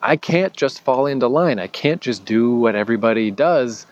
I 0.00 0.16
can't 0.16 0.54
just 0.54 0.80
fall 0.80 1.04
into 1.04 1.28
line. 1.28 1.58
I 1.58 1.66
can't 1.66 2.00
just 2.00 2.24
do 2.24 2.56
what 2.56 2.74
everybody 2.74 3.30
does. 3.30 3.86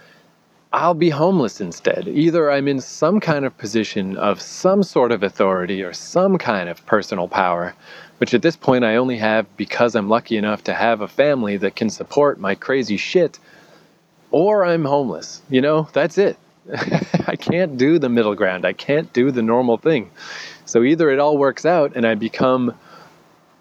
I'll 0.72 0.94
be 0.94 1.10
homeless 1.10 1.60
instead. 1.60 2.08
Either 2.08 2.50
I'm 2.50 2.68
in 2.68 2.80
some 2.80 3.20
kind 3.20 3.44
of 3.44 3.58
position 3.58 4.16
of 4.16 4.40
some 4.40 4.82
sort 4.82 5.12
of 5.12 5.22
authority 5.22 5.82
or 5.82 5.92
some 5.92 6.38
kind 6.38 6.70
of 6.70 6.86
personal 6.86 7.28
power 7.28 7.74
which 8.22 8.34
at 8.34 8.42
this 8.42 8.54
point 8.54 8.84
I 8.84 8.94
only 8.94 9.18
have 9.18 9.56
because 9.56 9.96
I'm 9.96 10.08
lucky 10.08 10.36
enough 10.36 10.62
to 10.64 10.74
have 10.74 11.00
a 11.00 11.08
family 11.08 11.56
that 11.56 11.74
can 11.74 11.90
support 11.90 12.38
my 12.38 12.54
crazy 12.54 12.96
shit, 12.96 13.40
or 14.30 14.64
I'm 14.64 14.84
homeless. 14.84 15.42
You 15.50 15.60
know, 15.60 15.88
that's 15.92 16.18
it. 16.18 16.38
I 17.26 17.34
can't 17.34 17.76
do 17.76 17.98
the 17.98 18.08
middle 18.08 18.36
ground. 18.36 18.64
I 18.64 18.74
can't 18.74 19.12
do 19.12 19.32
the 19.32 19.42
normal 19.42 19.76
thing. 19.76 20.08
So 20.66 20.84
either 20.84 21.10
it 21.10 21.18
all 21.18 21.36
works 21.36 21.66
out 21.66 21.96
and 21.96 22.06
I 22.06 22.14
become 22.14 22.78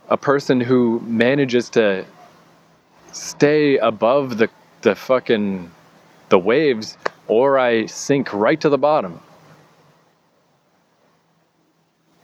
a 0.10 0.17
person 0.17 0.62
who 0.62 1.00
manages 1.08 1.67
to 1.71 2.06
stay 3.13 3.80
above 3.80 4.38
the 4.38 4.47
the 4.84 4.93
fucking 4.93 5.71
the 6.30 6.38
waves 6.38 7.00
or 7.28 7.58
I 7.58 7.88
sink 7.88 8.32
right 8.32 8.62
to 8.62 8.69
the 8.69 8.78
bottom 8.78 9.21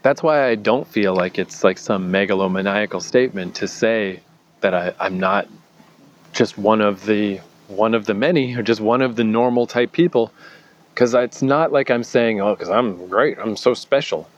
that's 0.08 0.24
why 0.24 0.48
I 0.48 0.56
don't 0.56 0.88
feel 0.88 1.14
like 1.14 1.38
it's 1.38 1.66
like 1.66 1.78
some 1.78 2.10
megalomaniacal 2.14 3.02
statement 3.02 3.56
to 3.56 3.68
say 3.68 4.22
that 4.62 4.74
I, 4.74 4.94
I'm 5.02 5.20
not 5.20 5.50
just 6.32 6.58
one 6.58 6.80
of 6.80 7.06
the 7.06 7.42
one 7.68 7.94
of 7.94 8.06
the 8.06 8.14
many 8.14 8.56
or 8.56 8.64
just 8.64 8.80
one 8.80 9.02
of 9.02 9.18
the 9.18 9.26
normal 9.26 9.68
type 9.68 9.92
people 9.92 10.32
Because 10.94 11.14
it's 11.14 11.42
not 11.42 11.74
like 11.74 11.92
I'm 11.92 12.06
saying, 12.06 12.40
oh, 12.42 12.56
because 12.56 12.70
I'm 12.70 13.08
great, 13.10 13.38
I'm 13.38 13.58
so 13.58 13.74
special. 13.74 14.30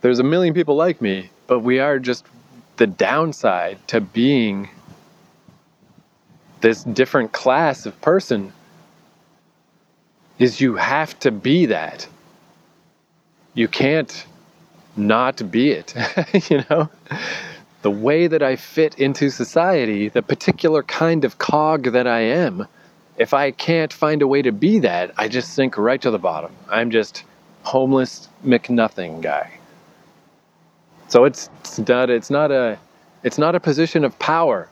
There's 0.00 0.20
a 0.20 0.24
million 0.24 0.54
people 0.54 0.76
like 0.76 1.02
me, 1.02 1.30
but 1.48 1.60
we 1.60 1.80
are 1.80 1.98
just 1.98 2.24
the 2.76 2.86
downside 2.86 3.78
to 3.88 4.00
being 4.00 4.68
this 6.60 6.84
different 6.84 7.32
class 7.32 7.84
of 7.84 8.00
person 8.00 8.52
is 10.38 10.60
you 10.60 10.76
have 10.76 11.18
to 11.20 11.32
be 11.32 11.66
that. 11.66 12.06
You 13.56 13.68
can't 13.68 14.26
not 14.96 15.50
be 15.50 15.70
it, 15.70 15.94
you 16.50 16.62
know? 16.68 16.90
The 17.80 17.90
way 17.90 18.26
that 18.26 18.42
I 18.42 18.56
fit 18.56 18.98
into 18.98 19.30
society, 19.30 20.10
the 20.10 20.20
particular 20.20 20.82
kind 20.82 21.24
of 21.24 21.38
cog 21.38 21.84
that 21.92 22.06
I 22.06 22.20
am, 22.20 22.66
if 23.16 23.32
I 23.32 23.52
can't 23.52 23.94
find 23.94 24.20
a 24.20 24.26
way 24.26 24.42
to 24.42 24.52
be 24.52 24.80
that, 24.80 25.14
I 25.16 25.28
just 25.28 25.54
sink 25.54 25.78
right 25.78 26.00
to 26.02 26.10
the 26.10 26.18
bottom. 26.18 26.52
I'm 26.68 26.90
just 26.90 27.24
homeless 27.62 28.28
McNothing 28.44 29.22
guy. 29.22 29.58
So 31.08 31.24
it's, 31.24 31.48
it's 31.60 31.78
not 31.78 32.10
it's 32.10 32.30
not 32.30 32.50
a 32.50 32.78
it's 33.22 33.38
not 33.38 33.54
a 33.54 33.60
position 33.60 34.04
of 34.04 34.18
power. 34.18 34.68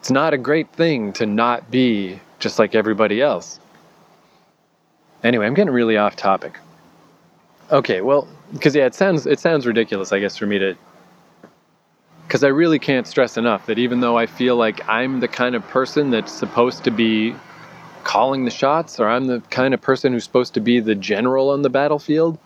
It's 0.00 0.10
not 0.10 0.34
a 0.34 0.38
great 0.38 0.72
thing 0.72 1.12
to 1.14 1.26
not 1.26 1.70
be 1.70 2.18
just 2.40 2.58
like 2.58 2.74
everybody 2.74 3.22
else. 3.22 3.60
Anyway, 5.24 5.46
I'm 5.46 5.54
getting 5.54 5.72
really 5.72 5.96
off 5.96 6.16
topic. 6.16 6.58
Okay, 7.70 8.00
well, 8.00 8.26
because 8.52 8.74
yeah, 8.74 8.86
it 8.86 8.94
sounds 8.94 9.26
it 9.26 9.40
sounds 9.40 9.66
ridiculous, 9.66 10.12
I 10.12 10.20
guess, 10.20 10.36
for 10.36 10.46
me 10.46 10.58
to 10.58 10.76
because 12.26 12.44
I 12.44 12.48
really 12.48 12.78
can't 12.78 13.06
stress 13.06 13.36
enough 13.36 13.66
that 13.66 13.78
even 13.78 14.00
though 14.00 14.18
I 14.18 14.26
feel 14.26 14.56
like 14.56 14.86
I'm 14.86 15.20
the 15.20 15.28
kind 15.28 15.54
of 15.54 15.66
person 15.68 16.10
that's 16.10 16.30
supposed 16.30 16.84
to 16.84 16.90
be 16.90 17.34
calling 18.04 18.44
the 18.44 18.50
shots, 18.50 19.00
or 19.00 19.08
I'm 19.08 19.26
the 19.26 19.40
kind 19.50 19.74
of 19.74 19.80
person 19.80 20.12
who's 20.12 20.24
supposed 20.24 20.54
to 20.54 20.60
be 20.60 20.80
the 20.80 20.94
general 20.94 21.50
on 21.50 21.62
the 21.62 21.70
battlefield, 21.70 22.38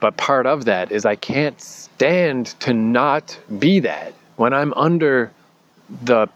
but 0.00 0.16
part 0.16 0.46
of 0.46 0.64
that 0.64 0.92
is 0.92 1.04
I 1.04 1.16
can't 1.16 1.58
stand 1.60 2.46
to 2.60 2.74
not 2.74 3.38
be 3.58 3.80
that 3.80 4.12
when 4.36 4.52
I'm 4.52 4.74
under 4.74 5.30
the 6.02 6.26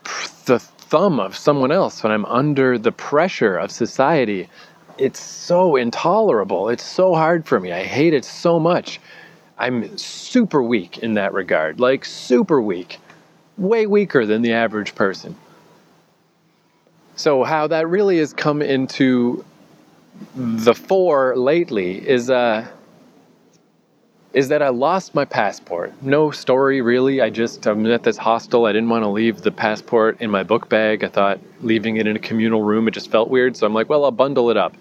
the 0.44 0.62
thumb 0.88 1.20
of 1.20 1.36
someone 1.36 1.70
else, 1.70 2.02
when 2.02 2.12
I'm 2.12 2.24
under 2.26 2.78
the 2.78 2.92
pressure 2.92 3.56
of 3.56 3.70
society. 3.70 4.48
It's 4.96 5.20
so 5.20 5.76
intolerable. 5.76 6.70
It's 6.70 6.82
so 6.84 7.14
hard 7.14 7.46
for 7.46 7.60
me. 7.60 7.72
I 7.72 7.84
hate 7.84 8.14
it 8.14 8.24
so 8.24 8.58
much. 8.58 9.00
I'm 9.58 9.96
super 9.98 10.62
weak 10.62 10.98
in 10.98 11.14
that 11.14 11.32
regard. 11.32 11.78
Like 11.78 12.04
super 12.04 12.60
weak. 12.60 12.98
Way 13.56 13.86
weaker 13.86 14.26
than 14.26 14.42
the 14.42 14.52
average 14.52 14.94
person. 14.94 15.36
So 17.16 17.44
how 17.44 17.66
that 17.66 17.88
really 17.88 18.18
has 18.18 18.32
come 18.32 18.62
into 18.62 19.44
the 20.34 20.74
fore 20.74 21.36
lately 21.36 22.08
is 22.08 22.30
uh 22.30 22.66
is 24.34 24.48
that 24.48 24.62
I 24.62 24.68
lost 24.68 25.14
my 25.14 25.24
passport. 25.24 25.92
No 26.02 26.30
story 26.30 26.82
really. 26.82 27.20
I 27.20 27.30
just 27.30 27.66
I'm 27.66 27.86
at 27.86 28.02
this 28.02 28.18
hostel. 28.18 28.66
I 28.66 28.72
didn't 28.72 28.90
want 28.90 29.04
to 29.04 29.08
leave 29.08 29.40
the 29.40 29.50
passport 29.50 30.20
in 30.20 30.30
my 30.30 30.42
book 30.42 30.68
bag. 30.68 31.02
I 31.02 31.08
thought 31.08 31.40
leaving 31.62 31.96
it 31.96 32.06
in 32.06 32.14
a 32.14 32.18
communal 32.18 32.62
room 32.62 32.88
it 32.88 32.92
just 32.92 33.10
felt 33.10 33.30
weird. 33.30 33.56
So 33.56 33.66
I'm 33.66 33.72
like, 33.72 33.88
well, 33.88 34.04
I'll 34.04 34.10
bundle 34.10 34.50
it 34.50 34.56
up. 34.56 34.74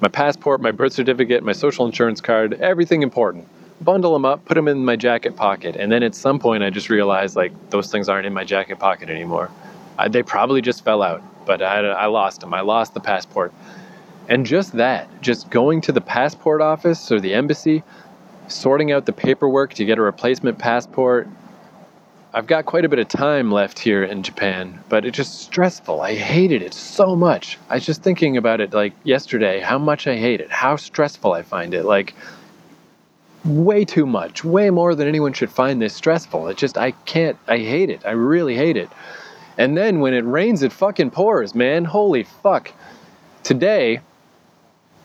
My 0.00 0.08
passport, 0.08 0.60
my 0.60 0.70
birth 0.70 0.92
certificate, 0.92 1.42
my 1.42 1.52
social 1.52 1.86
insurance 1.86 2.20
card, 2.20 2.54
everything 2.54 3.02
important. 3.02 3.48
Bundle 3.80 4.12
them 4.12 4.26
up, 4.26 4.44
put 4.44 4.54
them 4.54 4.68
in 4.68 4.84
my 4.84 4.96
jacket 4.96 5.36
pocket, 5.36 5.76
and 5.76 5.90
then 5.90 6.02
at 6.02 6.14
some 6.14 6.38
point 6.38 6.62
I 6.62 6.68
just 6.68 6.90
realized 6.90 7.34
like 7.34 7.52
those 7.70 7.90
things 7.90 8.10
aren't 8.10 8.26
in 8.26 8.34
my 8.34 8.44
jacket 8.44 8.78
pocket 8.78 9.08
anymore. 9.08 9.50
I, 9.98 10.08
they 10.08 10.22
probably 10.22 10.60
just 10.60 10.84
fell 10.84 11.02
out, 11.02 11.22
but 11.46 11.62
I, 11.62 11.80
I 11.80 12.06
lost 12.06 12.40
them. 12.40 12.52
I 12.52 12.60
lost 12.60 12.92
the 12.92 13.00
passport. 13.00 13.52
And 14.28 14.46
just 14.46 14.72
that, 14.72 15.08
just 15.22 15.50
going 15.50 15.80
to 15.82 15.92
the 15.92 16.00
passport 16.00 16.60
office 16.60 17.10
or 17.10 17.20
the 17.20 17.34
embassy, 17.34 17.82
sorting 18.50 18.92
out 18.92 19.06
the 19.06 19.12
paperwork 19.12 19.74
to 19.74 19.84
get 19.84 19.98
a 19.98 20.02
replacement 20.02 20.58
passport. 20.58 21.28
I've 22.32 22.46
got 22.46 22.64
quite 22.64 22.84
a 22.84 22.88
bit 22.88 23.00
of 23.00 23.08
time 23.08 23.50
left 23.50 23.78
here 23.78 24.04
in 24.04 24.22
Japan, 24.22 24.78
but 24.88 25.04
it's 25.04 25.16
just 25.16 25.40
stressful. 25.40 26.00
I 26.00 26.14
hated 26.14 26.62
it 26.62 26.74
so 26.74 27.16
much. 27.16 27.58
I 27.68 27.74
was 27.74 27.86
just 27.86 28.02
thinking 28.02 28.36
about 28.36 28.60
it 28.60 28.72
like 28.72 28.92
yesterday, 29.02 29.60
how 29.60 29.78
much 29.78 30.06
I 30.06 30.16
hate 30.16 30.40
it, 30.40 30.50
how 30.50 30.76
stressful 30.76 31.32
I 31.32 31.42
find 31.42 31.74
it. 31.74 31.84
Like, 31.84 32.14
way 33.44 33.84
too 33.84 34.06
much, 34.06 34.44
way 34.44 34.70
more 34.70 34.94
than 34.94 35.08
anyone 35.08 35.32
should 35.32 35.50
find 35.50 35.80
this 35.80 35.94
stressful. 35.94 36.48
It 36.48 36.56
just, 36.56 36.78
I 36.78 36.92
can't, 36.92 37.36
I 37.48 37.58
hate 37.58 37.90
it. 37.90 38.04
I 38.04 38.12
really 38.12 38.54
hate 38.54 38.76
it. 38.76 38.90
And 39.58 39.76
then 39.76 40.00
when 40.00 40.14
it 40.14 40.24
rains, 40.24 40.62
it 40.62 40.72
fucking 40.72 41.10
pours, 41.10 41.54
man. 41.54 41.84
Holy 41.84 42.22
fuck. 42.22 42.72
Today, 43.42 44.00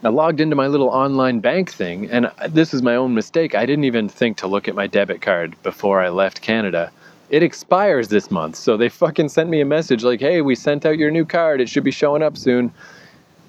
I 0.05 0.09
logged 0.09 0.39
into 0.39 0.55
my 0.55 0.67
little 0.67 0.89
online 0.89 1.39
bank 1.39 1.71
thing, 1.71 2.11
and 2.11 2.29
this 2.49 2.75
is 2.75 2.83
my 2.83 2.95
own 2.95 3.15
mistake. 3.15 3.55
I 3.55 3.65
didn't 3.65 3.85
even 3.85 4.07
think 4.07 4.37
to 4.37 4.47
look 4.47 4.67
at 4.67 4.75
my 4.75 4.85
debit 4.85 5.19
card 5.19 5.55
before 5.63 5.99
I 5.99 6.09
left 6.09 6.43
Canada. 6.43 6.91
It 7.31 7.41
expires 7.41 8.09
this 8.09 8.29
month, 8.29 8.55
so 8.55 8.77
they 8.77 8.87
fucking 8.87 9.29
sent 9.29 9.49
me 9.49 9.61
a 9.61 9.65
message 9.65 10.03
like, 10.03 10.19
hey, 10.19 10.41
we 10.41 10.53
sent 10.53 10.85
out 10.85 10.99
your 10.99 11.09
new 11.09 11.25
card. 11.25 11.59
It 11.59 11.69
should 11.69 11.83
be 11.83 11.89
showing 11.89 12.21
up 12.21 12.37
soon. 12.37 12.71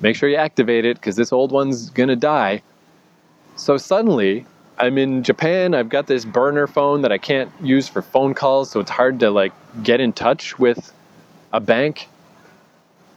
Make 0.01 0.17
sure 0.17 0.31
you 0.31 0.37
activate 0.37 0.87
it 0.87 0.97
because 0.97 1.17
this 1.17 1.31
old 1.31 1.53
one's 1.53 1.91
gonna 1.91 2.17
die. 2.17 2.63
So 3.57 3.77
suddenly, 3.77 4.47
I'm 4.79 4.97
in 4.97 5.23
Japan. 5.23 5.75
I've 5.75 5.91
got 5.91 6.07
this 6.07 6.25
burner 6.25 6.67
phone 6.67 7.03
that 7.03 7.13
I 7.13 7.19
can't 7.19 7.51
use 7.63 7.87
for 7.87 8.01
phone 8.01 8.33
calls, 8.33 8.71
so 8.71 8.81
it's 8.81 8.91
hard 8.91 9.21
to 9.21 9.31
like 9.31 9.53
get 9.83 10.01
in 10.01 10.15
touch 10.15 10.59
with 10.59 10.91
a 11.53 11.61
bank 11.61 12.09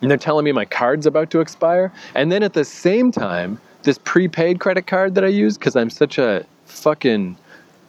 and 0.02 0.10
they're 0.10 0.18
telling 0.18 0.46
me 0.46 0.52
my 0.52 0.66
card's 0.66 1.06
about 1.06 1.30
to 1.32 1.42
expire. 1.42 1.92
And 2.16 2.32
then 2.32 2.44
at 2.44 2.54
the 2.54 2.66
same 2.66 3.12
time, 3.12 3.60
this 3.84 3.98
prepaid 4.04 4.60
credit 4.60 4.88
card 4.88 5.16
that 5.16 5.24
I 5.24 5.28
use 5.28 5.58
because 5.58 5.76
I'm 5.76 5.90
such 5.90 6.18
a 6.18 6.46
fucking 6.66 7.38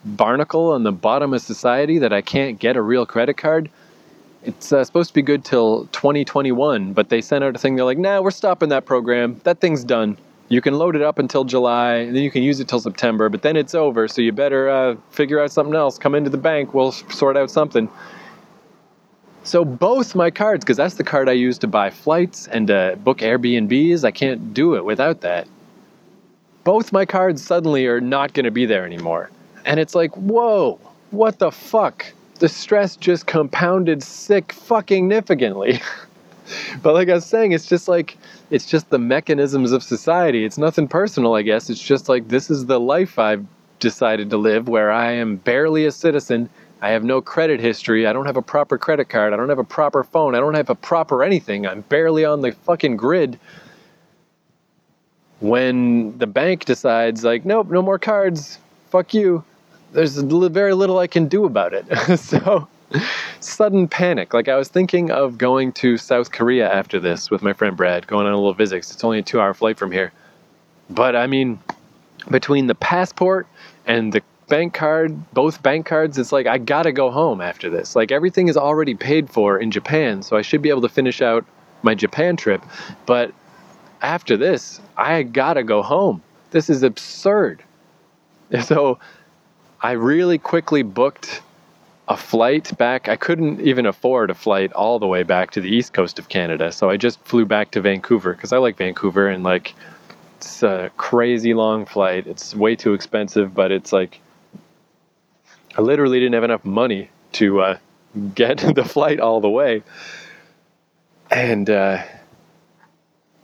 barnacle 0.03 0.71
on 0.71 0.83
the 0.83 0.91
bottom 0.91 1.33
of 1.33 1.41
society 1.41 1.99
that 1.99 2.13
I 2.13 2.21
can't 2.21 2.59
get 2.59 2.75
a 2.75 2.81
real 2.81 3.05
credit 3.05 3.37
card. 3.37 3.69
It's 4.43 4.71
uh, 4.71 4.83
supposed 4.83 5.09
to 5.09 5.13
be 5.13 5.21
good 5.21 5.45
till 5.45 5.85
2021, 5.87 6.93
but 6.93 7.09
they 7.09 7.21
sent 7.21 7.43
out 7.43 7.55
a 7.55 7.59
thing. 7.59 7.75
They're 7.75 7.85
like, 7.85 7.99
nah, 7.99 8.21
we're 8.21 8.31
stopping 8.31 8.69
that 8.69 8.85
program. 8.85 9.39
That 9.43 9.59
thing's 9.59 9.83
done. 9.83 10.17
You 10.49 10.61
can 10.61 10.73
load 10.73 10.95
it 10.95 11.01
up 11.01 11.19
until 11.19 11.43
July, 11.43 11.93
and 11.95 12.15
then 12.15 12.23
you 12.23 12.31
can 12.31 12.43
use 12.43 12.59
it 12.59 12.67
till 12.67 12.79
September, 12.79 13.29
but 13.29 13.43
then 13.43 13.55
it's 13.55 13.75
over. 13.75 14.07
So 14.07 14.21
you 14.21 14.31
better 14.31 14.69
uh, 14.69 14.95
figure 15.11 15.39
out 15.39 15.51
something 15.51 15.75
else. 15.75 15.97
Come 15.97 16.15
into 16.15 16.29
the 16.29 16.37
bank, 16.37 16.73
we'll 16.73 16.91
sort 16.91 17.37
out 17.37 17.51
something. 17.51 17.87
So 19.43 19.65
both 19.65 20.13
my 20.13 20.29
cards, 20.29 20.63
because 20.63 20.77
that's 20.77 20.95
the 20.95 21.03
card 21.03 21.27
I 21.27 21.33
use 21.33 21.57
to 21.59 21.67
buy 21.67 21.89
flights 21.89 22.47
and 22.47 22.67
to 22.67 22.97
book 23.03 23.19
Airbnbs, 23.19 24.03
I 24.03 24.11
can't 24.11 24.53
do 24.53 24.75
it 24.75 24.85
without 24.85 25.21
that. 25.21 25.47
Both 26.63 26.91
my 26.91 27.05
cards 27.05 27.43
suddenly 27.43 27.87
are 27.87 27.99
not 27.99 28.33
going 28.33 28.45
to 28.45 28.51
be 28.51 28.67
there 28.67 28.85
anymore. 28.85 29.31
And 29.65 29.79
it's 29.79 29.95
like, 29.95 30.15
whoa, 30.15 30.79
what 31.09 31.39
the 31.39 31.51
fuck? 31.51 32.05
The 32.39 32.49
stress 32.49 32.95
just 32.95 33.25
compounded 33.25 34.03
sick 34.03 34.53
fucking 34.53 35.05
significantly. 35.05 35.81
but 36.83 36.93
like 36.93 37.09
I 37.09 37.15
was 37.15 37.25
saying, 37.25 37.51
it's 37.51 37.65
just 37.65 37.87
like, 37.87 38.17
it's 38.51 38.65
just 38.65 38.89
the 38.89 38.99
mechanisms 38.99 39.71
of 39.71 39.81
society. 39.81 40.45
It's 40.45 40.57
nothing 40.57 40.87
personal, 40.87 41.33
I 41.33 41.41
guess. 41.41 41.69
It's 41.69 41.81
just 41.81 42.09
like, 42.09 42.27
this 42.27 42.51
is 42.51 42.67
the 42.67 42.79
life 42.79 43.17
I've 43.17 43.45
decided 43.79 44.29
to 44.29 44.37
live 44.37 44.67
where 44.67 44.91
I 44.91 45.13
am 45.13 45.37
barely 45.37 45.85
a 45.85 45.91
citizen 45.91 46.49
I 46.81 46.89
have 46.89 47.03
no 47.03 47.21
credit 47.21 47.59
history. 47.59 48.07
I 48.07 48.13
don't 48.13 48.25
have 48.25 48.37
a 48.37 48.41
proper 48.41 48.77
credit 48.77 49.07
card. 49.07 49.33
I 49.33 49.37
don't 49.37 49.49
have 49.49 49.59
a 49.59 49.63
proper 49.63 50.03
phone. 50.03 50.33
I 50.33 50.39
don't 50.39 50.55
have 50.55 50.69
a 50.69 50.75
proper 50.75 51.23
anything. 51.23 51.67
I'm 51.67 51.81
barely 51.81 52.25
on 52.25 52.41
the 52.41 52.53
fucking 52.53 52.97
grid. 52.97 53.39
When 55.39 56.17
the 56.17 56.27
bank 56.27 56.65
decides, 56.65 57.23
like, 57.23 57.45
nope, 57.45 57.69
no 57.69 57.81
more 57.81 57.99
cards. 57.99 58.57
Fuck 58.89 59.13
you. 59.13 59.43
There's 59.93 60.17
very 60.17 60.73
little 60.73 60.97
I 60.97 61.07
can 61.07 61.27
do 61.27 61.45
about 61.45 61.73
it. 61.73 61.85
so, 62.19 62.67
sudden 63.39 63.87
panic. 63.87 64.33
Like, 64.33 64.47
I 64.47 64.55
was 64.55 64.69
thinking 64.69 65.11
of 65.11 65.37
going 65.37 65.73
to 65.73 65.97
South 65.97 66.31
Korea 66.31 66.71
after 66.71 66.99
this 66.99 67.29
with 67.29 67.43
my 67.43 67.53
friend 67.53 67.77
Brad, 67.77 68.07
going 68.07 68.25
on 68.25 68.33
a 68.33 68.37
little 68.37 68.53
visit. 68.53 68.77
It's 68.77 69.03
only 69.03 69.19
a 69.19 69.23
two 69.23 69.39
hour 69.39 69.53
flight 69.53 69.77
from 69.77 69.91
here. 69.91 70.11
But 70.89 71.15
I 71.15 71.27
mean, 71.27 71.59
between 72.29 72.67
the 72.67 72.75
passport 72.75 73.47
and 73.85 74.13
the 74.13 74.21
bank 74.51 74.73
card, 74.73 75.31
both 75.33 75.63
bank 75.63 75.85
cards, 75.85 76.17
it's 76.17 76.33
like 76.33 76.45
I 76.45 76.57
gotta 76.57 76.91
go 76.91 77.09
home 77.09 77.39
after 77.39 77.69
this. 77.69 77.95
Like 77.95 78.11
everything 78.11 78.49
is 78.49 78.57
already 78.57 78.95
paid 78.95 79.29
for 79.29 79.57
in 79.57 79.71
Japan, 79.71 80.21
so 80.23 80.35
I 80.35 80.41
should 80.41 80.61
be 80.61 80.69
able 80.69 80.81
to 80.81 80.89
finish 80.89 81.21
out 81.21 81.45
my 81.83 81.95
Japan 81.95 82.35
trip. 82.35 82.61
But 83.05 83.33
after 84.01 84.35
this, 84.35 84.81
I 84.97 85.23
gotta 85.23 85.63
go 85.63 85.81
home. 85.81 86.21
This 86.51 86.69
is 86.69 86.83
absurd. 86.83 87.63
So 88.63 88.99
I 89.79 89.93
really 89.93 90.37
quickly 90.37 90.83
booked 90.83 91.41
a 92.09 92.17
flight 92.17 92.77
back. 92.77 93.07
I 93.07 93.15
couldn't 93.15 93.61
even 93.61 93.85
afford 93.85 94.29
a 94.29 94.33
flight 94.33 94.73
all 94.73 94.99
the 94.99 95.07
way 95.07 95.23
back 95.23 95.51
to 95.51 95.61
the 95.61 95.69
east 95.69 95.93
coast 95.93 96.19
of 96.19 96.27
Canada, 96.27 96.73
so 96.73 96.89
I 96.89 96.97
just 96.97 97.21
flew 97.21 97.45
back 97.45 97.71
to 97.71 97.79
Vancouver 97.79 98.33
because 98.33 98.51
I 98.51 98.57
like 98.57 98.75
Vancouver 98.75 99.29
and 99.29 99.45
like 99.45 99.73
it's 100.35 100.61
a 100.61 100.91
crazy 100.97 101.53
long 101.53 101.85
flight. 101.85 102.27
It's 102.27 102.53
way 102.53 102.75
too 102.75 102.93
expensive, 102.93 103.53
but 103.53 103.71
it's 103.71 103.93
like 103.93 104.19
I 105.77 105.81
literally 105.81 106.19
didn't 106.19 106.33
have 106.33 106.43
enough 106.43 106.65
money 106.65 107.09
to 107.33 107.61
uh, 107.61 107.77
get 108.35 108.57
the 108.75 108.83
flight 108.83 109.19
all 109.19 109.41
the 109.41 109.49
way. 109.49 109.83
and 111.29 111.69
uh, 111.69 112.03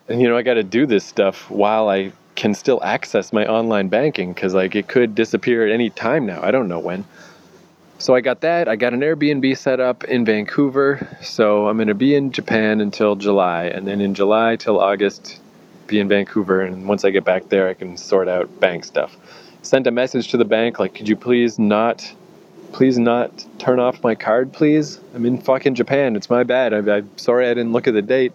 and 0.08 0.22
you 0.22 0.28
know 0.28 0.38
I 0.38 0.42
got 0.42 0.56
to 0.56 0.64
do 0.64 0.86
this 0.86 1.06
stuff 1.06 1.50
while 1.50 1.90
I 1.90 2.12
can 2.36 2.54
still 2.54 2.80
access 2.84 3.34
my 3.34 3.48
online 3.48 3.88
banking 3.88 4.34
because 4.34 4.54
like 4.54 4.76
it 4.76 4.88
could 4.88 5.16
disappear 5.16 5.66
at 5.66 5.74
any 5.74 5.90
time 5.90 6.26
now. 6.26 6.42
I 6.42 6.52
don't 6.52 6.68
know 6.68 6.80
when. 6.80 7.06
So 8.00 8.14
I 8.14 8.22
got 8.22 8.42
that. 8.42 8.68
I 8.68 8.76
got 8.76 8.94
an 8.94 9.00
Airbnb 9.00 9.58
set 9.58 9.80
up 9.80 10.04
in 10.04 10.24
Vancouver. 10.24 11.08
So 11.24 11.68
I'm 11.68 11.78
going 11.78 11.88
to 11.88 11.96
be 11.96 12.14
in 12.14 12.32
Japan 12.32 12.80
until 12.80 13.16
July, 13.16 13.66
and 13.66 13.88
then 13.88 14.02
in 14.02 14.14
July 14.14 14.56
till 14.56 14.80
August, 14.80 15.40
be 15.88 16.00
in 16.00 16.08
Vancouver. 16.08 16.62
And 16.62 16.88
once 16.88 17.04
I 17.06 17.10
get 17.10 17.24
back 17.26 17.50
there, 17.50 17.68
I 17.68 17.74
can 17.74 17.98
sort 17.98 18.28
out 18.28 18.60
bank 18.60 18.86
stuff. 18.86 19.18
Sent 19.62 19.88
a 19.88 19.92
message 19.92 20.30
to 20.30 20.38
the 20.38 20.46
bank 20.46 20.80
like, 20.80 20.96
could 20.96 21.10
you 21.10 21.16
please 21.16 21.60
not, 21.60 22.14
please 22.72 22.98
not 22.98 23.46
turn 23.60 23.80
off 23.80 24.04
my 24.04 24.16
card, 24.16 24.54
please? 24.54 25.00
I'm 25.14 25.26
in 25.26 25.42
fucking 25.42 25.76
Japan. 25.76 26.16
It's 26.16 26.30
my 26.30 26.44
bad. 26.44 26.74
I, 26.74 26.98
I'm 26.98 27.18
sorry 27.18 27.48
I 27.48 27.54
didn't 27.54 27.74
look 27.74 27.88
at 27.88 27.94
the 27.94 28.02
date. 28.02 28.34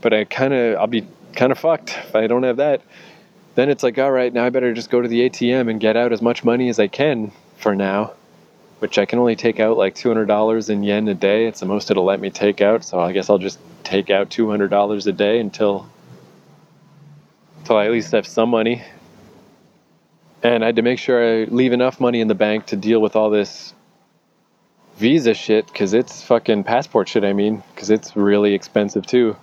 But 0.00 0.12
I 0.12 0.24
kind 0.24 0.54
of, 0.54 0.78
I'll 0.78 0.86
be 0.86 1.06
kind 1.34 1.52
of 1.52 1.58
fucked 1.58 1.90
if 1.90 2.14
I 2.14 2.26
don't 2.26 2.42
have 2.44 2.56
that. 2.56 2.82
Then 3.54 3.68
it's 3.68 3.82
like, 3.82 3.98
all 3.98 4.10
right, 4.10 4.32
now 4.32 4.46
I 4.46 4.50
better 4.50 4.72
just 4.72 4.90
go 4.90 5.02
to 5.02 5.08
the 5.08 5.28
ATM 5.28 5.68
and 5.68 5.78
get 5.78 5.96
out 5.96 6.12
as 6.12 6.22
much 6.22 6.42
money 6.44 6.68
as 6.68 6.78
I 6.78 6.88
can 6.88 7.32
for 7.58 7.74
now, 7.74 8.12
which 8.78 8.98
I 8.98 9.04
can 9.04 9.18
only 9.18 9.36
take 9.36 9.60
out 9.60 9.76
like 9.76 9.94
$200 9.94 10.70
in 10.70 10.82
yen 10.82 11.06
a 11.08 11.14
day. 11.14 11.46
It's 11.46 11.60
the 11.60 11.66
most 11.66 11.90
it'll 11.90 12.04
let 12.04 12.20
me 12.20 12.30
take 12.30 12.62
out. 12.62 12.84
So 12.84 12.98
I 12.98 13.12
guess 13.12 13.28
I'll 13.28 13.38
just 13.38 13.58
take 13.84 14.08
out 14.08 14.30
$200 14.30 15.06
a 15.06 15.12
day 15.12 15.38
until 15.38 15.88
until 17.58 17.76
I 17.76 17.86
at 17.86 17.92
least 17.92 18.10
have 18.10 18.26
some 18.26 18.48
money. 18.48 18.82
And 20.42 20.64
I 20.64 20.66
had 20.66 20.76
to 20.76 20.82
make 20.82 20.98
sure 20.98 21.42
I 21.42 21.44
leave 21.44 21.72
enough 21.72 22.00
money 22.00 22.20
in 22.20 22.28
the 22.28 22.34
bank 22.34 22.66
to 22.66 22.76
deal 22.76 23.00
with 23.00 23.14
all 23.16 23.30
this 23.30 23.74
visa 24.96 25.34
shit 25.34 25.66
because 25.66 25.94
it's 25.94 26.22
fucking 26.22 26.64
passport 26.64 27.08
shit, 27.08 27.24
I 27.24 27.32
mean, 27.32 27.62
because 27.74 27.90
it's 27.90 28.16
really 28.16 28.54
expensive 28.54 29.06
too 29.06 29.36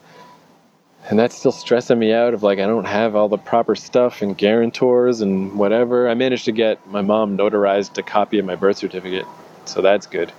and 1.09 1.17
that's 1.17 1.35
still 1.35 1.51
stressing 1.51 1.97
me 1.97 2.13
out 2.13 2.33
of 2.33 2.43
like 2.43 2.59
I 2.59 2.67
don't 2.67 2.85
have 2.85 3.15
all 3.15 3.29
the 3.29 3.37
proper 3.37 3.75
stuff 3.75 4.21
and 4.21 4.37
guarantors 4.37 5.21
and 5.21 5.57
whatever. 5.57 6.07
I 6.07 6.13
managed 6.13 6.45
to 6.45 6.51
get 6.51 6.85
my 6.87 7.01
mom 7.01 7.37
notarized 7.37 7.97
a 7.97 8.03
copy 8.03 8.37
of 8.39 8.45
my 8.45 8.55
birth 8.55 8.77
certificate, 8.77 9.25
so 9.65 9.81
that's 9.81 10.05
good. 10.05 10.31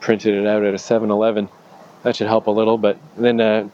Printed 0.00 0.34
it 0.34 0.46
out 0.46 0.64
at 0.64 0.74
a 0.74 0.76
7-Eleven. 0.76 1.48
That 2.02 2.16
should 2.16 2.28
help 2.28 2.46
a 2.46 2.50
little, 2.50 2.78
but 2.78 2.98
then 3.16 3.40
uh, 3.40 3.68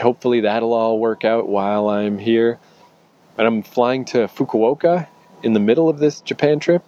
hopefully 0.00 0.40
that'll 0.40 0.72
all 0.72 0.98
work 0.98 1.24
out 1.24 1.48
while 1.48 1.88
I'm 1.88 2.18
here. 2.18 2.58
And 3.38 3.46
I'm 3.46 3.62
flying 3.62 4.04
to 4.06 4.28
Fukuoka 4.28 5.06
in 5.42 5.52
the 5.52 5.60
middle 5.60 5.88
of 5.88 5.98
this 5.98 6.20
Japan 6.20 6.58
trip 6.58 6.82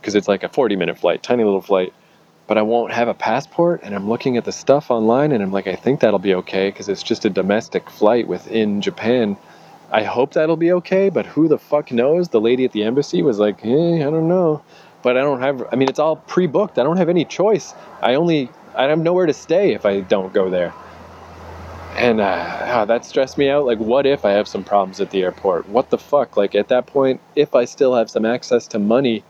because 0.00 0.14
it's 0.14 0.28
like 0.28 0.42
a 0.42 0.48
40 0.48 0.76
minute 0.76 0.98
flight, 0.98 1.22
tiny 1.22 1.44
little 1.44 1.60
flight 1.60 1.92
but 2.48 2.56
I 2.56 2.62
won't 2.62 2.92
have 2.92 3.06
a 3.06 3.14
passport. 3.14 3.82
And 3.84 3.94
I'm 3.94 4.08
looking 4.08 4.36
at 4.36 4.44
the 4.44 4.52
stuff 4.52 4.90
online 4.90 5.30
and 5.30 5.42
I'm 5.42 5.52
like, 5.52 5.68
I 5.68 5.76
think 5.76 6.00
that'll 6.00 6.18
be 6.18 6.34
okay 6.36 6.70
because 6.70 6.88
it's 6.88 7.02
just 7.02 7.24
a 7.24 7.30
domestic 7.30 7.88
flight 7.88 8.26
within 8.26 8.80
Japan. 8.80 9.36
I 9.92 10.02
hope 10.02 10.32
that'll 10.32 10.56
be 10.56 10.72
okay, 10.72 11.10
but 11.10 11.26
who 11.26 11.46
the 11.46 11.58
fuck 11.58 11.92
knows? 11.92 12.30
The 12.30 12.40
lady 12.40 12.64
at 12.64 12.72
the 12.72 12.84
embassy 12.84 13.22
was 13.22 13.38
like, 13.38 13.60
hey, 13.60 14.02
I 14.02 14.10
don't 14.10 14.28
know. 14.28 14.62
But 15.02 15.16
I 15.16 15.20
don't 15.20 15.40
have, 15.40 15.62
I 15.70 15.76
mean, 15.76 15.88
it's 15.88 15.98
all 15.98 16.16
pre 16.16 16.46
booked. 16.46 16.78
I 16.78 16.82
don't 16.82 16.96
have 16.96 17.08
any 17.08 17.24
choice. 17.24 17.74
I 18.02 18.14
only, 18.14 18.50
I 18.74 18.84
have 18.84 18.98
nowhere 18.98 19.26
to 19.26 19.34
stay 19.34 19.74
if 19.74 19.86
I 19.86 20.00
don't 20.00 20.32
go 20.32 20.50
there. 20.50 20.72
And 21.98 22.20
uh, 22.20 22.84
that 22.84 23.04
stressed 23.04 23.36
me 23.36 23.48
out. 23.48 23.66
Like, 23.66 23.78
what 23.78 24.06
if 24.06 24.24
I 24.24 24.30
have 24.30 24.46
some 24.46 24.62
problems 24.62 25.00
at 25.00 25.10
the 25.10 25.22
airport? 25.22 25.68
What 25.68 25.90
the 25.90 25.98
fuck? 25.98 26.36
Like, 26.36 26.54
at 26.54 26.68
that 26.68 26.86
point, 26.86 27.20
if 27.34 27.56
I 27.56 27.64
still 27.64 27.96
have 27.96 28.08
some 28.08 28.24
access 28.24 28.68
to 28.68 28.78
money, 28.78 29.24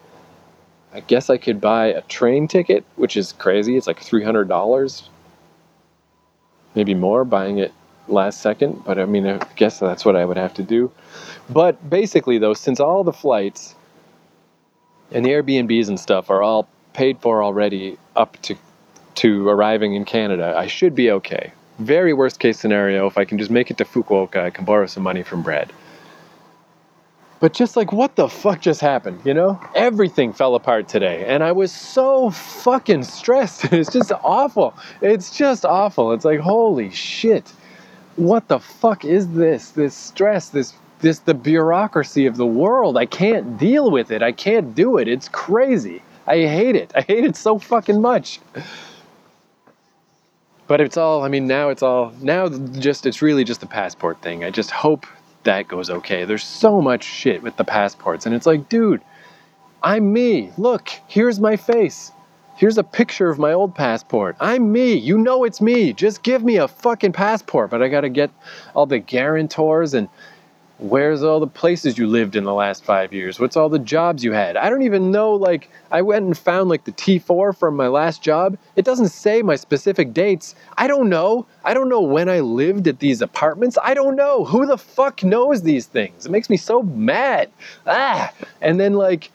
I 0.92 1.00
guess 1.00 1.30
I 1.30 1.38
could 1.38 1.62
buy 1.62 1.86
a 1.86 2.02
train 2.02 2.46
ticket, 2.46 2.84
which 2.96 3.16
is 3.16 3.32
crazy. 3.32 3.78
It's 3.78 3.86
like 3.86 4.00
$300, 4.02 5.08
maybe 6.74 6.92
more, 6.92 7.24
buying 7.24 7.56
it 7.56 7.72
last 8.06 8.42
second. 8.42 8.84
But 8.84 8.98
I 8.98 9.06
mean, 9.06 9.26
I 9.26 9.38
guess 9.56 9.80
that's 9.80 10.04
what 10.04 10.14
I 10.14 10.26
would 10.26 10.36
have 10.36 10.52
to 10.54 10.62
do. 10.62 10.92
But 11.48 11.88
basically, 11.88 12.36
though, 12.36 12.52
since 12.52 12.80
all 12.80 13.02
the 13.02 13.14
flights 13.14 13.74
and 15.10 15.24
the 15.24 15.30
Airbnbs 15.30 15.88
and 15.88 15.98
stuff 15.98 16.28
are 16.28 16.42
all 16.42 16.68
paid 16.92 17.18
for 17.20 17.42
already 17.42 17.96
up 18.14 18.40
to 18.42 18.56
to 19.14 19.48
arriving 19.48 19.94
in 19.94 20.04
Canada, 20.04 20.54
I 20.54 20.66
should 20.66 20.94
be 20.94 21.10
okay. 21.10 21.52
Very 21.79 22.12
worst 22.12 22.41
case 22.41 22.59
scenario, 22.59 23.07
if 23.07 23.16
I 23.16 23.24
can 23.24 23.39
just 23.39 23.51
make 23.51 23.70
it 23.70 23.79
to 23.79 23.85
Fukuoka, 23.85 24.39
I 24.39 24.51
can 24.51 24.64
borrow 24.64 24.87
some 24.87 25.03
money 25.03 25.22
from 25.22 25.43
Brad. 25.43 25.72
But 27.41 27.53
just 27.53 27.76
like, 27.76 27.93
what 27.93 28.16
the 28.16 28.29
fuck 28.29 28.61
just 28.61 28.81
happened, 28.81 29.20
you 29.24 29.33
know? 29.33 29.61
Everything 29.76 30.33
fell 30.33 30.57
apart 30.57 30.89
today. 30.89 31.24
And 31.24 31.45
I 31.45 31.53
was 31.53 31.70
so 31.70 32.31
fucking 32.31 33.05
stressed. 33.05 33.72
It's 33.72 33.93
just 33.93 34.11
awful. 34.24 34.74
It's 35.01 35.37
just 35.37 35.64
awful. 35.64 36.12
It's 36.12 36.24
like, 36.24 36.41
holy 36.41 36.91
shit. 36.91 37.53
What 38.16 38.49
the 38.49 38.59
fuck 38.59 39.05
is 39.05 39.29
this? 39.29 39.70
This 39.70 39.95
stress, 39.95 40.49
this 40.49 40.74
this 41.01 41.20
the 41.20 41.35
bureaucracy 41.35 42.26
of 42.26 42.37
the 42.37 42.47
world. 42.47 42.97
I 42.97 43.07
can't 43.07 43.57
deal 43.57 43.89
with 43.93 44.11
it. 44.11 44.20
I 44.20 44.33
can't 44.33 44.74
do 44.74 44.99
it. 44.99 45.07
It's 45.07 45.29
crazy. 45.29 46.03
I 46.26 46.39
hate 46.39 46.74
it. 46.74 46.91
I 46.97 47.03
hate 47.03 47.24
it 47.24 47.37
so 47.37 47.61
fucking 47.61 48.01
much. 48.03 48.41
But 50.68 50.80
it's 50.82 50.96
all, 50.96 51.24
I 51.24 51.28
mean, 51.28 51.46
now 51.46 51.70
it's 51.70 51.82
all, 51.82 52.12
now 52.20 52.48
just, 52.48 53.06
it's 53.06 53.22
really 53.22 53.42
just 53.42 53.60
the 53.60 53.66
passport 53.66 54.20
thing. 54.22 54.44
I 54.44 54.50
just 54.50 54.70
hope 54.70 55.06
that 55.44 55.66
goes 55.66 55.88
okay. 55.88 56.26
There's 56.26 56.44
so 56.44 56.80
much 56.82 57.04
shit 57.04 57.42
with 57.42 57.56
the 57.56 57.64
passports, 57.64 58.26
and 58.26 58.34
it's 58.34 58.46
like, 58.46 58.68
dude, 58.68 59.00
I'm 59.82 60.12
me. 60.12 60.50
Look, 60.58 60.90
here's 61.06 61.40
my 61.40 61.56
face. 61.56 62.12
Here's 62.56 62.76
a 62.76 62.82
picture 62.82 63.30
of 63.30 63.38
my 63.38 63.52
old 63.52 63.74
passport. 63.74 64.36
I'm 64.40 64.72
me. 64.72 64.92
You 64.94 65.16
know 65.16 65.44
it's 65.44 65.60
me. 65.60 65.92
Just 65.92 66.24
give 66.24 66.42
me 66.42 66.56
a 66.56 66.66
fucking 66.66 67.12
passport. 67.12 67.70
But 67.70 67.82
I 67.82 67.88
gotta 67.88 68.08
get 68.08 68.30
all 68.74 68.84
the 68.84 68.98
guarantors 68.98 69.94
and 69.94 70.08
Where's 70.79 71.24
all 71.24 71.41
the 71.41 71.49
places 71.49 71.99
you 71.99 72.07
lived 72.07 72.37
in 72.37 72.45
the 72.45 72.55
last 72.55 72.85
five 72.85 73.12
years? 73.12 73.41
What's 73.41 73.57
all 73.57 73.68
the 73.68 73.81
jobs 73.81 74.22
you 74.22 74.31
had? 74.31 74.57
I 74.57 74.70
don't 74.70 74.83
even 74.83 75.11
know. 75.11 75.33
Like, 75.33 75.70
I 75.91 76.03
went 76.03 76.24
and 76.24 76.39
found 76.39 76.68
like 76.68 76.85
the 76.85 76.93
T4 76.93 77.57
from 77.57 77.74
my 77.74 77.89
last 77.89 78.22
job. 78.22 78.57
It 78.76 78.85
doesn't 78.85 79.09
say 79.09 79.43
my 79.43 79.57
specific 79.57 80.14
dates. 80.14 80.55
I 80.76 80.87
don't 80.87 81.09
know. 81.09 81.47
I 81.64 81.74
don't 81.74 81.89
know 81.89 82.01
when 82.01 82.29
I 82.29 82.39
lived 82.39 82.87
at 82.87 83.01
these 83.01 83.20
apartments. 83.20 83.76
I 83.83 83.93
don't 83.93 84.14
know. 84.14 84.45
Who 84.45 84.66
the 84.66 84.79
fuck 84.79 85.24
knows 85.24 85.62
these 85.62 85.87
things? 85.87 86.26
It 86.26 86.31
makes 86.31 86.49
me 86.49 86.57
so 86.57 86.85
mad. 86.85 87.51
Ah! 87.85 88.33
And 88.61 88.79
then, 88.79 88.95
like, 88.95 89.33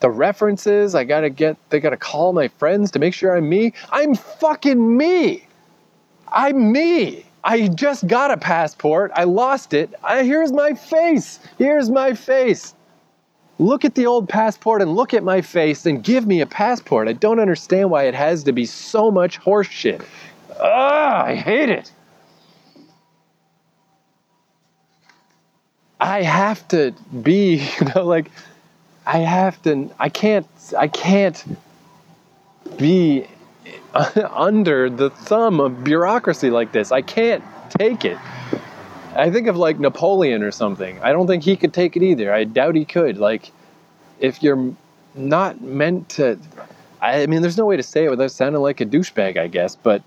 the 0.00 0.08
references, 0.08 0.94
I 0.94 1.04
gotta 1.04 1.28
get, 1.28 1.58
they 1.68 1.80
gotta 1.80 1.98
call 1.98 2.32
my 2.32 2.48
friends 2.48 2.90
to 2.92 2.98
make 2.98 3.12
sure 3.12 3.36
I'm 3.36 3.46
me. 3.46 3.74
I'm 3.90 4.14
fucking 4.14 4.96
me. 4.96 5.46
I'm 6.28 6.72
me. 6.72 7.25
I 7.46 7.68
just 7.68 8.08
got 8.08 8.32
a 8.32 8.36
passport. 8.36 9.12
I 9.14 9.22
lost 9.22 9.72
it. 9.72 9.94
I, 10.02 10.24
here's 10.24 10.50
my 10.50 10.74
face. 10.74 11.38
Here's 11.58 11.88
my 11.88 12.12
face. 12.12 12.74
Look 13.60 13.84
at 13.84 13.94
the 13.94 14.04
old 14.06 14.28
passport 14.28 14.82
and 14.82 14.96
look 14.96 15.14
at 15.14 15.22
my 15.22 15.42
face 15.42 15.86
and 15.86 16.02
give 16.02 16.26
me 16.26 16.40
a 16.40 16.46
passport. 16.46 17.06
I 17.06 17.12
don't 17.12 17.38
understand 17.38 17.88
why 17.88 18.02
it 18.08 18.14
has 18.14 18.42
to 18.44 18.52
be 18.52 18.66
so 18.66 19.12
much 19.12 19.40
horseshit. 19.40 20.04
Ah, 20.60 21.24
I 21.24 21.36
hate 21.36 21.70
it. 21.70 21.92
I 26.00 26.22
have 26.22 26.66
to 26.68 26.94
be, 27.22 27.64
you 27.80 27.86
know, 27.94 28.04
like 28.04 28.28
I 29.06 29.18
have 29.18 29.62
to 29.62 29.88
I 30.00 30.08
can't 30.08 30.48
I 30.76 30.88
can't 30.88 31.44
be 32.76 33.28
under 34.30 34.90
the 34.90 35.10
thumb 35.10 35.60
of 35.60 35.84
bureaucracy 35.84 36.50
like 36.50 36.72
this. 36.72 36.92
I 36.92 37.02
can't 37.02 37.42
take 37.70 38.04
it. 38.04 38.18
I 39.14 39.30
think 39.30 39.46
of 39.46 39.56
like 39.56 39.78
Napoleon 39.78 40.42
or 40.42 40.50
something. 40.50 41.00
I 41.02 41.12
don't 41.12 41.26
think 41.26 41.42
he 41.42 41.56
could 41.56 41.72
take 41.72 41.96
it 41.96 42.02
either. 42.02 42.32
I 42.32 42.44
doubt 42.44 42.74
he 42.74 42.84
could. 42.84 43.16
Like, 43.18 43.50
if 44.20 44.42
you're 44.42 44.74
not 45.14 45.60
meant 45.62 46.08
to, 46.10 46.38
I 47.00 47.26
mean, 47.26 47.42
there's 47.42 47.56
no 47.56 47.64
way 47.64 47.76
to 47.76 47.82
say 47.82 48.04
it 48.04 48.10
without 48.10 48.30
sounding 48.30 48.60
like 48.60 48.80
a 48.80 48.86
douchebag, 48.86 49.38
I 49.38 49.46
guess, 49.48 49.76
but. 49.76 50.02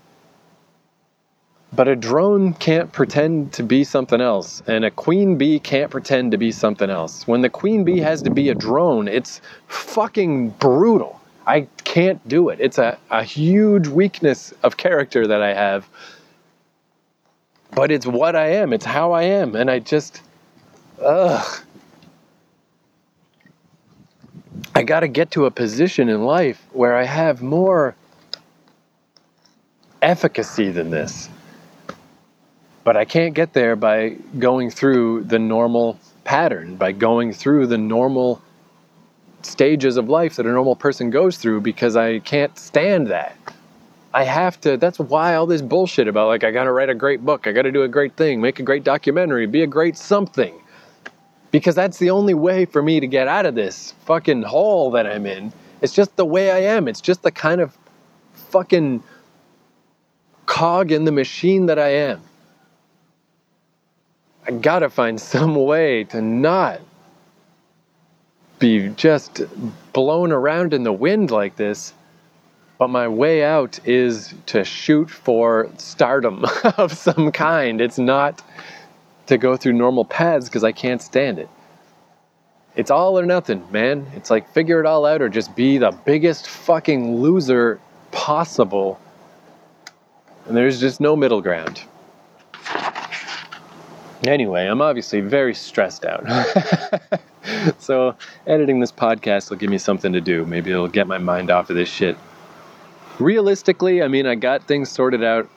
But 1.72 1.86
a 1.86 1.94
drone 1.94 2.54
can't 2.54 2.90
pretend 2.90 3.52
to 3.52 3.62
be 3.62 3.84
something 3.84 4.20
else, 4.20 4.60
and 4.66 4.84
a 4.84 4.90
queen 4.90 5.38
bee 5.38 5.60
can't 5.60 5.88
pretend 5.88 6.32
to 6.32 6.36
be 6.36 6.50
something 6.50 6.90
else. 6.90 7.28
When 7.28 7.42
the 7.42 7.48
queen 7.48 7.84
bee 7.84 8.00
has 8.00 8.22
to 8.22 8.30
be 8.30 8.48
a 8.48 8.56
drone, 8.56 9.06
it's 9.06 9.40
fucking 9.68 10.50
brutal. 10.50 11.19
I 11.46 11.68
can't 11.84 12.26
do 12.28 12.50
it. 12.50 12.60
It's 12.60 12.78
a, 12.78 12.98
a 13.10 13.22
huge 13.22 13.88
weakness 13.88 14.52
of 14.62 14.76
character 14.76 15.26
that 15.26 15.42
I 15.42 15.54
have. 15.54 15.88
But 17.72 17.90
it's 17.90 18.06
what 18.06 18.36
I 18.36 18.48
am, 18.54 18.72
it's 18.72 18.84
how 18.84 19.12
I 19.12 19.22
am. 19.22 19.54
And 19.54 19.70
I 19.70 19.78
just, 19.78 20.22
ugh. 21.02 21.62
I 24.74 24.82
got 24.82 25.00
to 25.00 25.08
get 25.08 25.32
to 25.32 25.46
a 25.46 25.50
position 25.50 26.08
in 26.08 26.24
life 26.24 26.62
where 26.72 26.96
I 26.96 27.04
have 27.04 27.42
more 27.42 27.94
efficacy 30.02 30.70
than 30.70 30.90
this. 30.90 31.28
But 32.84 32.96
I 32.96 33.04
can't 33.04 33.34
get 33.34 33.52
there 33.52 33.76
by 33.76 34.16
going 34.38 34.70
through 34.70 35.24
the 35.24 35.38
normal 35.38 35.98
pattern, 36.24 36.76
by 36.76 36.92
going 36.92 37.32
through 37.32 37.66
the 37.66 37.78
normal 37.78 38.40
stages 39.42 39.96
of 39.96 40.08
life 40.08 40.36
that 40.36 40.46
a 40.46 40.50
normal 40.50 40.76
person 40.76 41.10
goes 41.10 41.36
through 41.36 41.60
because 41.60 41.96
I 41.96 42.18
can't 42.20 42.56
stand 42.58 43.08
that. 43.08 43.36
I 44.12 44.24
have 44.24 44.60
to, 44.62 44.76
that's 44.76 44.98
why 44.98 45.34
all 45.34 45.46
this 45.46 45.62
bullshit 45.62 46.08
about 46.08 46.28
like, 46.28 46.42
I 46.42 46.50
gotta 46.50 46.72
write 46.72 46.88
a 46.88 46.94
great 46.94 47.24
book, 47.24 47.46
I 47.46 47.52
gotta 47.52 47.70
do 47.70 47.82
a 47.82 47.88
great 47.88 48.16
thing, 48.16 48.40
make 48.40 48.58
a 48.58 48.62
great 48.62 48.84
documentary, 48.84 49.46
be 49.46 49.62
a 49.62 49.66
great 49.66 49.96
something. 49.96 50.54
Because 51.52 51.74
that's 51.74 51.98
the 51.98 52.10
only 52.10 52.34
way 52.34 52.64
for 52.64 52.82
me 52.82 53.00
to 53.00 53.06
get 53.06 53.28
out 53.28 53.46
of 53.46 53.54
this 53.54 53.92
fucking 54.04 54.42
hole 54.42 54.90
that 54.92 55.06
I'm 55.06 55.26
in. 55.26 55.52
It's 55.80 55.92
just 55.92 56.14
the 56.16 56.24
way 56.24 56.50
I 56.50 56.58
am. 56.74 56.86
It's 56.88 57.00
just 57.00 57.22
the 57.22 57.30
kind 57.30 57.60
of 57.60 57.76
fucking 58.34 59.02
cog 60.46 60.92
in 60.92 61.04
the 61.04 61.12
machine 61.12 61.66
that 61.66 61.78
I 61.78 61.88
am. 61.88 62.20
I 64.46 64.52
gotta 64.52 64.90
find 64.90 65.20
some 65.20 65.54
way 65.54 66.04
to 66.04 66.20
not 66.20 66.80
be 68.60 68.90
just 68.90 69.42
blown 69.92 70.30
around 70.30 70.72
in 70.72 70.84
the 70.84 70.92
wind 70.92 71.32
like 71.32 71.56
this. 71.56 71.92
But 72.78 72.88
my 72.88 73.08
way 73.08 73.44
out 73.44 73.80
is 73.86 74.32
to 74.46 74.64
shoot 74.64 75.10
for 75.10 75.68
stardom 75.76 76.46
of 76.78 76.92
some 76.92 77.32
kind. 77.32 77.80
It's 77.80 77.98
not 77.98 78.42
to 79.26 79.36
go 79.36 79.56
through 79.56 79.72
normal 79.74 80.04
paths 80.04 80.48
because 80.48 80.64
I 80.64 80.72
can't 80.72 81.02
stand 81.02 81.38
it. 81.38 81.48
It's 82.76 82.90
all 82.90 83.18
or 83.18 83.26
nothing, 83.26 83.66
man. 83.70 84.06
It's 84.14 84.30
like 84.30 84.50
figure 84.52 84.80
it 84.80 84.86
all 84.86 85.04
out 85.04 85.20
or 85.20 85.28
just 85.28 85.54
be 85.56 85.76
the 85.76 85.90
biggest 85.90 86.46
fucking 86.46 87.16
loser 87.16 87.80
possible. 88.12 89.00
And 90.46 90.56
there's 90.56 90.80
just 90.80 91.00
no 91.00 91.16
middle 91.16 91.42
ground. 91.42 91.82
Anyway, 94.26 94.66
I'm 94.66 94.80
obviously 94.80 95.20
very 95.20 95.54
stressed 95.54 96.04
out. 96.04 96.24
so, 97.78 98.14
editing 98.46 98.80
this 98.80 98.92
podcast 98.92 99.50
will 99.50 99.56
give 99.56 99.70
me 99.70 99.78
something 99.78 100.12
to 100.12 100.20
do. 100.20 100.44
Maybe 100.44 100.70
it'll 100.70 100.88
get 100.88 101.06
my 101.06 101.18
mind 101.18 101.50
off 101.50 101.70
of 101.70 101.76
this 101.76 101.88
shit. 101.88 102.16
Realistically, 103.18 104.02
I 104.02 104.08
mean, 104.08 104.26
I 104.26 104.34
got 104.34 104.64
things 104.64 104.90
sorted 104.90 105.22
out. 105.24 105.48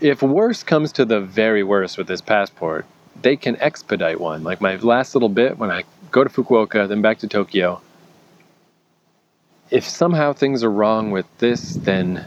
If 0.00 0.22
worse 0.22 0.62
comes 0.62 0.92
to 0.92 1.04
the 1.04 1.20
very 1.20 1.62
worst 1.62 1.96
with 1.96 2.06
this 2.06 2.20
passport, 2.20 2.84
they 3.22 3.36
can 3.36 3.56
expedite 3.60 4.20
one. 4.20 4.44
Like 4.44 4.60
my 4.60 4.76
last 4.76 5.14
little 5.14 5.28
bit 5.28 5.58
when 5.58 5.70
I 5.70 5.84
go 6.10 6.22
to 6.22 6.30
Fukuoka, 6.30 6.88
then 6.88 7.00
back 7.00 7.18
to 7.18 7.28
Tokyo. 7.28 7.80
If 9.70 9.84
somehow 9.84 10.32
things 10.32 10.62
are 10.62 10.70
wrong 10.70 11.10
with 11.10 11.26
this, 11.38 11.74
then 11.74 12.24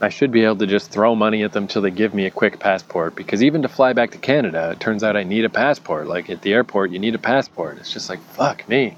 I 0.00 0.08
should 0.08 0.32
be 0.32 0.44
able 0.44 0.56
to 0.56 0.66
just 0.66 0.90
throw 0.90 1.14
money 1.14 1.42
at 1.42 1.52
them 1.52 1.66
till 1.66 1.82
they 1.82 1.90
give 1.90 2.14
me 2.14 2.24
a 2.24 2.30
quick 2.30 2.58
passport. 2.58 3.14
Because 3.14 3.42
even 3.42 3.62
to 3.62 3.68
fly 3.68 3.92
back 3.92 4.12
to 4.12 4.18
Canada, 4.18 4.70
it 4.70 4.80
turns 4.80 5.04
out 5.04 5.16
I 5.16 5.24
need 5.24 5.44
a 5.44 5.50
passport. 5.50 6.06
Like 6.06 6.30
at 6.30 6.40
the 6.40 6.54
airport, 6.54 6.90
you 6.90 6.98
need 6.98 7.14
a 7.14 7.18
passport. 7.18 7.76
It's 7.78 7.92
just 7.92 8.08
like, 8.08 8.20
fuck 8.20 8.66
me. 8.66 8.96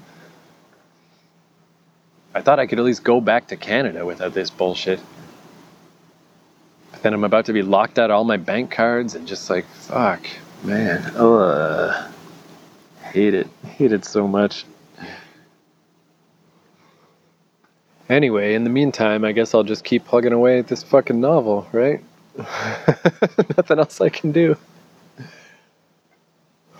I 2.33 2.41
thought 2.41 2.59
I 2.59 2.67
could 2.67 2.79
at 2.79 2.85
least 2.85 3.03
go 3.03 3.19
back 3.19 3.47
to 3.47 3.57
Canada 3.57 4.05
without 4.05 4.33
this 4.33 4.49
bullshit. 4.49 5.01
But 6.91 7.03
then 7.03 7.13
I'm 7.13 7.25
about 7.25 7.45
to 7.45 7.53
be 7.53 7.61
locked 7.61 7.99
out 7.99 8.09
all 8.09 8.23
my 8.23 8.37
bank 8.37 8.71
cards 8.71 9.13
and 9.13 9.27
just 9.27 9.49
like, 9.49 9.65
fuck, 9.65 10.21
man. 10.63 11.03
Ugh. 11.17 12.11
Hate 13.01 13.33
it. 13.33 13.47
Hate 13.65 13.91
it 13.91 14.05
so 14.05 14.27
much. 14.27 14.65
Anyway, 18.09 18.53
in 18.53 18.63
the 18.63 18.69
meantime, 18.69 19.23
I 19.23 19.31
guess 19.31 19.53
I'll 19.53 19.63
just 19.63 19.83
keep 19.83 20.05
plugging 20.05 20.33
away 20.33 20.59
at 20.59 20.67
this 20.67 20.83
fucking 20.83 21.21
novel, 21.21 21.67
right? 21.71 22.03
Nothing 22.37 23.79
else 23.79 24.01
I 24.01 24.09
can 24.09 24.31
do. 24.31 24.57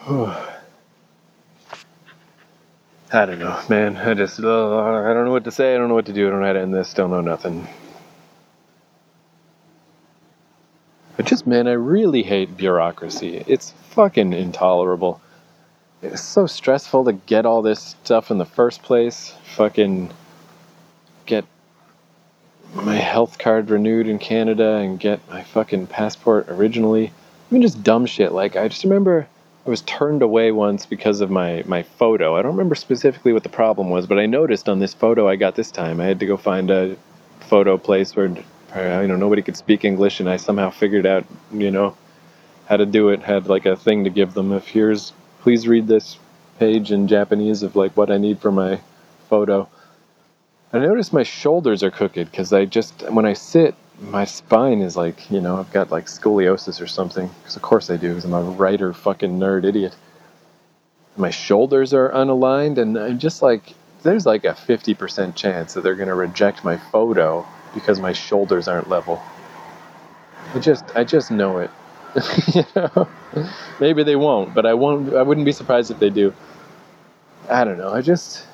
I 0.07 0.49
don't 3.27 3.39
know, 3.39 3.59
man. 3.69 3.95
I 3.95 4.15
just, 4.15 4.39
uh, 4.39 4.79
I 4.79 5.13
don't 5.13 5.25
know 5.25 5.31
what 5.31 5.43
to 5.45 5.51
say. 5.51 5.75
I 5.75 5.77
don't 5.77 5.87
know 5.87 5.93
what 5.93 6.07
to 6.07 6.13
do. 6.13 6.27
I 6.27 6.31
don't 6.31 6.41
know 6.41 6.47
how 6.47 6.53
to 6.53 6.61
end 6.61 6.73
this. 6.73 6.93
Don't 6.93 7.11
know 7.11 7.21
nothing. 7.21 7.67
I 11.19 11.21
just, 11.21 11.45
man, 11.45 11.67
I 11.67 11.73
really 11.73 12.23
hate 12.23 12.57
bureaucracy. 12.57 13.43
It's 13.47 13.71
fucking 13.91 14.33
intolerable. 14.33 15.21
It's 16.01 16.23
so 16.23 16.47
stressful 16.47 17.05
to 17.05 17.13
get 17.13 17.45
all 17.45 17.61
this 17.61 17.95
stuff 18.03 18.31
in 18.31 18.39
the 18.39 18.45
first 18.45 18.81
place. 18.81 19.35
Fucking 19.55 20.09
get 21.25 21.45
my 22.73 22.95
health 22.95 23.37
card 23.37 23.69
renewed 23.69 24.07
in 24.07 24.19
Canada 24.19 24.77
and 24.77 24.99
get 24.99 25.19
my 25.29 25.43
fucking 25.43 25.87
passport 25.87 26.47
originally. 26.49 27.07
I 27.07 27.53
mean, 27.53 27.61
just 27.61 27.83
dumb 27.83 28.05
shit. 28.05 28.31
Like, 28.31 28.55
I 28.55 28.67
just 28.67 28.83
remember 28.83 29.27
I 29.65 29.69
was 29.69 29.81
turned 29.81 30.21
away 30.21 30.51
once 30.51 30.85
because 30.85 31.21
of 31.21 31.29
my, 31.29 31.63
my 31.65 31.83
photo. 31.83 32.35
I 32.35 32.41
don't 32.41 32.51
remember 32.51 32.75
specifically 32.75 33.31
what 33.31 33.43
the 33.43 33.49
problem 33.49 33.89
was, 33.89 34.07
but 34.07 34.19
I 34.19 34.25
noticed 34.25 34.67
on 34.67 34.79
this 34.79 34.93
photo 34.93 35.27
I 35.27 35.35
got 35.35 35.55
this 35.55 35.71
time, 35.71 36.01
I 36.01 36.05
had 36.05 36.19
to 36.19 36.25
go 36.25 36.35
find 36.35 36.69
a 36.71 36.97
photo 37.41 37.77
place 37.77 38.15
where, 38.15 38.27
you 38.27 38.43
know, 38.75 39.15
nobody 39.15 39.41
could 39.41 39.55
speak 39.55 39.85
English, 39.85 40.19
and 40.19 40.29
I 40.29 40.37
somehow 40.37 40.71
figured 40.71 41.05
out, 41.05 41.25
you 41.53 41.71
know, 41.71 41.95
how 42.65 42.77
to 42.77 42.85
do 42.85 43.09
it. 43.09 43.21
Had 43.21 43.47
like 43.47 43.65
a 43.65 43.75
thing 43.75 44.05
to 44.05 44.09
give 44.09 44.33
them. 44.33 44.51
If 44.51 44.67
here's, 44.67 45.13
please 45.41 45.67
read 45.67 45.87
this 45.87 46.17
page 46.59 46.91
in 46.91 47.07
Japanese 47.07 47.63
of 47.63 47.75
like 47.75 47.95
what 47.95 48.11
I 48.11 48.17
need 48.17 48.39
for 48.39 48.51
my 48.51 48.79
photo. 49.29 49.69
I 50.73 50.79
notice 50.79 51.13
my 51.13 51.21
shoulders 51.21 51.83
are 51.83 51.91
crooked 51.91 52.31
because 52.31 52.51
I 52.51 52.65
just, 52.65 53.03
when 53.11 53.25
I 53.25 53.33
sit, 53.33 53.75
my 54.01 54.25
spine 54.25 54.81
is 54.81 54.97
like, 54.97 55.29
you 55.29 55.39
know, 55.39 55.57
I've 55.57 55.71
got 55.71 55.91
like 55.91 56.07
scoliosis 56.07 56.81
or 56.81 56.87
something. 56.87 57.29
Because 57.39 57.55
of 57.55 57.61
course 57.61 57.91
I 57.91 57.97
do, 57.97 58.09
because 58.09 58.25
I'm 58.25 58.33
a 58.33 58.41
writer 58.41 58.91
fucking 58.91 59.37
nerd 59.37 59.65
idiot. 59.65 59.95
My 61.15 61.29
shoulders 61.29 61.93
are 61.93 62.09
unaligned, 62.09 62.79
and 62.79 62.97
I'm 62.97 63.19
just 63.19 63.43
like, 63.43 63.75
there's 64.01 64.25
like 64.25 64.45
a 64.45 64.53
50% 64.53 65.35
chance 65.35 65.75
that 65.75 65.81
they're 65.81 65.95
going 65.95 66.07
to 66.07 66.15
reject 66.15 66.63
my 66.63 66.77
photo 66.77 67.45
because 67.75 67.99
my 67.99 68.13
shoulders 68.13 68.67
aren't 68.67 68.89
level. 68.89 69.21
I 70.55 70.59
just, 70.59 70.85
I 70.95 71.03
just 71.03 71.29
know 71.29 71.59
it. 71.59 71.69
you 72.55 72.65
know, 72.75 73.07
maybe 73.79 74.03
they 74.03 74.15
won't, 74.15 74.55
but 74.55 74.65
I 74.65 74.73
won't. 74.73 75.13
I 75.13 75.21
wouldn't 75.21 75.45
be 75.45 75.51
surprised 75.51 75.91
if 75.91 75.99
they 75.99 76.09
do. 76.09 76.33
I 77.49 77.63
don't 77.63 77.77
know. 77.77 77.91
I 77.91 78.01
just, 78.01 78.45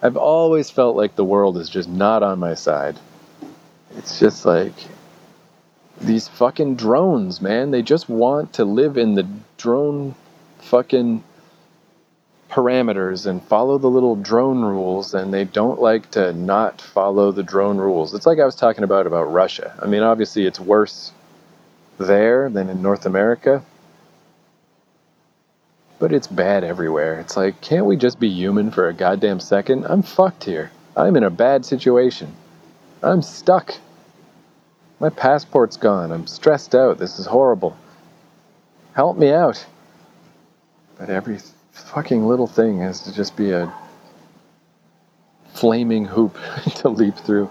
I've 0.00 0.16
always 0.16 0.70
felt 0.70 0.96
like 0.96 1.16
the 1.16 1.24
world 1.24 1.56
is 1.58 1.68
just 1.68 1.88
not 1.88 2.22
on 2.22 2.38
my 2.38 2.54
side. 2.54 2.98
It's 3.96 4.18
just 4.18 4.46
like 4.46 4.74
these 6.00 6.28
fucking 6.28 6.76
drones, 6.76 7.40
man. 7.40 7.72
They 7.72 7.82
just 7.82 8.08
want 8.08 8.52
to 8.54 8.64
live 8.64 8.96
in 8.96 9.14
the 9.14 9.26
drone 9.56 10.14
fucking 10.60 11.24
parameters 12.50 13.26
and 13.26 13.42
follow 13.42 13.76
the 13.78 13.90
little 13.90 14.16
drone 14.16 14.62
rules 14.62 15.12
and 15.12 15.34
they 15.34 15.44
don't 15.44 15.80
like 15.80 16.10
to 16.12 16.32
not 16.32 16.80
follow 16.80 17.30
the 17.30 17.42
drone 17.42 17.78
rules. 17.78 18.14
It's 18.14 18.24
like 18.24 18.38
I 18.38 18.44
was 18.44 18.54
talking 18.54 18.84
about 18.84 19.06
about 19.06 19.24
Russia. 19.24 19.74
I 19.82 19.86
mean, 19.86 20.02
obviously 20.02 20.46
it's 20.46 20.60
worse 20.60 21.12
there 21.98 22.48
than 22.48 22.70
in 22.70 22.80
North 22.80 23.04
America 23.04 23.62
but 25.98 26.12
it's 26.12 26.26
bad 26.26 26.64
everywhere. 26.64 27.18
It's 27.20 27.36
like, 27.36 27.60
can't 27.60 27.86
we 27.86 27.96
just 27.96 28.20
be 28.20 28.28
human 28.28 28.70
for 28.70 28.88
a 28.88 28.94
goddamn 28.94 29.40
second? 29.40 29.84
I'm 29.86 30.02
fucked 30.02 30.44
here. 30.44 30.70
I'm 30.96 31.16
in 31.16 31.24
a 31.24 31.30
bad 31.30 31.64
situation. 31.64 32.34
I'm 33.02 33.22
stuck. 33.22 33.74
My 35.00 35.10
passport's 35.10 35.76
gone. 35.76 36.10
I'm 36.10 36.26
stressed 36.26 36.74
out. 36.74 36.98
This 36.98 37.18
is 37.18 37.26
horrible. 37.26 37.76
Help 38.94 39.16
me 39.16 39.30
out. 39.30 39.64
But 40.98 41.10
every 41.10 41.38
fucking 41.72 42.26
little 42.26 42.48
thing 42.48 42.80
has 42.80 43.00
to 43.02 43.14
just 43.14 43.36
be 43.36 43.52
a 43.52 43.72
flaming 45.54 46.04
hoop 46.04 46.36
to 46.76 46.88
leap 46.88 47.16
through. 47.16 47.50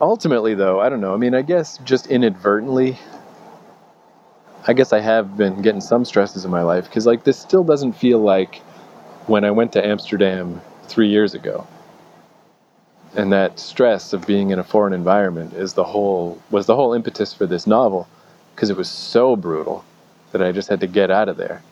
Ultimately, 0.00 0.54
though, 0.54 0.80
I 0.80 0.88
don't 0.88 1.00
know. 1.00 1.14
I 1.14 1.16
mean, 1.16 1.34
I 1.34 1.42
guess 1.42 1.78
just 1.78 2.08
inadvertently, 2.08 2.98
I 4.68 4.72
guess 4.72 4.92
I 4.92 4.98
have 4.98 5.36
been 5.36 5.62
getting 5.62 5.80
some 5.80 6.04
stresses 6.04 6.44
in 6.44 6.50
my 6.50 6.62
life 6.62 6.86
because 6.86 7.06
like 7.06 7.22
this 7.22 7.38
still 7.38 7.62
doesn't 7.62 7.92
feel 7.92 8.18
like 8.18 8.56
when 9.26 9.44
I 9.44 9.50
went 9.52 9.72
to 9.74 9.86
Amsterdam 9.86 10.60
three 10.84 11.08
years 11.08 11.34
ago. 11.34 11.66
And 13.14 13.32
that 13.32 13.60
stress 13.60 14.12
of 14.12 14.26
being 14.26 14.50
in 14.50 14.58
a 14.58 14.64
foreign 14.64 14.92
environment 14.92 15.54
is 15.54 15.74
the 15.74 15.84
whole 15.84 16.42
was 16.50 16.66
the 16.66 16.74
whole 16.74 16.94
impetus 16.94 17.32
for 17.32 17.46
this 17.46 17.66
novel 17.66 18.08
because 18.54 18.68
it 18.68 18.76
was 18.76 18.88
so 18.90 19.36
brutal 19.36 19.84
that 20.32 20.42
I 20.42 20.50
just 20.50 20.68
had 20.68 20.80
to 20.80 20.88
get 20.88 21.10
out 21.12 21.28
of 21.28 21.36
there. 21.36 21.62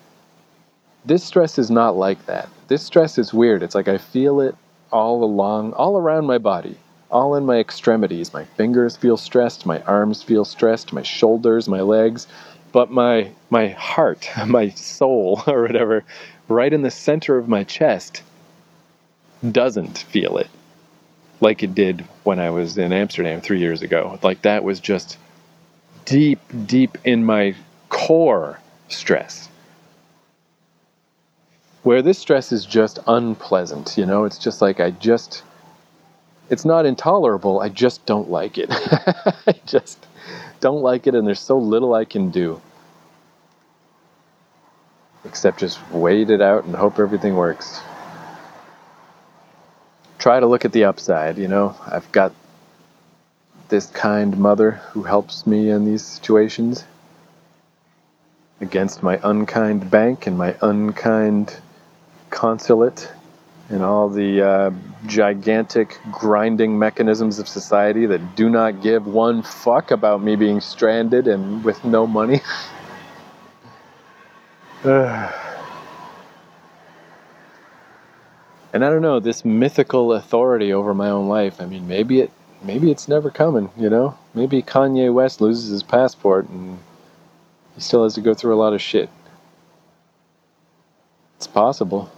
This 1.04 1.24
stress 1.24 1.58
is 1.58 1.70
not 1.70 1.96
like 1.96 2.24
that. 2.26 2.48
This 2.68 2.82
stress 2.82 3.18
is 3.18 3.34
weird. 3.34 3.62
It's 3.62 3.74
like 3.74 3.88
I 3.88 3.98
feel 3.98 4.40
it 4.40 4.54
all 4.92 5.24
along, 5.24 5.72
all 5.72 5.98
around 5.98 6.26
my 6.26 6.38
body, 6.38 6.76
all 7.10 7.34
in 7.34 7.44
my 7.44 7.58
extremities. 7.58 8.32
My 8.32 8.44
fingers 8.44 8.96
feel 8.96 9.16
stressed, 9.16 9.66
my 9.66 9.82
arms 9.82 10.22
feel 10.22 10.44
stressed, 10.44 10.92
my 10.92 11.02
shoulders, 11.02 11.68
my 11.68 11.80
legs 11.80 12.28
but 12.74 12.90
my 12.90 13.30
my 13.50 13.68
heart, 13.68 14.28
my 14.46 14.68
soul 14.70 15.42
or 15.46 15.62
whatever, 15.62 16.04
right 16.48 16.72
in 16.72 16.82
the 16.82 16.90
center 16.90 17.38
of 17.38 17.48
my 17.48 17.64
chest 17.64 18.22
doesn't 19.50 19.98
feel 19.98 20.36
it 20.36 20.48
like 21.40 21.62
it 21.62 21.74
did 21.74 22.00
when 22.24 22.38
I 22.40 22.50
was 22.50 22.76
in 22.78 22.92
Amsterdam 22.92 23.40
3 23.40 23.60
years 23.60 23.82
ago. 23.82 24.18
Like 24.22 24.42
that 24.42 24.64
was 24.64 24.80
just 24.80 25.18
deep 26.04 26.40
deep 26.66 26.98
in 27.04 27.24
my 27.24 27.54
core 27.88 28.58
stress. 28.88 29.48
Where 31.84 32.02
this 32.02 32.18
stress 32.18 32.50
is 32.50 32.64
just 32.64 32.98
unpleasant, 33.06 33.96
you 33.96 34.06
know, 34.06 34.24
it's 34.24 34.38
just 34.38 34.62
like 34.62 34.80
I 34.80 34.90
just, 34.90 35.42
it's 36.48 36.64
not 36.64 36.86
intolerable, 36.86 37.60
I 37.60 37.68
just 37.68 38.04
don't 38.06 38.30
like 38.30 38.56
it. 38.56 38.68
I 38.72 39.54
just 39.66 40.06
don't 40.64 40.80
like 40.80 41.06
it, 41.06 41.14
and 41.14 41.26
there's 41.26 41.40
so 41.40 41.58
little 41.58 41.92
I 41.92 42.06
can 42.06 42.30
do. 42.30 42.58
Except 45.26 45.58
just 45.58 45.78
wait 45.90 46.30
it 46.30 46.40
out 46.40 46.64
and 46.64 46.74
hope 46.74 46.98
everything 46.98 47.36
works. 47.36 47.82
Try 50.18 50.40
to 50.40 50.46
look 50.46 50.64
at 50.64 50.72
the 50.72 50.84
upside, 50.84 51.36
you 51.36 51.48
know. 51.48 51.76
I've 51.86 52.10
got 52.12 52.32
this 53.68 53.88
kind 53.88 54.38
mother 54.38 54.70
who 54.92 55.02
helps 55.02 55.46
me 55.46 55.68
in 55.68 55.84
these 55.84 56.02
situations 56.02 56.82
against 58.62 59.02
my 59.02 59.20
unkind 59.22 59.90
bank 59.90 60.26
and 60.26 60.38
my 60.38 60.56
unkind 60.62 61.54
consulate 62.30 63.12
and 63.70 63.82
all 63.82 64.08
the 64.08 64.42
uh, 64.42 64.70
gigantic 65.06 65.98
grinding 66.10 66.78
mechanisms 66.78 67.38
of 67.38 67.48
society 67.48 68.06
that 68.06 68.36
do 68.36 68.50
not 68.50 68.82
give 68.82 69.06
one 69.06 69.42
fuck 69.42 69.90
about 69.90 70.22
me 70.22 70.36
being 70.36 70.60
stranded 70.60 71.26
and 71.26 71.64
with 71.64 71.82
no 71.84 72.06
money. 72.06 72.38
and 74.84 75.30
I 78.84 78.90
don't 78.90 79.02
know 79.02 79.18
this 79.18 79.44
mythical 79.44 80.12
authority 80.12 80.72
over 80.72 80.92
my 80.92 81.08
own 81.08 81.28
life. 81.28 81.60
I 81.60 81.66
mean, 81.66 81.88
maybe 81.88 82.20
it, 82.20 82.30
maybe 82.62 82.90
it's 82.90 83.08
never 83.08 83.30
coming. 83.30 83.70
You 83.78 83.88
know, 83.88 84.18
maybe 84.34 84.62
Kanye 84.62 85.12
West 85.12 85.40
loses 85.40 85.70
his 85.70 85.82
passport 85.82 86.48
and 86.50 86.78
he 87.74 87.80
still 87.80 88.04
has 88.04 88.14
to 88.14 88.20
go 88.20 88.34
through 88.34 88.54
a 88.54 88.60
lot 88.60 88.74
of 88.74 88.82
shit. 88.82 89.08
It's 91.38 91.46
possible. 91.46 92.12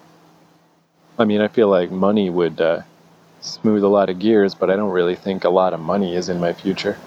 I 1.18 1.24
mean, 1.24 1.40
I 1.40 1.48
feel 1.48 1.68
like 1.68 1.90
money 1.90 2.28
would 2.28 2.60
uh, 2.60 2.82
smooth 3.40 3.82
a 3.82 3.88
lot 3.88 4.10
of 4.10 4.18
gears, 4.18 4.54
but 4.54 4.70
I 4.70 4.76
don't 4.76 4.90
really 4.90 5.14
think 5.14 5.44
a 5.44 5.50
lot 5.50 5.72
of 5.72 5.80
money 5.80 6.14
is 6.14 6.28
in 6.28 6.40
my 6.40 6.52
future. 6.52 6.98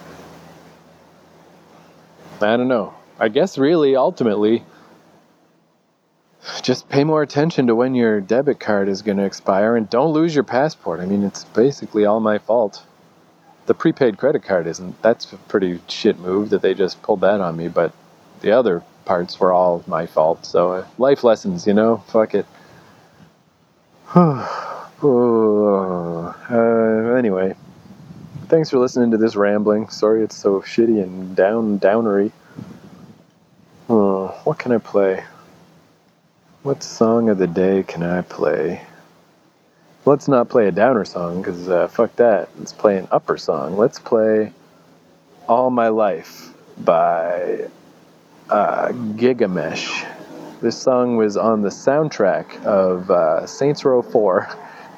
I 2.40 2.56
don't 2.56 2.68
know. 2.68 2.94
I 3.18 3.28
guess 3.28 3.58
really, 3.58 3.94
ultimately, 3.94 4.64
just 6.62 6.88
pay 6.88 7.04
more 7.04 7.22
attention 7.22 7.68
to 7.68 7.74
when 7.74 7.94
your 7.94 8.20
debit 8.20 8.58
card 8.58 8.88
is 8.88 9.02
going 9.02 9.18
to 9.18 9.24
expire 9.24 9.76
and 9.76 9.88
don't 9.88 10.12
lose 10.12 10.34
your 10.34 10.44
passport. 10.44 11.00
I 11.00 11.06
mean, 11.06 11.22
it's 11.22 11.44
basically 11.44 12.04
all 12.04 12.20
my 12.20 12.38
fault. 12.38 12.82
The 13.66 13.74
prepaid 13.74 14.18
credit 14.18 14.42
card 14.42 14.66
isn't. 14.66 15.00
That's 15.02 15.32
a 15.32 15.36
pretty 15.36 15.80
shit 15.86 16.18
move 16.18 16.50
that 16.50 16.62
they 16.62 16.74
just 16.74 17.00
pulled 17.02 17.20
that 17.20 17.40
on 17.40 17.56
me, 17.56 17.68
but 17.68 17.92
the 18.40 18.50
other 18.50 18.82
parts 19.04 19.38
were 19.38 19.52
all 19.52 19.84
my 19.86 20.06
fault. 20.06 20.44
So, 20.46 20.72
uh, 20.72 20.86
life 20.98 21.22
lessons, 21.22 21.66
you 21.66 21.74
know? 21.74 21.98
Fuck 22.08 22.34
it. 22.34 22.46
uh, 24.14 24.74
anyway, 27.14 27.54
thanks 28.48 28.68
for 28.68 28.78
listening 28.78 29.12
to 29.12 29.16
this 29.16 29.36
rambling. 29.36 29.88
Sorry 29.88 30.24
it's 30.24 30.34
so 30.34 30.62
shitty 30.62 31.00
and 31.00 31.36
down 31.36 31.78
downery. 31.78 32.32
Oh, 33.88 34.26
what 34.42 34.58
can 34.58 34.72
I 34.72 34.78
play? 34.78 35.22
What 36.64 36.82
song 36.82 37.28
of 37.28 37.38
the 37.38 37.46
day 37.46 37.84
can 37.84 38.02
I 38.02 38.22
play? 38.22 38.82
Let's 40.04 40.26
not 40.26 40.48
play 40.48 40.66
a 40.66 40.72
downer 40.72 41.04
song 41.04 41.40
because 41.40 41.68
uh, 41.68 41.86
fuck 41.86 42.16
that. 42.16 42.48
Let's 42.58 42.72
play 42.72 42.98
an 42.98 43.06
upper 43.12 43.38
song. 43.38 43.76
Let's 43.76 44.00
play 44.00 44.52
All 45.48 45.70
My 45.70 45.86
Life 45.86 46.52
by 46.76 47.68
uh, 48.48 48.88
Gigamesh. 48.88 50.04
This 50.60 50.76
song 50.76 51.16
was 51.16 51.38
on 51.38 51.62
the 51.62 51.70
soundtrack 51.70 52.66
of 52.66 53.10
uh, 53.10 53.46
Saints 53.46 53.82
Row 53.82 54.02
4, 54.02 54.46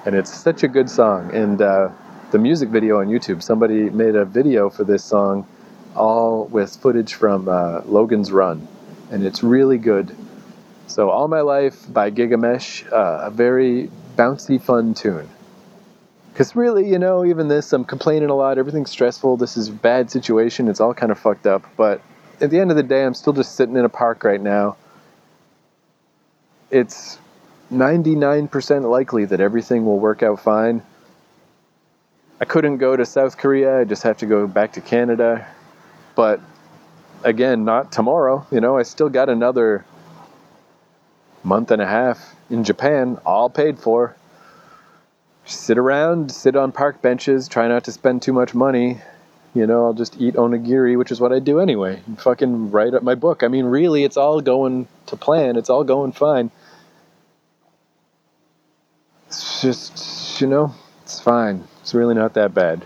and 0.07 0.17
it's 0.17 0.35
such 0.35 0.65
a 0.65 0.69
good 0.69 0.91
song. 0.91 1.33
And 1.33 1.63
uh, 1.63 1.91
the 2.33 2.39
music 2.39 2.71
video 2.71 2.99
on 2.99 3.07
YouTube, 3.07 3.45
somebody 3.45 3.89
made 3.89 4.17
a 4.17 4.25
video 4.25 4.71
for 4.71 4.83
this 4.83 5.05
song, 5.05 5.47
all 5.95 6.47
with 6.47 6.75
footage 6.75 7.15
from 7.15 7.49
uh, 7.49 7.83
Logan's 7.85 8.33
Run, 8.33 8.67
and 9.13 9.25
it's 9.25 9.45
really 9.45 9.79
good. 9.79 10.17
So, 10.89 11.11
All 11.11 11.29
My 11.29 11.43
Life 11.43 11.93
by 11.93 12.11
Gigamesh, 12.11 12.93
uh, 12.93 13.27
a 13.27 13.31
very 13.31 13.89
bouncy, 14.17 14.61
fun 14.61 14.95
tune. 14.95 15.29
Because 16.33 16.57
really, 16.57 16.91
you 16.91 16.99
know, 16.99 17.25
even 17.25 17.47
this, 17.47 17.73
I'm 17.73 17.85
complaining 17.85 18.31
a 18.31 18.35
lot, 18.35 18.59
everything's 18.59 18.91
stressful, 18.91 19.37
this 19.37 19.57
is 19.57 19.69
a 19.69 19.73
bad 19.73 20.11
situation, 20.11 20.67
it's 20.67 20.81
all 20.81 20.93
kind 20.93 21.13
of 21.13 21.21
fucked 21.21 21.47
up, 21.47 21.63
but 21.77 22.03
at 22.41 22.51
the 22.51 22.59
end 22.59 22.73
of 22.73 22.77
the 22.77 22.83
day, 22.83 23.05
I'm 23.05 23.15
still 23.15 23.33
just 23.33 23.55
sitting 23.55 23.77
in 23.77 23.85
a 23.85 23.89
park 23.89 24.25
right 24.25 24.41
now 24.41 24.77
it's 26.73 27.19
99% 27.71 28.91
likely 28.91 29.27
that 29.27 29.41
everything 29.41 29.85
will 29.85 30.01
work 30.01 30.23
out 30.23 30.41
fine. 30.41 30.83
I 32.41 32.45
couldn't 32.45 32.79
go 32.79 32.97
to 32.97 33.07
South 33.07 33.39
Korea, 33.39 33.81
I 33.81 33.85
just 33.85 34.03
have 34.03 34.17
to 34.19 34.27
go 34.27 34.47
back 34.47 34.73
to 34.73 34.81
Canada. 34.81 35.47
But 36.17 36.41
again, 37.23 37.65
not 37.65 37.93
tomorrow. 37.93 38.47
You 38.51 38.61
know, 38.61 38.77
I 38.77 38.83
still 38.83 39.11
got 39.11 39.29
another 39.29 39.85
month 41.45 41.71
and 41.71 41.81
a 41.81 41.87
half 41.87 42.35
in 42.51 42.65
Japan, 42.65 43.19
all 43.25 43.49
paid 43.49 43.79
for. 43.79 44.17
Sit 45.45 45.77
around, 45.77 46.33
sit 46.33 46.57
on 46.57 46.73
park 46.73 47.03
benches, 47.03 47.49
try 47.49 47.69
not 47.69 47.85
to 47.85 47.93
spend 47.93 48.23
too 48.23 48.33
much 48.33 48.55
money. 48.55 49.01
You 49.55 49.67
know, 49.67 49.85
I'll 49.85 49.95
just 49.95 50.19
eat 50.21 50.35
onigiri, 50.35 50.97
which 50.97 51.13
is 51.13 51.21
what 51.21 51.33
I 51.33 51.39
do 51.39 51.61
anyway. 51.61 52.01
And 52.07 52.19
fucking 52.19 52.71
write 52.71 52.95
up 52.95 53.03
my 53.03 53.15
book. 53.15 53.43
I 53.43 53.49
mean, 53.49 53.67
really, 53.67 54.05
it's 54.05 54.17
all 54.17 54.41
going 54.41 54.89
to 55.07 55.17
plan. 55.17 55.57
It's 55.57 55.69
all 55.69 55.85
going 55.85 56.13
fine 56.13 56.51
it's 59.33 59.63
just, 59.63 60.41
you 60.43 60.47
know, 60.47 60.75
it's 61.05 61.19
fine. 61.19 61.65
It's 61.81 61.95
really 61.95 62.15
not 62.15 62.35
that 62.35 62.53
bad. 62.53 62.85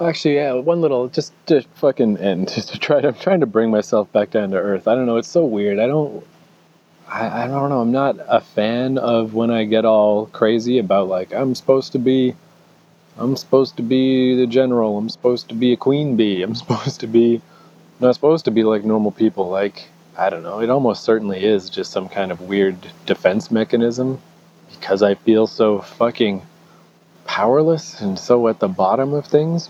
Actually, 0.00 0.36
yeah, 0.36 0.54
one 0.54 0.80
little, 0.80 1.08
just 1.08 1.34
to 1.48 1.60
fucking 1.74 2.16
end, 2.16 2.48
just 2.54 2.70
to 2.70 2.78
try 2.78 3.02
to, 3.02 3.08
I'm 3.08 3.14
trying 3.14 3.40
to 3.40 3.46
bring 3.46 3.70
myself 3.70 4.10
back 4.10 4.30
down 4.30 4.52
to 4.52 4.56
earth. 4.56 4.88
I 4.88 4.94
don't 4.94 5.04
know, 5.04 5.18
it's 5.18 5.28
so 5.28 5.44
weird. 5.44 5.78
I 5.78 5.86
don't, 5.86 6.26
I, 7.06 7.44
I 7.44 7.46
don't 7.46 7.68
know, 7.68 7.82
I'm 7.82 7.92
not 7.92 8.16
a 8.26 8.40
fan 8.40 8.96
of 8.96 9.34
when 9.34 9.50
I 9.50 9.64
get 9.64 9.84
all 9.84 10.26
crazy 10.26 10.78
about 10.78 11.08
like, 11.08 11.34
I'm 11.34 11.54
supposed 11.54 11.92
to 11.92 11.98
be, 11.98 12.34
I'm 13.18 13.36
supposed 13.36 13.76
to 13.76 13.82
be 13.82 14.34
the 14.34 14.46
general, 14.46 14.96
I'm 14.96 15.10
supposed 15.10 15.50
to 15.50 15.54
be 15.54 15.74
a 15.74 15.76
queen 15.76 16.16
bee, 16.16 16.42
I'm 16.46 16.54
supposed 16.54 17.00
to 17.00 17.06
be, 17.06 17.42
not 18.00 18.14
supposed 18.14 18.46
to 18.46 18.50
be 18.50 18.62
like 18.62 18.82
normal 18.82 19.10
people. 19.10 19.50
Like, 19.50 19.90
I 20.16 20.30
don't 20.30 20.42
know, 20.42 20.62
it 20.62 20.70
almost 20.70 21.04
certainly 21.04 21.44
is 21.44 21.68
just 21.68 21.92
some 21.92 22.08
kind 22.08 22.32
of 22.32 22.40
weird 22.40 22.78
defense 23.04 23.50
mechanism 23.50 24.22
because 24.80 25.02
I 25.02 25.14
feel 25.14 25.46
so 25.46 25.80
fucking 25.80 26.42
powerless 27.24 28.00
and 28.00 28.18
so 28.18 28.48
at 28.48 28.58
the 28.58 28.68
bottom 28.68 29.12
of 29.14 29.26
things. 29.26 29.68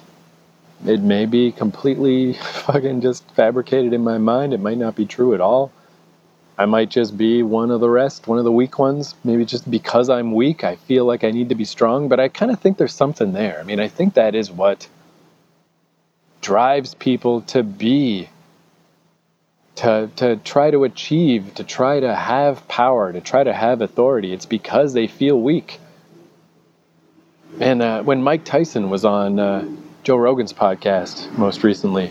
It 0.87 1.01
may 1.01 1.27
be 1.27 1.53
completely 1.53 2.33
fucking 2.65 3.03
just 3.03 3.29
fabricated 3.33 3.93
in 3.93 4.03
my 4.03 4.19
mind. 4.19 4.55
It 4.55 4.61
might 4.61 4.79
not 4.79 4.97
be 4.97 5.07
true 5.07 5.35
at 5.35 5.41
all. 5.41 5.73
I 6.57 6.67
might 6.67 6.91
just 6.91 7.17
be 7.17 7.43
one 7.43 7.71
of 7.71 7.81
the 7.81 7.89
rest, 7.89 8.29
one 8.29 8.39
of 8.39 8.45
the 8.45 8.53
weak 8.53 8.79
ones. 8.79 9.15
Maybe 9.25 9.45
just 9.45 9.71
because 9.71 10.09
I'm 10.09 10.33
weak, 10.33 10.63
I 10.63 10.77
feel 10.77 11.05
like 11.05 11.25
I 11.25 11.31
need 11.31 11.49
to 11.49 11.55
be 11.55 11.65
strong, 11.65 12.09
but 12.09 12.21
I 12.21 12.29
kind 12.29 12.53
of 12.53 12.61
think 12.61 12.79
there's 12.79 12.95
something 12.95 13.33
there. 13.33 13.59
I 13.59 13.63
mean, 13.63 13.81
I 13.81 13.89
think 13.89 14.15
that 14.15 14.35
is 14.35 14.51
what 14.51 14.89
drives 16.41 16.95
people 16.95 17.43
to 17.43 17.63
be 17.63 18.29
to, 19.77 20.11
to 20.17 20.37
try 20.37 20.71
to 20.71 20.85
achieve, 20.85 21.55
to 21.55 21.65
try 21.65 22.01
to 22.01 22.15
have 22.15 22.67
power, 22.69 23.13
to 23.13 23.21
try 23.21 23.43
to 23.45 23.53
have 23.53 23.81
authority. 23.81 24.33
It's 24.33 24.47
because 24.47 24.93
they 24.93 25.07
feel 25.07 25.41
weak. 25.41 25.79
And 27.61 27.83
uh, 27.83 28.03
when 28.03 28.23
Mike 28.23 28.45
Tyson 28.45 28.91
was 28.91 29.05
on 29.05 29.39
uh, 29.39 29.67
Joe 30.03 30.17
Rogan's 30.17 30.53
podcast 30.53 31.31
most 31.37 31.63
recently, 31.63 32.09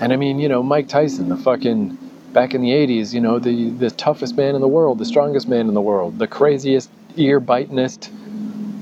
and 0.00 0.12
I 0.12 0.16
mean, 0.16 0.38
you 0.38 0.48
know, 0.48 0.62
Mike 0.62 0.88
Tyson, 0.88 1.28
the 1.28 1.36
fucking 1.36 1.96
back 2.32 2.54
in 2.54 2.60
the 2.60 2.70
80s, 2.70 3.14
you 3.14 3.20
know, 3.20 3.38
the, 3.38 3.70
the 3.70 3.90
toughest 3.90 4.36
man 4.36 4.54
in 4.54 4.60
the 4.60 4.68
world, 4.68 4.98
the 4.98 5.04
strongest 5.04 5.48
man 5.48 5.68
in 5.68 5.74
the 5.74 5.80
world, 5.80 6.18
the 6.18 6.26
craziest, 6.26 6.90
ear 7.16 7.40
bitingest, 7.40 8.10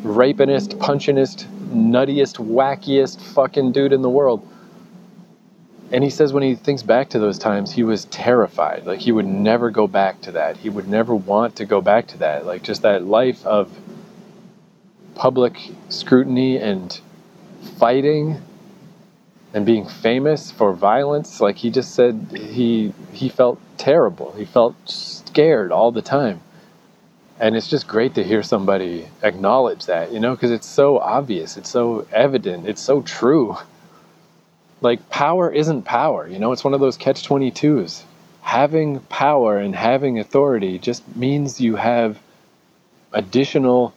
rapinest, 0.02 0.78
punchingest, 0.78 1.46
nuttiest, 1.72 2.36
wackiest 2.36 3.20
fucking 3.20 3.72
dude 3.72 3.92
in 3.92 4.02
the 4.02 4.10
world 4.10 4.46
and 5.92 6.02
he 6.02 6.10
says 6.10 6.32
when 6.32 6.42
he 6.42 6.54
thinks 6.54 6.82
back 6.82 7.10
to 7.10 7.18
those 7.18 7.38
times, 7.38 7.72
he 7.72 7.82
was 7.82 8.06
terrified. 8.06 8.86
Like 8.86 9.00
he 9.00 9.12
would 9.12 9.26
never 9.26 9.70
go 9.70 9.86
back 9.86 10.20
to 10.22 10.32
that. 10.32 10.56
He 10.56 10.68
would 10.68 10.88
never 10.88 11.14
want 11.14 11.56
to 11.56 11.64
go 11.64 11.80
back 11.80 12.06
to 12.08 12.18
that. 12.18 12.46
Like 12.46 12.62
just 12.62 12.82
that 12.82 13.04
life 13.04 13.44
of 13.46 13.70
public 15.14 15.56
scrutiny 15.88 16.56
and 16.56 17.00
fighting 17.78 18.40
and 19.52 19.64
being 19.64 19.86
famous 19.86 20.50
for 20.50 20.72
violence. 20.72 21.40
Like 21.40 21.56
he 21.56 21.70
just 21.70 21.94
said 21.94 22.28
he 22.34 22.92
he 23.12 23.28
felt 23.28 23.60
terrible. 23.76 24.32
He 24.32 24.44
felt 24.44 24.74
scared 24.86 25.70
all 25.70 25.92
the 25.92 26.02
time. 26.02 26.40
And 27.38 27.56
it's 27.56 27.68
just 27.68 27.86
great 27.88 28.14
to 28.14 28.22
hear 28.24 28.42
somebody 28.42 29.08
acknowledge 29.22 29.86
that, 29.86 30.12
you 30.12 30.20
know, 30.20 30.34
because 30.34 30.52
it's 30.52 30.66
so 30.66 30.98
obvious, 30.98 31.56
it's 31.56 31.68
so 31.68 32.06
evident, 32.12 32.66
it's 32.68 32.80
so 32.80 33.02
true 33.02 33.56
like 34.80 35.08
power 35.10 35.50
isn't 35.52 35.82
power 35.82 36.28
you 36.28 36.38
know? 36.38 36.52
It's 36.52 36.64
one 36.64 36.74
of 36.74 36.80
those 36.80 36.96
catch 36.96 37.26
22s 37.26 38.04
having 38.44 39.00
power 39.00 39.56
and 39.58 39.74
having 39.74 40.18
authority 40.18 40.78
just 40.78 41.16
means 41.16 41.62
you 41.62 41.76
have 41.76 42.18
additional 43.10 43.94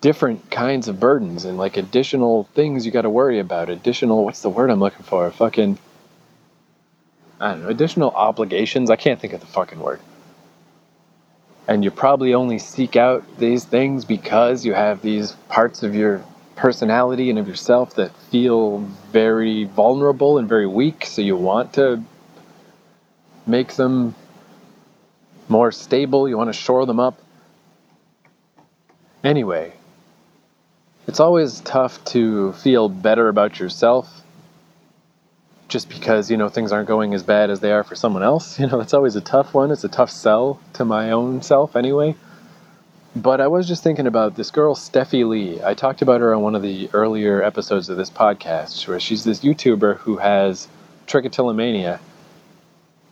different 0.00 0.50
kinds 0.50 0.88
of 0.88 0.98
burdens 0.98 1.44
and 1.44 1.58
like 1.58 1.76
additional 1.76 2.44
things 2.54 2.86
you 2.86 2.90
got 2.90 3.02
to 3.02 3.10
worry 3.10 3.38
about. 3.38 3.68
Additional 3.68 4.24
what's 4.24 4.40
the 4.40 4.48
word 4.48 4.70
i'm 4.70 4.80
looking 4.80 5.04
for? 5.04 5.30
Fucking 5.30 5.78
i 7.38 7.50
don't 7.50 7.62
know 7.62 7.68
additional 7.68 8.10
obligations? 8.10 8.88
I 8.90 8.96
can't 8.96 9.20
think 9.20 9.34
of 9.34 9.40
the 9.40 9.46
fucking 9.46 9.78
word. 9.78 10.00
And 11.68 11.84
you 11.84 11.90
probably 11.90 12.32
only 12.32 12.58
seek 12.58 12.96
out 12.96 13.22
these 13.38 13.64
things 13.64 14.06
because 14.06 14.64
you 14.64 14.72
have 14.72 15.02
these 15.02 15.32
parts 15.50 15.82
of 15.82 15.94
your 15.94 16.24
personality 16.60 17.30
and 17.30 17.38
of 17.38 17.48
yourself 17.48 17.94
that 17.94 18.14
feel 18.30 18.78
very 19.12 19.64
vulnerable 19.64 20.36
and 20.38 20.48
very 20.48 20.66
weak 20.66 21.06
so 21.06 21.22
you 21.22 21.34
want 21.34 21.72
to 21.72 22.02
make 23.46 23.74
them 23.74 24.14
more 25.48 25.72
stable 25.72 26.28
you 26.28 26.36
want 26.36 26.48
to 26.48 26.58
shore 26.58 26.84
them 26.84 27.00
up 27.00 27.18
anyway 29.24 29.72
it's 31.08 31.18
always 31.18 31.60
tough 31.60 32.04
to 32.04 32.52
feel 32.52 32.88
better 32.88 33.28
about 33.28 33.58
yourself 33.58 34.22
just 35.70 35.88
because, 35.88 36.30
you 36.30 36.36
know, 36.36 36.48
things 36.48 36.72
aren't 36.72 36.88
going 36.88 37.14
as 37.14 37.22
bad 37.22 37.48
as 37.48 37.60
they 37.60 37.72
are 37.72 37.84
for 37.84 37.94
someone 37.94 38.22
else. 38.22 38.58
You 38.60 38.66
know, 38.66 38.80
it's 38.80 38.92
always 38.92 39.16
a 39.16 39.20
tough 39.20 39.54
one. 39.54 39.70
It's 39.70 39.84
a 39.84 39.88
tough 39.88 40.10
sell 40.10 40.60
to 40.74 40.84
my 40.84 41.12
own 41.12 41.40
self 41.42 41.76
anyway. 41.76 42.14
But 43.16 43.40
I 43.40 43.48
was 43.48 43.66
just 43.66 43.82
thinking 43.82 44.06
about 44.06 44.36
this 44.36 44.50
girl, 44.50 44.74
Steffi 44.74 45.28
Lee. 45.28 45.60
I 45.62 45.74
talked 45.74 46.00
about 46.00 46.20
her 46.20 46.34
on 46.34 46.42
one 46.42 46.54
of 46.54 46.62
the 46.62 46.88
earlier 46.92 47.42
episodes 47.42 47.88
of 47.88 47.96
this 47.96 48.10
podcast, 48.10 48.86
where 48.86 49.00
she's 49.00 49.24
this 49.24 49.40
YouTuber 49.40 49.98
who 49.98 50.18
has 50.18 50.68
trichotillomania, 51.06 51.98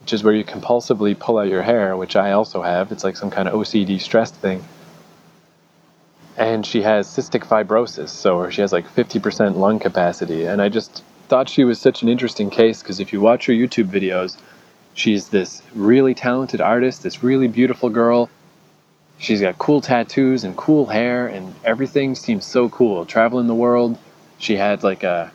which 0.02 0.12
is 0.12 0.22
where 0.22 0.34
you 0.34 0.44
compulsively 0.44 1.18
pull 1.18 1.38
out 1.38 1.48
your 1.48 1.62
hair, 1.62 1.96
which 1.96 2.14
I 2.14 2.32
also 2.32 2.62
have. 2.62 2.92
It's 2.92 3.02
like 3.02 3.16
some 3.16 3.30
kind 3.30 3.48
of 3.48 3.54
OCD 3.54 4.00
stress 4.00 4.30
thing 4.30 4.64
and 6.38 6.64
she 6.64 6.82
has 6.82 7.08
cystic 7.08 7.44
fibrosis, 7.44 8.10
so 8.10 8.48
she 8.48 8.60
has 8.60 8.72
like 8.72 8.88
50% 8.94 9.56
lung 9.56 9.80
capacity. 9.80 10.44
And 10.46 10.62
I 10.62 10.68
just 10.68 11.02
thought 11.26 11.48
she 11.48 11.64
was 11.64 11.80
such 11.80 12.02
an 12.02 12.08
interesting 12.08 12.48
case 12.48 12.80
because 12.80 13.00
if 13.00 13.12
you 13.12 13.20
watch 13.20 13.46
her 13.46 13.52
YouTube 13.52 13.88
videos, 13.88 14.36
she's 14.94 15.28
this 15.28 15.62
really 15.74 16.14
talented 16.14 16.60
artist, 16.60 17.02
this 17.02 17.24
really 17.24 17.48
beautiful 17.48 17.90
girl. 17.90 18.30
She's 19.18 19.40
got 19.40 19.58
cool 19.58 19.80
tattoos 19.80 20.44
and 20.44 20.56
cool 20.56 20.86
hair, 20.86 21.26
and 21.26 21.54
everything 21.64 22.14
seems 22.14 22.46
so 22.46 22.68
cool. 22.68 23.04
Traveling 23.04 23.46
the 23.46 23.54
world, 23.54 23.98
she 24.38 24.56
had 24.56 24.82
like 24.82 25.02
a 25.02 25.32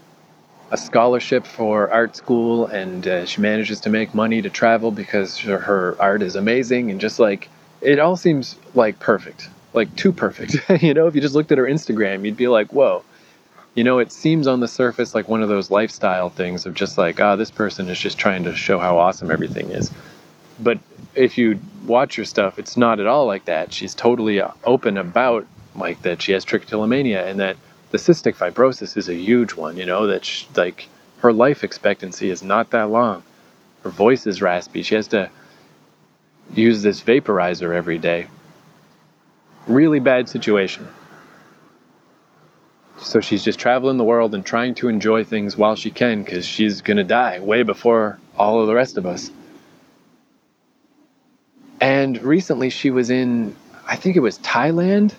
a 0.72 0.78
scholarship 0.78 1.46
for 1.46 1.92
art 1.92 2.16
school, 2.16 2.66
and 2.68 3.08
uh, 3.08 3.26
she 3.26 3.42
manages 3.42 3.80
to 3.82 3.90
make 3.90 4.16
money 4.16 4.42
to 4.42 4.50
travel 4.50 4.90
because 4.90 5.38
her, 5.38 5.96
art 6.00 6.24
is 6.24 6.36
amazing, 6.36 6.90
and 6.90 7.00
just 7.00 7.20
like 7.20 7.50
it 7.82 8.00
all 8.00 8.16
seems 8.16 8.56
like 8.74 9.00
perfect 9.00 9.50
like 9.74 9.96
too 9.96 10.12
perfect. 10.12 10.58
you 10.82 10.94
know, 10.94 11.08
if 11.08 11.16
you 11.16 11.22
just 11.22 11.36
looked 11.36 11.52
at 11.52 11.58
her 11.58 11.66
Instagram, 11.66 12.26
you'd 12.26 12.38
be 12.38 12.48
like, 12.48 12.72
whoa. 12.72 13.04
You 13.76 13.84
know, 13.84 13.98
it 13.98 14.12
seems 14.12 14.46
on 14.46 14.60
the 14.60 14.68
surface 14.68 15.16
like 15.16 15.28
one 15.28 15.42
of 15.42 15.50
those 15.50 15.72
lifestyle 15.72 16.30
things 16.30 16.66
of 16.66 16.76
just 16.76 16.98
like, 16.98 17.20
ah, 17.20 17.34
oh, 17.34 17.36
this 17.36 17.50
person 17.50 17.90
is 17.90 18.00
just 18.00 18.20
trying 18.20 18.44
to 18.44 18.56
show 18.56 18.78
how 18.78 18.98
awesome 18.98 19.32
everything 19.32 19.70
is. 19.70 19.92
But 20.60 20.78
if 21.16 21.38
you 21.38 21.59
watch 21.86 22.16
her 22.16 22.26
stuff, 22.26 22.59
it's 22.59 22.78
not 22.78 22.99
at 22.99 23.07
all 23.07 23.26
like 23.26 23.45
that. 23.45 23.74
She's 23.74 23.95
totally 23.95 24.41
uh, 24.41 24.51
open 24.64 24.97
about 24.97 25.45
like 25.76 26.01
that 26.03 26.22
she 26.22 26.32
has 26.34 26.45
trichotillomania 26.45 27.26
and 27.26 27.39
that 27.39 27.57
the 27.91 27.97
cystic 27.97 28.36
fibrosis 28.36 28.95
is 28.97 29.09
a 29.09 29.16
huge 29.16 29.53
one, 29.53 29.78
you 29.78 29.86
know, 29.86 30.07
that 30.07 30.26
she, 30.26 30.47
like 30.55 30.88
her 31.20 31.34
life 31.34 31.64
expectancy 31.64 32.30
is 32.30 32.43
not 32.43 32.72
that 32.72 32.89
long. 32.89 33.24
Her 33.84 33.89
voice 33.89 34.28
is 34.28 34.41
raspy. 34.41 34.84
She 34.84 34.95
has 34.95 35.07
to 35.09 35.30
use 36.53 36.82
this 36.82 37.01
vaporizer 37.01 37.74
every 37.74 37.97
day 37.97 38.28
really 39.68 39.99
bad 39.99 40.30
situation. 40.30 40.88
So 42.99 43.20
she's 43.22 43.43
just 43.43 43.59
traveling 43.59 43.97
the 43.97 44.03
world 44.03 44.34
and 44.34 44.45
trying 44.45 44.76
to 44.76 44.88
enjoy 44.88 45.24
things 45.24 45.57
while 45.57 45.76
she 45.76 45.91
can 45.91 46.24
because 46.24 46.45
she's 46.45 46.82
going 46.82 46.97
to 46.97 47.03
die 47.03 47.39
way 47.39 47.64
before 47.64 48.20
all 48.38 48.61
of 48.61 48.68
the 48.68 48.74
rest 48.74 48.97
of 48.97 49.05
us. 49.05 49.30
And 51.84 52.24
recently 52.24 52.70
she 52.70 52.92
was 52.92 53.10
in, 53.10 53.58
I 53.86 53.98
think 53.98 54.16
it 54.16 54.22
was 54.22 54.40
Thailand, 54.40 55.14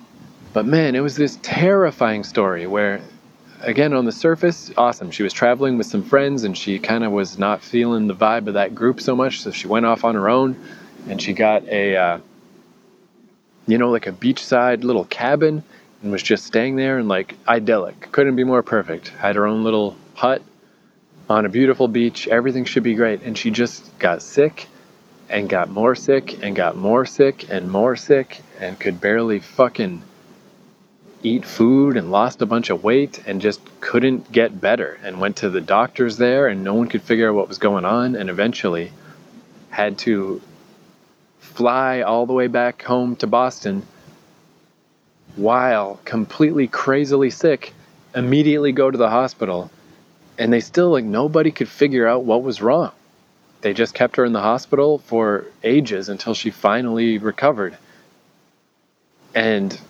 but 0.55 0.65
man, 0.65 0.95
it 0.95 1.01
was 1.01 1.15
this 1.15 1.39
terrifying 1.43 2.25
story 2.25 2.67
where, 2.67 3.03
again, 3.61 3.93
on 3.93 4.07
the 4.07 4.13
surface, 4.13 4.73
awesome. 4.75 5.11
She 5.11 5.23
was 5.23 5.35
traveling 5.35 5.77
with 5.77 5.87
some 5.87 6.03
friends 6.03 6.43
and 6.43 6.57
she 6.57 6.79
kind 6.79 7.05
of 7.05 7.13
was 7.13 7.39
not 7.39 7.61
feeling 7.61 8.07
the 8.07 8.15
vibe 8.15 8.47
of 8.47 8.55
that 8.55 8.75
group 8.75 9.03
so 9.03 9.15
much, 9.15 9.43
so 9.43 9.51
she 9.51 9.67
went 9.67 9.85
off 9.85 10.05
on 10.05 10.15
her 10.15 10.31
own 10.31 10.57
and 11.07 11.21
she 11.21 11.35
got 11.35 11.65
a. 11.69 11.97
Uh, 11.97 12.19
you 13.67 13.77
know, 13.77 13.91
like 13.91 14.07
a 14.07 14.13
beachside 14.13 14.85
little 14.85 15.05
cabin 15.05 15.63
and 16.03 16.13
was 16.13 16.23
just 16.23 16.47
staying 16.47 16.77
there 16.77 16.97
and 16.97 17.09
like 17.09 17.35
idyllic. 17.47 18.11
Couldn't 18.11 18.37
be 18.37 18.45
more 18.45 18.63
perfect. 18.63 19.09
Had 19.09 19.37
her 19.37 19.47
own 19.47 19.65
little 19.65 19.97
hut 20.15 20.41
on 21.29 21.45
a 21.45 21.51
beautiful 21.51 21.89
beach. 21.89 22.27
Everything 22.27 22.65
should 22.65 22.83
be 22.83 22.95
great. 22.95 23.21
And 23.23 23.37
she 23.37 23.51
just 23.51 23.99
got 23.99 24.23
sick 24.23 24.69
and 25.35 25.49
got 25.49 25.69
more 25.69 25.97
sick 25.97 26.45
and 26.45 26.55
got 26.55 26.77
more 26.77 27.05
sick 27.05 27.51
and 27.51 27.69
more 27.69 27.97
sick 27.97 28.41
and 28.61 28.79
could 28.79 29.01
barely 29.01 29.41
fucking 29.41 30.01
eat 31.25 31.45
food 31.45 31.97
and 31.97 32.13
lost 32.13 32.41
a 32.41 32.47
bunch 32.47 32.71
of 32.71 32.85
weight 32.85 33.21
and 33.27 33.41
just 33.41 33.61
couldn't 33.81 34.31
get 34.31 34.61
better 34.61 34.97
and 35.03 35.21
went 35.21 35.35
to 35.35 35.51
the 35.51 35.61
doctors 35.61 36.19
there 36.19 36.47
and 36.47 36.63
no 36.63 36.75
one 36.75 36.87
could 36.87 37.03
figure 37.03 37.29
out 37.29 37.35
what 37.35 37.49
was 37.49 37.59
going 37.59 37.85
on 37.85 38.15
and 38.15 38.31
eventually 38.31 38.93
had 39.71 39.99
to 39.99 40.41
fly 41.41 42.03
all 42.03 42.27
the 42.27 42.33
way 42.33 42.47
back 42.47 42.81
home 42.85 43.17
to 43.17 43.27
Boston 43.27 43.85
while 45.35 45.99
completely 46.05 46.69
crazily 46.69 47.31
sick, 47.31 47.75
immediately 48.15 48.71
go 48.71 48.89
to 48.89 48.97
the 48.97 49.11
hospital. 49.11 49.69
And 50.39 50.53
they 50.53 50.61
still, 50.61 50.91
like, 50.91 51.05
nobody 51.05 51.51
could 51.51 51.69
figure 51.69 52.07
out 52.07 52.23
what 52.23 52.45
was 52.45 52.63
wrong. 52.63 52.93
They 53.65 53.73
just 53.73 53.95
kept 53.95 54.17
her 54.17 54.27
in 54.27 54.35
the 54.35 54.43
hospital 54.43 54.99
for 54.99 55.47
ages 55.63 56.11
until 56.11 56.35
she 56.35 56.51
finally 56.51 57.17
recovered. 57.17 57.79
And 59.35 59.81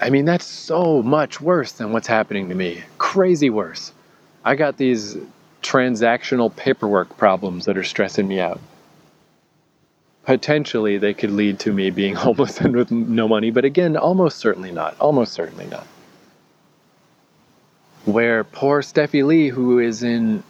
I 0.00 0.08
mean, 0.08 0.24
that's 0.24 0.46
so 0.46 1.02
much 1.02 1.38
worse 1.38 1.72
than 1.72 1.92
what's 1.92 2.06
happening 2.06 2.48
to 2.48 2.54
me. 2.54 2.82
Crazy 2.96 3.50
worse. 3.50 3.92
I 4.42 4.54
got 4.54 4.78
these 4.78 5.18
transactional 5.62 6.56
paperwork 6.56 7.18
problems 7.18 7.66
that 7.66 7.76
are 7.76 7.84
stressing 7.84 8.26
me 8.26 8.40
out 8.40 8.58
potentially 10.24 10.96
they 10.96 11.12
could 11.12 11.30
lead 11.30 11.58
to 11.58 11.70
me 11.70 11.90
being 11.90 12.14
homeless 12.24 12.58
and 12.58 12.74
with 12.74 12.90
no 12.90 13.28
money, 13.28 13.50
but 13.50 13.66
again, 13.66 13.94
almost 13.94 14.38
certainly 14.38 14.72
not. 14.72 14.96
Almost 14.98 15.34
certainly 15.34 15.66
not. 15.66 15.86
Where 18.06 18.44
poor 18.44 18.80
Steffi 18.80 19.22
Lee, 19.22 19.48
who 19.48 19.78
is 19.78 20.02
in 20.02 20.42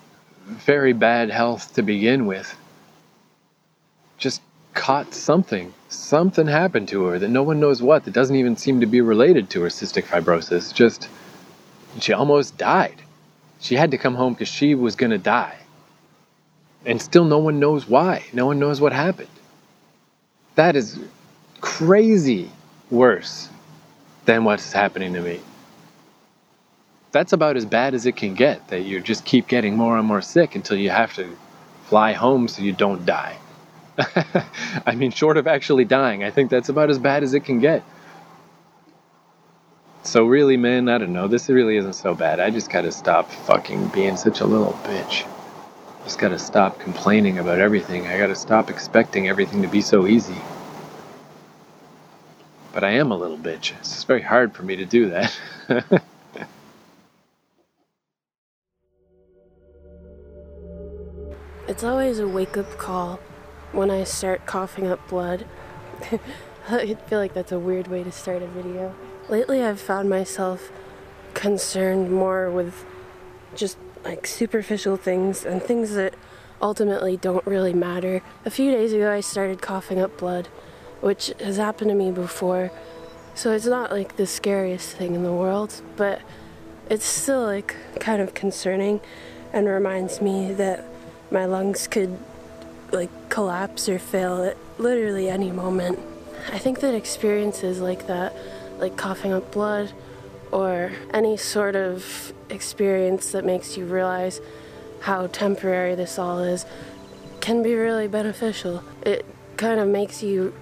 very 0.47 0.93
bad 0.93 1.31
health 1.31 1.75
to 1.75 1.83
begin 1.83 2.27
with, 2.27 2.55
just 4.19 4.43
caught 4.75 5.15
something. 5.15 5.73
Something 5.89 6.47
happened 6.47 6.89
to 6.89 7.05
her 7.05 7.19
that 7.19 7.29
no 7.29 7.43
one 7.43 7.61
knows 7.61 7.83
what, 7.83 8.05
that 8.05 8.13
doesn't 8.15 8.37
even 8.37 8.57
seem 8.57 8.81
to 8.81 8.87
be 8.87 9.01
related 9.01 9.51
to 9.51 9.63
her 9.63 9.69
cystic 9.69 10.05
fibrosis. 10.05 10.75
Just, 10.75 11.09
she 12.01 12.13
almost 12.13 12.59
died. 12.59 13.01
She 13.61 13.77
had 13.77 13.93
to 13.93 13.99
come 13.99 14.15
home 14.15 14.35
because 14.35 14.49
she 14.49 14.75
was 14.75 14.97
going 14.97 15.13
to 15.13 15.19
die. 15.19 15.57
And 16.85 17.01
still, 17.01 17.25
no 17.25 17.39
one 17.39 17.61
knows 17.61 17.89
why. 17.89 18.25
No 18.33 18.47
one 18.47 18.59
knows 18.59 18.81
what 18.81 18.93
happened. 18.93 19.29
That 20.57 20.77
is 20.77 20.99
crazy 21.61 22.51
worse 22.91 23.49
than 24.27 24.45
what's 24.45 24.73
happening 24.73 25.15
to 25.15 25.23
me. 25.23 25.41
That's 27.15 27.33
about 27.33 27.57
as 27.57 27.65
bad 27.65 27.95
as 27.95 28.05
it 28.05 28.17
can 28.17 28.35
get, 28.35 28.69
that 28.69 28.81
you 28.81 29.01
just 29.01 29.25
keep 29.25 29.49
getting 29.49 29.77
more 29.77 29.97
and 29.97 30.07
more 30.07 30.21
sick 30.21 30.55
until 30.55 30.77
you 30.77 30.91
have 30.91 31.15
to 31.15 31.35
fly 31.87 32.12
home 32.12 32.49
so 32.49 32.62
you 32.62 32.73
don't 32.73 33.07
die. 33.07 33.39
I 34.87 34.95
mean, 34.95 35.12
short 35.12 35.37
of 35.37 35.47
actually 35.47 35.85
dying, 35.85 36.25
I 36.25 36.31
think 36.31 36.51
that's 36.51 36.69
about 36.69 36.91
as 36.91 36.99
bad 36.99 37.23
as 37.23 37.33
it 37.33 37.45
can 37.45 37.61
get. 37.61 37.85
So, 40.03 40.25
really, 40.25 40.57
man, 40.57 40.89
I 40.89 40.99
don't 40.99 41.12
know. 41.12 41.29
This 41.29 41.49
really 41.49 41.77
isn't 41.77 41.95
so 41.95 42.15
bad. 42.15 42.41
I 42.41 42.51
just 42.51 42.69
gotta 42.69 42.93
stop 42.93 43.31
fucking 43.31 43.89
being 43.89 44.17
such 44.17 44.41
a 44.41 44.45
little 44.47 44.75
bitch 44.83 45.25
just 46.05 46.19
gotta 46.19 46.39
stop 46.39 46.79
complaining 46.79 47.39
about 47.39 47.59
everything. 47.59 48.07
I 48.07 48.19
gotta 48.19 48.35
stop 48.35 48.69
expecting 48.69 49.29
everything 49.29 49.62
to 49.62 49.69
be 49.69 49.81
so 49.81 50.07
easy. 50.07 50.37
But 52.75 52.85
I 52.85 52.91
am 52.91 53.11
a 53.11 53.17
little 53.17 53.39
bitch. 53.39 53.73
It's 53.79 54.05
very 54.05 54.21
hard 54.21 54.55
for 54.55 54.62
me 54.62 54.77
to 54.77 54.85
do 54.85 55.11
that. 55.11 56.03
it's 61.75 61.83
always 61.83 62.20
a 62.20 62.29
wake 62.29 62.57
up 62.57 62.79
call 62.79 63.18
when 63.72 63.91
I 63.91 64.05
start 64.05 64.47
coughing 64.47 64.87
up 64.87 65.09
blood. 65.09 65.45
I 66.68 66.95
feel 66.95 67.18
like 67.18 67.35
that's 67.35 67.51
a 67.51 67.59
weird 67.59 67.89
way 67.89 68.05
to 68.05 68.12
start 68.12 68.43
a 68.43 68.47
video. 68.47 68.95
Lately, 69.29 69.61
I've 69.61 69.81
found 69.81 70.09
myself 70.09 70.70
concerned 71.35 72.12
more 72.12 72.49
with 72.49 72.85
just 73.57 73.77
like 74.05 74.25
superficial 74.25 74.97
things 74.97 75.45
and 75.45 75.61
things 75.61 75.95
that 75.95 76.14
ultimately 76.62 77.16
don't 77.16 77.45
really 77.45 77.75
matter. 77.75 78.22
A 78.45 78.51
few 78.51 78.70
days 78.70 78.93
ago, 78.93 79.11
I 79.11 79.18
started 79.18 79.61
coughing 79.61 80.01
up 80.01 80.16
blood, 80.16 80.47
which 81.01 81.33
has 81.41 81.57
happened 81.57 81.89
to 81.89 81.97
me 81.97 82.12
before, 82.12 82.70
so 83.35 83.51
it's 83.51 83.66
not 83.66 83.91
like 83.91 84.14
the 84.14 84.29
scariest 84.29 84.95
thing 84.97 85.16
in 85.16 85.25
the 85.25 85.33
world, 85.33 85.83
but 85.97 86.22
it's 86.89 87.05
still 87.05 87.43
like 87.43 87.75
kind 87.99 88.22
of 88.22 88.33
concerning 88.33 89.01
and 89.53 89.66
reminds 89.66 90.20
me 90.20 90.53
that 90.53 90.94
my 91.35 91.45
lungs 91.45 91.89
could 91.89 92.16
like 92.93 93.11
collapse 93.28 93.89
or 93.89 93.99
fail 93.99 94.45
at 94.45 94.57
literally 94.78 95.28
any 95.28 95.51
moment. 95.51 95.99
I 96.53 96.59
think 96.59 96.80
that 96.80 96.95
experiences 96.95 97.80
like 97.80 98.07
that, 98.07 98.35
like 98.78 98.97
coughing 98.97 99.32
up 99.32 99.51
blood 99.51 99.93
or 100.53 100.93
any 101.12 101.37
sort 101.37 101.74
of 101.74 102.32
experience 102.49 103.32
that 103.32 103.45
makes 103.45 103.76
you 103.76 103.85
realize 103.85 104.41
how 105.01 105.26
temporary 105.26 105.97
this 105.97 106.18
all 106.18 106.39
is, 106.39 106.64
can 107.41 107.62
be 107.62 107.74
really 107.74 108.07
beneficial. 108.07 108.85
It 109.03 109.26
kind 109.57 109.80
of 109.80 109.89
makes 109.89 110.22
you 110.22 110.55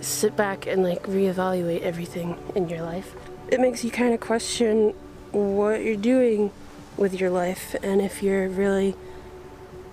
sit 0.00 0.36
back 0.36 0.66
and 0.66 0.82
like 0.82 1.04
reevaluate 1.04 1.82
everything 1.82 2.36
in 2.56 2.68
your 2.68 2.82
life. 2.82 3.14
It 3.48 3.60
makes 3.60 3.84
you 3.84 3.92
kind 3.92 4.12
of 4.12 4.18
question 4.18 4.94
what 5.30 5.84
you're 5.84 5.94
doing 5.94 6.50
with 6.96 7.18
your 7.18 7.30
life 7.30 7.76
and 7.82 8.02
if 8.02 8.22
you're 8.22 8.48
really 8.48 8.96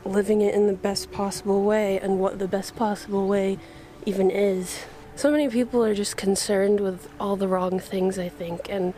living 0.06 0.42
it 0.42 0.54
in 0.54 0.68
the 0.68 0.74
best 0.74 1.12
possible 1.12 1.64
way 1.64 2.00
and 2.00 2.20
what 2.20 2.40
the 2.40 2.48
best 2.48 2.76
possible 2.76 3.28
way 3.28 3.58
even 4.06 4.32
is. 4.32 4.86
So 5.16 5.32
many 5.32 5.50
people 5.50 5.84
are 5.84 5.94
just 5.94 6.16
concerned 6.16 6.80
with 6.80 7.10
all 7.20 7.36
the 7.36 7.48
wrong 7.48 7.80
things, 7.80 8.18
I 8.18 8.30
think, 8.30 8.70
and 8.70 8.94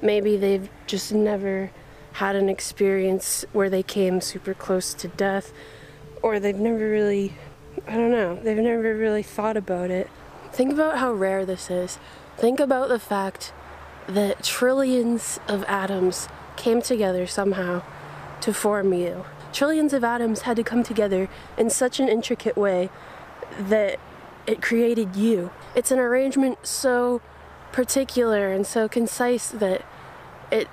maybe 0.00 0.36
they've 0.36 0.68
just 0.86 1.12
never 1.12 1.70
had 2.12 2.34
an 2.34 2.48
experience 2.48 3.44
where 3.52 3.68
they 3.68 3.82
came 3.82 4.22
super 4.22 4.54
close 4.54 4.94
to 4.94 5.08
death, 5.08 5.52
or 6.22 6.40
they've 6.40 6.56
never 6.56 6.88
really, 6.88 7.34
I 7.86 7.94
don't 7.94 8.10
know, 8.10 8.36
they've 8.36 8.56
never 8.56 8.94
really 8.96 9.22
thought 9.22 9.56
about 9.56 9.90
it. 9.90 10.08
Think 10.52 10.72
about 10.72 10.96
how 10.96 11.12
rare 11.12 11.44
this 11.44 11.70
is. 11.70 11.98
Think 12.38 12.58
about 12.58 12.88
the 12.88 12.98
fact 12.98 13.52
that 14.08 14.42
trillions 14.42 15.38
of 15.46 15.62
atoms 15.64 16.28
came 16.56 16.80
together 16.80 17.26
somehow 17.26 17.82
to 18.40 18.54
form 18.54 18.94
you. 18.94 19.26
Trillions 19.56 19.94
of 19.94 20.04
atoms 20.04 20.42
had 20.42 20.56
to 20.58 20.62
come 20.62 20.82
together 20.82 21.30
in 21.56 21.70
such 21.70 21.98
an 21.98 22.10
intricate 22.10 22.58
way 22.58 22.90
that 23.58 23.98
it 24.46 24.60
created 24.60 25.16
you. 25.16 25.50
It's 25.74 25.90
an 25.90 25.98
arrangement 25.98 26.66
so 26.66 27.22
particular 27.72 28.52
and 28.52 28.66
so 28.66 28.86
concise 28.86 29.48
that 29.48 29.82
it 30.52 30.68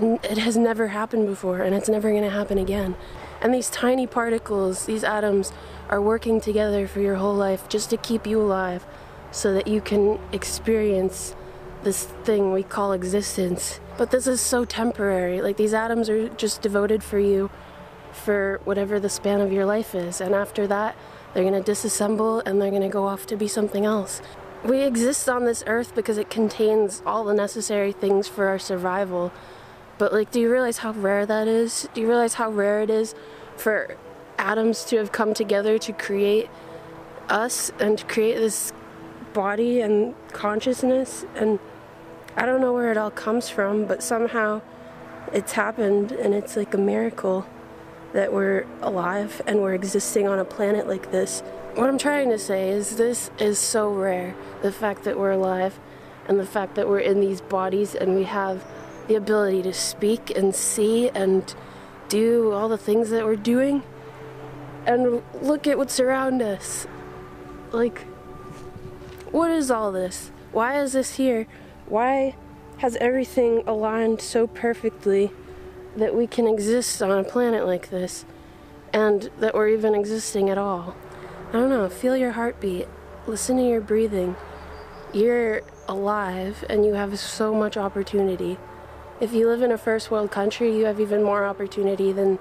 it 0.00 0.38
has 0.38 0.56
never 0.56 0.88
happened 0.88 1.28
before 1.28 1.60
and 1.60 1.76
it's 1.76 1.88
never 1.88 2.10
going 2.10 2.24
to 2.24 2.30
happen 2.30 2.58
again. 2.58 2.96
And 3.40 3.54
these 3.54 3.70
tiny 3.70 4.04
particles, 4.04 4.86
these 4.86 5.04
atoms 5.04 5.52
are 5.88 6.02
working 6.02 6.40
together 6.40 6.88
for 6.88 6.98
your 6.98 7.14
whole 7.14 7.36
life 7.36 7.68
just 7.68 7.88
to 7.90 7.96
keep 7.96 8.26
you 8.26 8.42
alive 8.42 8.84
so 9.30 9.54
that 9.54 9.68
you 9.68 9.80
can 9.80 10.18
experience 10.32 11.36
this 11.84 12.06
thing 12.24 12.52
we 12.52 12.64
call 12.64 12.94
existence. 12.94 13.78
But 13.96 14.10
this 14.10 14.26
is 14.26 14.40
so 14.40 14.64
temporary. 14.64 15.40
Like 15.40 15.56
these 15.56 15.72
atoms 15.72 16.10
are 16.10 16.30
just 16.30 16.62
devoted 16.62 17.04
for 17.04 17.20
you 17.20 17.48
for 18.14 18.60
whatever 18.64 19.00
the 19.00 19.08
span 19.08 19.40
of 19.40 19.52
your 19.52 19.66
life 19.66 19.94
is. 19.94 20.20
And 20.20 20.34
after 20.34 20.66
that, 20.66 20.96
they're 21.32 21.44
going 21.44 21.62
to 21.62 21.70
disassemble 21.70 22.42
and 22.46 22.60
they're 22.60 22.70
going 22.70 22.82
to 22.82 22.88
go 22.88 23.06
off 23.06 23.26
to 23.26 23.36
be 23.36 23.48
something 23.48 23.84
else. 23.84 24.22
We 24.64 24.82
exist 24.82 25.28
on 25.28 25.44
this 25.44 25.62
earth 25.66 25.94
because 25.94 26.16
it 26.16 26.30
contains 26.30 27.02
all 27.04 27.24
the 27.24 27.34
necessary 27.34 27.92
things 27.92 28.28
for 28.28 28.46
our 28.46 28.58
survival. 28.58 29.32
But, 29.98 30.12
like, 30.12 30.30
do 30.30 30.40
you 30.40 30.50
realize 30.50 30.78
how 30.78 30.92
rare 30.92 31.26
that 31.26 31.46
is? 31.46 31.88
Do 31.92 32.00
you 32.00 32.08
realize 32.08 32.34
how 32.34 32.50
rare 32.50 32.80
it 32.80 32.90
is 32.90 33.14
for 33.56 33.96
atoms 34.38 34.84
to 34.86 34.96
have 34.96 35.12
come 35.12 35.34
together 35.34 35.78
to 35.78 35.92
create 35.92 36.48
us 37.28 37.70
and 37.78 37.98
to 37.98 38.04
create 38.06 38.36
this 38.36 38.72
body 39.32 39.80
and 39.80 40.14
consciousness? 40.32 41.26
And 41.34 41.58
I 42.36 42.46
don't 42.46 42.60
know 42.60 42.72
where 42.72 42.90
it 42.90 42.96
all 42.96 43.10
comes 43.10 43.48
from, 43.48 43.84
but 43.84 44.02
somehow 44.02 44.62
it's 45.32 45.52
happened 45.52 46.12
and 46.12 46.34
it's 46.34 46.56
like 46.56 46.74
a 46.74 46.78
miracle 46.78 47.46
that 48.14 48.32
we're 48.32 48.64
alive 48.80 49.42
and 49.46 49.60
we're 49.60 49.74
existing 49.74 50.26
on 50.26 50.38
a 50.38 50.44
planet 50.44 50.88
like 50.88 51.10
this. 51.10 51.40
What 51.74 51.88
I'm 51.88 51.98
trying 51.98 52.30
to 52.30 52.38
say 52.38 52.70
is 52.70 52.96
this 52.96 53.30
is 53.38 53.58
so 53.58 53.92
rare 53.92 54.34
the 54.62 54.72
fact 54.72 55.02
that 55.04 55.18
we're 55.18 55.32
alive 55.32 55.78
and 56.26 56.38
the 56.38 56.46
fact 56.46 56.76
that 56.76 56.88
we're 56.88 57.00
in 57.00 57.20
these 57.20 57.40
bodies 57.40 57.94
and 57.94 58.14
we 58.14 58.22
have 58.22 58.64
the 59.08 59.16
ability 59.16 59.62
to 59.62 59.72
speak 59.72 60.30
and 60.36 60.54
see 60.54 61.10
and 61.10 61.54
do 62.08 62.52
all 62.52 62.68
the 62.68 62.78
things 62.78 63.10
that 63.10 63.24
we're 63.24 63.36
doing. 63.36 63.82
And 64.86 65.22
look 65.42 65.66
at 65.66 65.76
what's 65.76 65.98
around 65.98 66.40
us. 66.40 66.86
Like, 67.72 68.02
what 69.32 69.50
is 69.50 69.70
all 69.70 69.90
this? 69.90 70.30
Why 70.52 70.80
is 70.80 70.92
this 70.92 71.16
here? 71.16 71.48
Why 71.86 72.36
has 72.78 72.94
everything 72.96 73.64
aligned 73.66 74.20
so 74.20 74.46
perfectly? 74.46 75.32
That 75.96 76.14
we 76.14 76.26
can 76.26 76.46
exist 76.46 77.02
on 77.02 77.10
a 77.10 77.24
planet 77.24 77.66
like 77.66 77.90
this 77.90 78.24
and 78.92 79.30
that 79.38 79.54
we're 79.54 79.68
even 79.68 79.94
existing 79.94 80.50
at 80.50 80.58
all. 80.58 80.96
I 81.48 81.52
don't 81.52 81.70
know, 81.70 81.88
feel 81.88 82.16
your 82.16 82.32
heartbeat, 82.32 82.88
listen 83.26 83.56
to 83.56 83.62
your 83.62 83.80
breathing. 83.80 84.36
You're 85.12 85.62
alive 85.88 86.64
and 86.68 86.84
you 86.84 86.94
have 86.94 87.18
so 87.18 87.54
much 87.54 87.76
opportunity. 87.76 88.58
If 89.20 89.32
you 89.32 89.48
live 89.48 89.62
in 89.62 89.70
a 89.70 89.78
first 89.78 90.10
world 90.10 90.30
country, 90.30 90.76
you 90.76 90.86
have 90.86 91.00
even 91.00 91.22
more 91.22 91.44
opportunity 91.46 92.12
than 92.12 92.38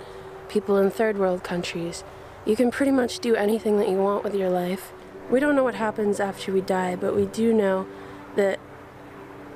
people 0.50 0.78
in 0.78 0.90
third 0.90 1.18
world 1.18 1.44
countries. 1.44 2.04
You 2.46 2.56
can 2.56 2.72
pretty 2.72 2.92
much 2.92 3.20
do 3.20 3.36
anything 3.36 3.78
that 3.78 3.90
you 3.90 3.98
want 3.98 4.24
with 4.24 4.36
your 4.36 4.50
life. 4.50 4.92
We 5.30 5.40
don't 5.40 5.56
know 5.56 5.64
what 5.64 5.76
happens 5.76 6.20
after 6.20 6.52
we 6.52 6.62
die, 6.62 6.96
but 6.96 7.16
we 7.16 7.26
do 7.28 7.54
know 7.54 7.88
that 8.36 8.60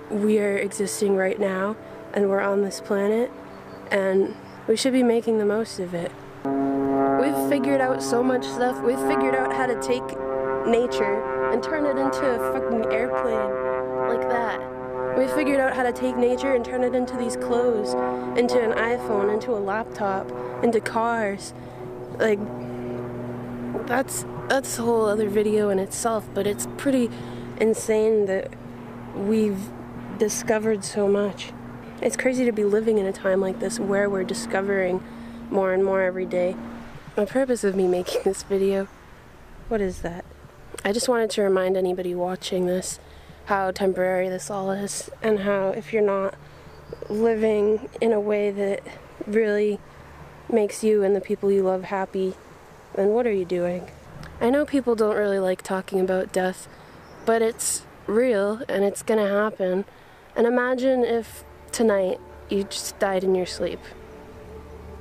we 0.09 0.39
are 0.39 0.57
existing 0.57 1.15
right 1.15 1.39
now 1.39 1.75
and 2.13 2.29
we're 2.29 2.41
on 2.41 2.61
this 2.61 2.79
planet 2.79 3.31
and 3.91 4.35
we 4.67 4.75
should 4.75 4.93
be 4.93 5.03
making 5.03 5.38
the 5.38 5.45
most 5.45 5.79
of 5.79 5.93
it. 5.93 6.11
We've 6.43 7.49
figured 7.49 7.81
out 7.81 8.03
so 8.03 8.23
much 8.23 8.45
stuff. 8.45 8.81
We've 8.83 8.99
figured 8.99 9.35
out 9.35 9.53
how 9.53 9.65
to 9.65 9.81
take 9.81 10.03
nature 10.67 11.51
and 11.51 11.63
turn 11.63 11.85
it 11.85 11.97
into 11.97 12.25
a 12.25 12.53
fucking 12.53 12.91
airplane 12.91 14.07
like 14.07 14.27
that. 14.29 14.77
We've 15.17 15.31
figured 15.31 15.59
out 15.59 15.75
how 15.75 15.83
to 15.83 15.91
take 15.91 16.15
nature 16.15 16.53
and 16.53 16.63
turn 16.63 16.83
it 16.83 16.93
into 16.93 17.17
these 17.17 17.35
clothes, 17.38 17.93
into 18.38 18.61
an 18.61 18.73
iPhone, 18.73 19.33
into 19.33 19.51
a 19.51 19.59
laptop, 19.59 20.31
into 20.63 20.79
cars. 20.79 21.53
Like 22.19 22.39
that's 23.88 24.25
that's 24.47 24.77
a 24.77 24.83
whole 24.83 25.05
other 25.05 25.29
video 25.29 25.69
in 25.69 25.79
itself, 25.79 26.29
but 26.33 26.45
it's 26.45 26.67
pretty 26.77 27.09
insane 27.59 28.25
that 28.27 28.53
we've 29.15 29.69
discovered 30.17 30.83
so 30.83 31.07
much. 31.07 31.51
It's 31.99 32.15
crazy 32.15 32.45
to 32.45 32.51
be 32.51 32.63
living 32.63 32.99
in 32.99 33.07
a 33.07 33.11
time 33.11 33.41
like 33.41 33.59
this 33.59 33.79
where 33.79 34.07
we're 34.07 34.23
discovering 34.23 35.03
more 35.49 35.73
and 35.73 35.83
more 35.83 36.03
every 36.03 36.27
day. 36.27 36.55
The 37.15 37.25
purpose 37.25 37.63
of 37.63 37.75
me 37.75 37.87
making 37.87 38.21
this 38.23 38.43
video, 38.43 38.87
what 39.67 39.81
is 39.81 40.01
that? 40.01 40.23
I 40.85 40.91
just 40.91 41.09
wanted 41.09 41.31
to 41.31 41.41
remind 41.41 41.75
anybody 41.75 42.13
watching 42.13 42.67
this 42.67 42.99
how 43.45 43.71
temporary 43.71 44.29
this 44.29 44.51
all 44.51 44.69
is 44.69 45.09
and 45.23 45.39
how 45.39 45.69
if 45.69 45.91
you're 45.91 46.03
not 46.03 46.35
living 47.09 47.89
in 47.99 48.13
a 48.13 48.19
way 48.19 48.51
that 48.51 48.83
really 49.25 49.79
makes 50.51 50.83
you 50.83 51.01
and 51.01 51.15
the 51.15 51.21
people 51.21 51.51
you 51.51 51.63
love 51.63 51.85
happy, 51.85 52.35
then 52.93 53.07
what 53.07 53.25
are 53.25 53.33
you 53.33 53.43
doing? 53.43 53.89
I 54.39 54.51
know 54.51 54.67
people 54.67 54.93
don't 54.93 55.15
really 55.15 55.39
like 55.39 55.63
talking 55.63 55.99
about 55.99 56.31
death, 56.31 56.67
but 57.25 57.41
it's 57.41 57.87
real 58.05 58.61
and 58.69 58.83
it's 58.83 59.01
gonna 59.01 59.27
happen. 59.27 59.83
And 60.35 60.45
imagine 60.45 61.03
if 61.03 61.43
tonight 61.72 62.20
you 62.49 62.63
just 62.63 62.97
died 62.99 63.24
in 63.24 63.36
your 63.36 63.45
sleep. 63.45 63.80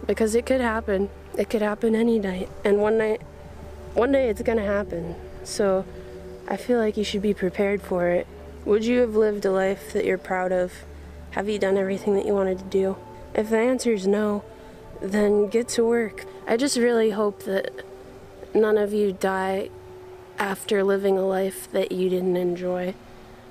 Because 0.06 0.34
it 0.34 0.46
could 0.46 0.60
happen. 0.60 1.10
It 1.36 1.50
could 1.50 1.62
happen 1.62 1.94
any 1.94 2.18
night. 2.18 2.48
And 2.64 2.78
one 2.78 2.98
night, 2.98 3.22
one 3.94 4.12
day 4.12 4.28
it's 4.28 4.42
gonna 4.42 4.64
happen. 4.64 5.14
So 5.44 5.84
I 6.48 6.56
feel 6.56 6.78
like 6.78 6.96
you 6.96 7.04
should 7.04 7.22
be 7.22 7.34
prepared 7.34 7.82
for 7.82 8.08
it. 8.08 8.26
Would 8.64 8.84
you 8.84 9.00
have 9.00 9.14
lived 9.14 9.44
a 9.44 9.50
life 9.50 9.92
that 9.92 10.04
you're 10.04 10.18
proud 10.18 10.52
of? 10.52 10.72
Have 11.32 11.48
you 11.48 11.58
done 11.58 11.76
everything 11.76 12.14
that 12.14 12.26
you 12.26 12.34
wanted 12.34 12.58
to 12.58 12.64
do? 12.64 12.96
If 13.34 13.50
the 13.50 13.58
answer 13.58 13.92
is 13.92 14.06
no, 14.06 14.42
then 15.00 15.48
get 15.48 15.68
to 15.70 15.84
work. 15.84 16.24
I 16.46 16.56
just 16.56 16.76
really 16.76 17.10
hope 17.10 17.42
that 17.44 17.70
none 18.54 18.78
of 18.78 18.92
you 18.92 19.12
die 19.12 19.70
after 20.38 20.82
living 20.82 21.18
a 21.18 21.26
life 21.26 21.70
that 21.72 21.92
you 21.92 22.08
didn't 22.08 22.36
enjoy 22.36 22.94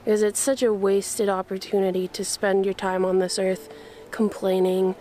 because 0.06 0.22
it's 0.22 0.40
such 0.40 0.62
a 0.62 0.72
wasted 0.72 1.28
opportunity 1.28 2.08
to 2.08 2.24
spend 2.24 2.64
your 2.64 2.76
time 2.76 3.04
on 3.04 3.18
this 3.18 3.40
earth 3.40 3.74
complaining 4.12 4.94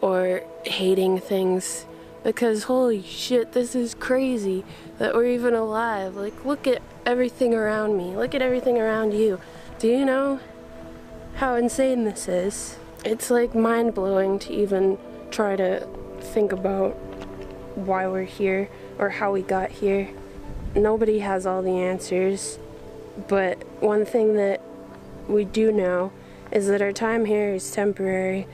or 0.00 0.44
hating 0.64 1.18
things? 1.18 1.84
Because 2.22 2.64
holy 2.64 3.02
shit 3.02 3.52
this 3.52 3.74
is 3.74 3.94
crazy 3.94 4.64
that 4.98 5.14
we're 5.14 5.26
even 5.26 5.54
alive. 5.54 6.14
Like 6.14 6.44
look 6.44 6.68
at 6.68 6.80
everything 7.04 7.52
around 7.52 7.96
me. 7.96 8.16
Look 8.16 8.36
at 8.36 8.40
everything 8.40 8.78
around 8.78 9.12
you. 9.12 9.40
Do 9.80 9.88
you 9.88 10.04
know 10.04 10.38
how 11.34 11.56
insane 11.56 12.04
this 12.04 12.28
is? 12.28 12.78
It's 13.04 13.30
like 13.30 13.56
mind-blowing 13.56 14.38
to 14.40 14.52
even 14.52 14.96
try 15.32 15.56
to 15.56 15.88
think 16.20 16.52
about 16.52 16.90
why 17.74 18.06
we're 18.06 18.22
here 18.22 18.68
or 18.96 19.08
how 19.08 19.32
we 19.32 19.42
got 19.42 19.72
here. 19.72 20.08
Nobody 20.76 21.18
has 21.18 21.46
all 21.46 21.62
the 21.62 21.78
answers, 21.80 22.60
but 23.28 23.62
one 23.82 24.04
thing 24.04 24.34
that 24.34 24.62
we 25.28 25.44
do 25.44 25.70
know 25.72 26.12
is 26.50 26.68
that 26.68 26.82
our 26.82 26.92
time 26.92 27.24
here 27.24 27.54
is 27.54 27.70
temporary 27.70 28.46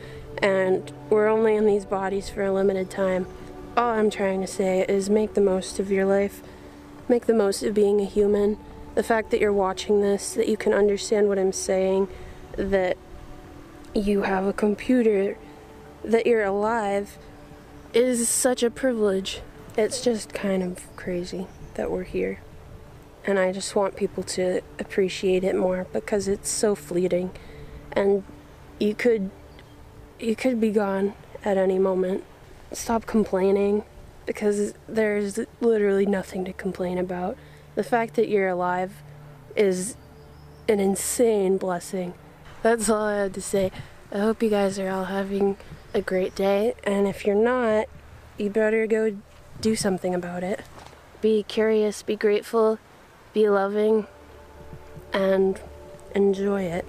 and 0.43 0.93
we're 1.11 1.29
only 1.29 1.57
in 1.57 1.67
these 1.67 1.85
bodies 1.85 2.29
for 2.29 2.43
a 2.43 2.53
limited 2.53 2.91
time. 2.91 3.27
All 3.77 3.91
I'm 3.91 4.11
trying 4.11 4.41
to 4.41 4.47
say 4.47 4.85
is 4.89 5.11
make 5.11 5.35
the 5.35 5.41
most 5.41 5.79
of 5.79 5.91
your 5.91 6.05
life, 6.05 6.43
make 7.09 7.27
the 7.27 7.35
most 7.35 7.63
of 7.63 7.75
being 7.75 8.01
a 8.01 8.05
human. 8.05 8.59
The 8.95 9.03
fact 9.03 9.31
that 9.31 9.41
you're 9.41 9.53
watching 9.53 10.01
this, 10.01 10.35
that 10.35 10.49
you 10.49 10.57
can 10.57 10.73
understand 10.73 11.29
what 11.29 11.39
I'm 11.39 11.53
saying, 11.53 12.09
that 12.57 12.97
you 13.95 14.23
have 14.23 14.45
a 14.45 14.53
computer, 14.53 15.37
that 16.05 16.27
you're 16.27 16.45
alive, 16.45 17.19
is 17.95 18.29
such 18.29 18.63
a 18.63 18.71
privilege. 18.71 19.41
It's 19.77 20.03
just 20.03 20.33
kind 20.33 20.63
of 20.63 20.85
crazy 20.97 21.47
that 21.75 21.91
we're 21.91 22.05
here. 22.05 22.41
And 23.29 23.39
I 23.39 23.53
just 23.53 23.77
want 23.77 23.95
people 23.95 24.23
to 24.23 24.63
appreciate 24.79 25.45
it 25.45 25.55
more 25.55 25.87
because 25.93 26.29
it's 26.29 26.49
so 26.49 26.75
fleeting. 26.75 27.31
And 27.93 28.25
you 28.81 28.95
could 28.95 29.31
you 30.19 30.35
could 30.35 30.59
be 30.59 30.71
gone 30.71 31.13
at 31.45 31.59
any 31.59 31.79
moment. 31.79 32.25
Stop 32.73 33.05
complaining 33.05 33.85
because 34.25 34.73
there's 34.89 35.39
literally 35.61 36.07
nothing 36.07 36.43
to 36.47 36.55
complain 36.55 36.97
about. 36.97 37.37
The 37.75 37.85
fact 37.85 38.15
that 38.15 38.31
you're 38.31 38.49
alive 38.49 39.03
is 39.55 39.97
an 40.67 40.81
insane 40.81 41.59
blessing. 41.59 42.15
That's 42.63 42.89
all 42.89 43.05
I 43.05 43.19
had 43.19 43.35
to 43.35 43.43
say. 43.43 43.71
I 44.11 44.21
hope 44.21 44.43
you 44.43 44.49
guys 44.49 44.79
are 44.79 44.89
all 44.89 45.05
having 45.05 45.59
a 45.93 46.01
great 46.01 46.35
day, 46.35 46.73
and 46.83 47.07
if 47.07 47.27
you're 47.27 47.37
not, 47.37 47.89
you 48.39 48.49
better 48.49 48.87
go 48.87 49.19
do 49.61 49.77
something 49.77 50.15
about 50.15 50.43
it. 50.43 50.63
Be 51.21 51.43
curious, 51.43 52.03
be 52.03 52.17
grateful, 52.17 52.79
be 53.33 53.49
loving, 53.49 54.07
and 55.13 55.61
enjoy 56.15 56.63
it. 56.63 56.87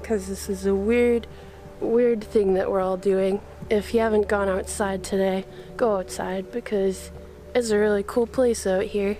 Because 0.00 0.28
this 0.28 0.48
is 0.48 0.66
a 0.66 0.74
weird, 0.74 1.26
weird 1.80 2.24
thing 2.24 2.54
that 2.54 2.70
we're 2.70 2.80
all 2.80 2.96
doing. 2.96 3.40
If 3.70 3.92
you 3.92 4.00
haven't 4.00 4.28
gone 4.28 4.48
outside 4.48 5.04
today, 5.04 5.44
go 5.76 5.98
outside 5.98 6.50
because 6.50 7.10
it's 7.54 7.70
a 7.70 7.78
really 7.78 8.02
cool 8.02 8.26
place 8.26 8.66
out 8.66 8.84
here. 8.84 9.18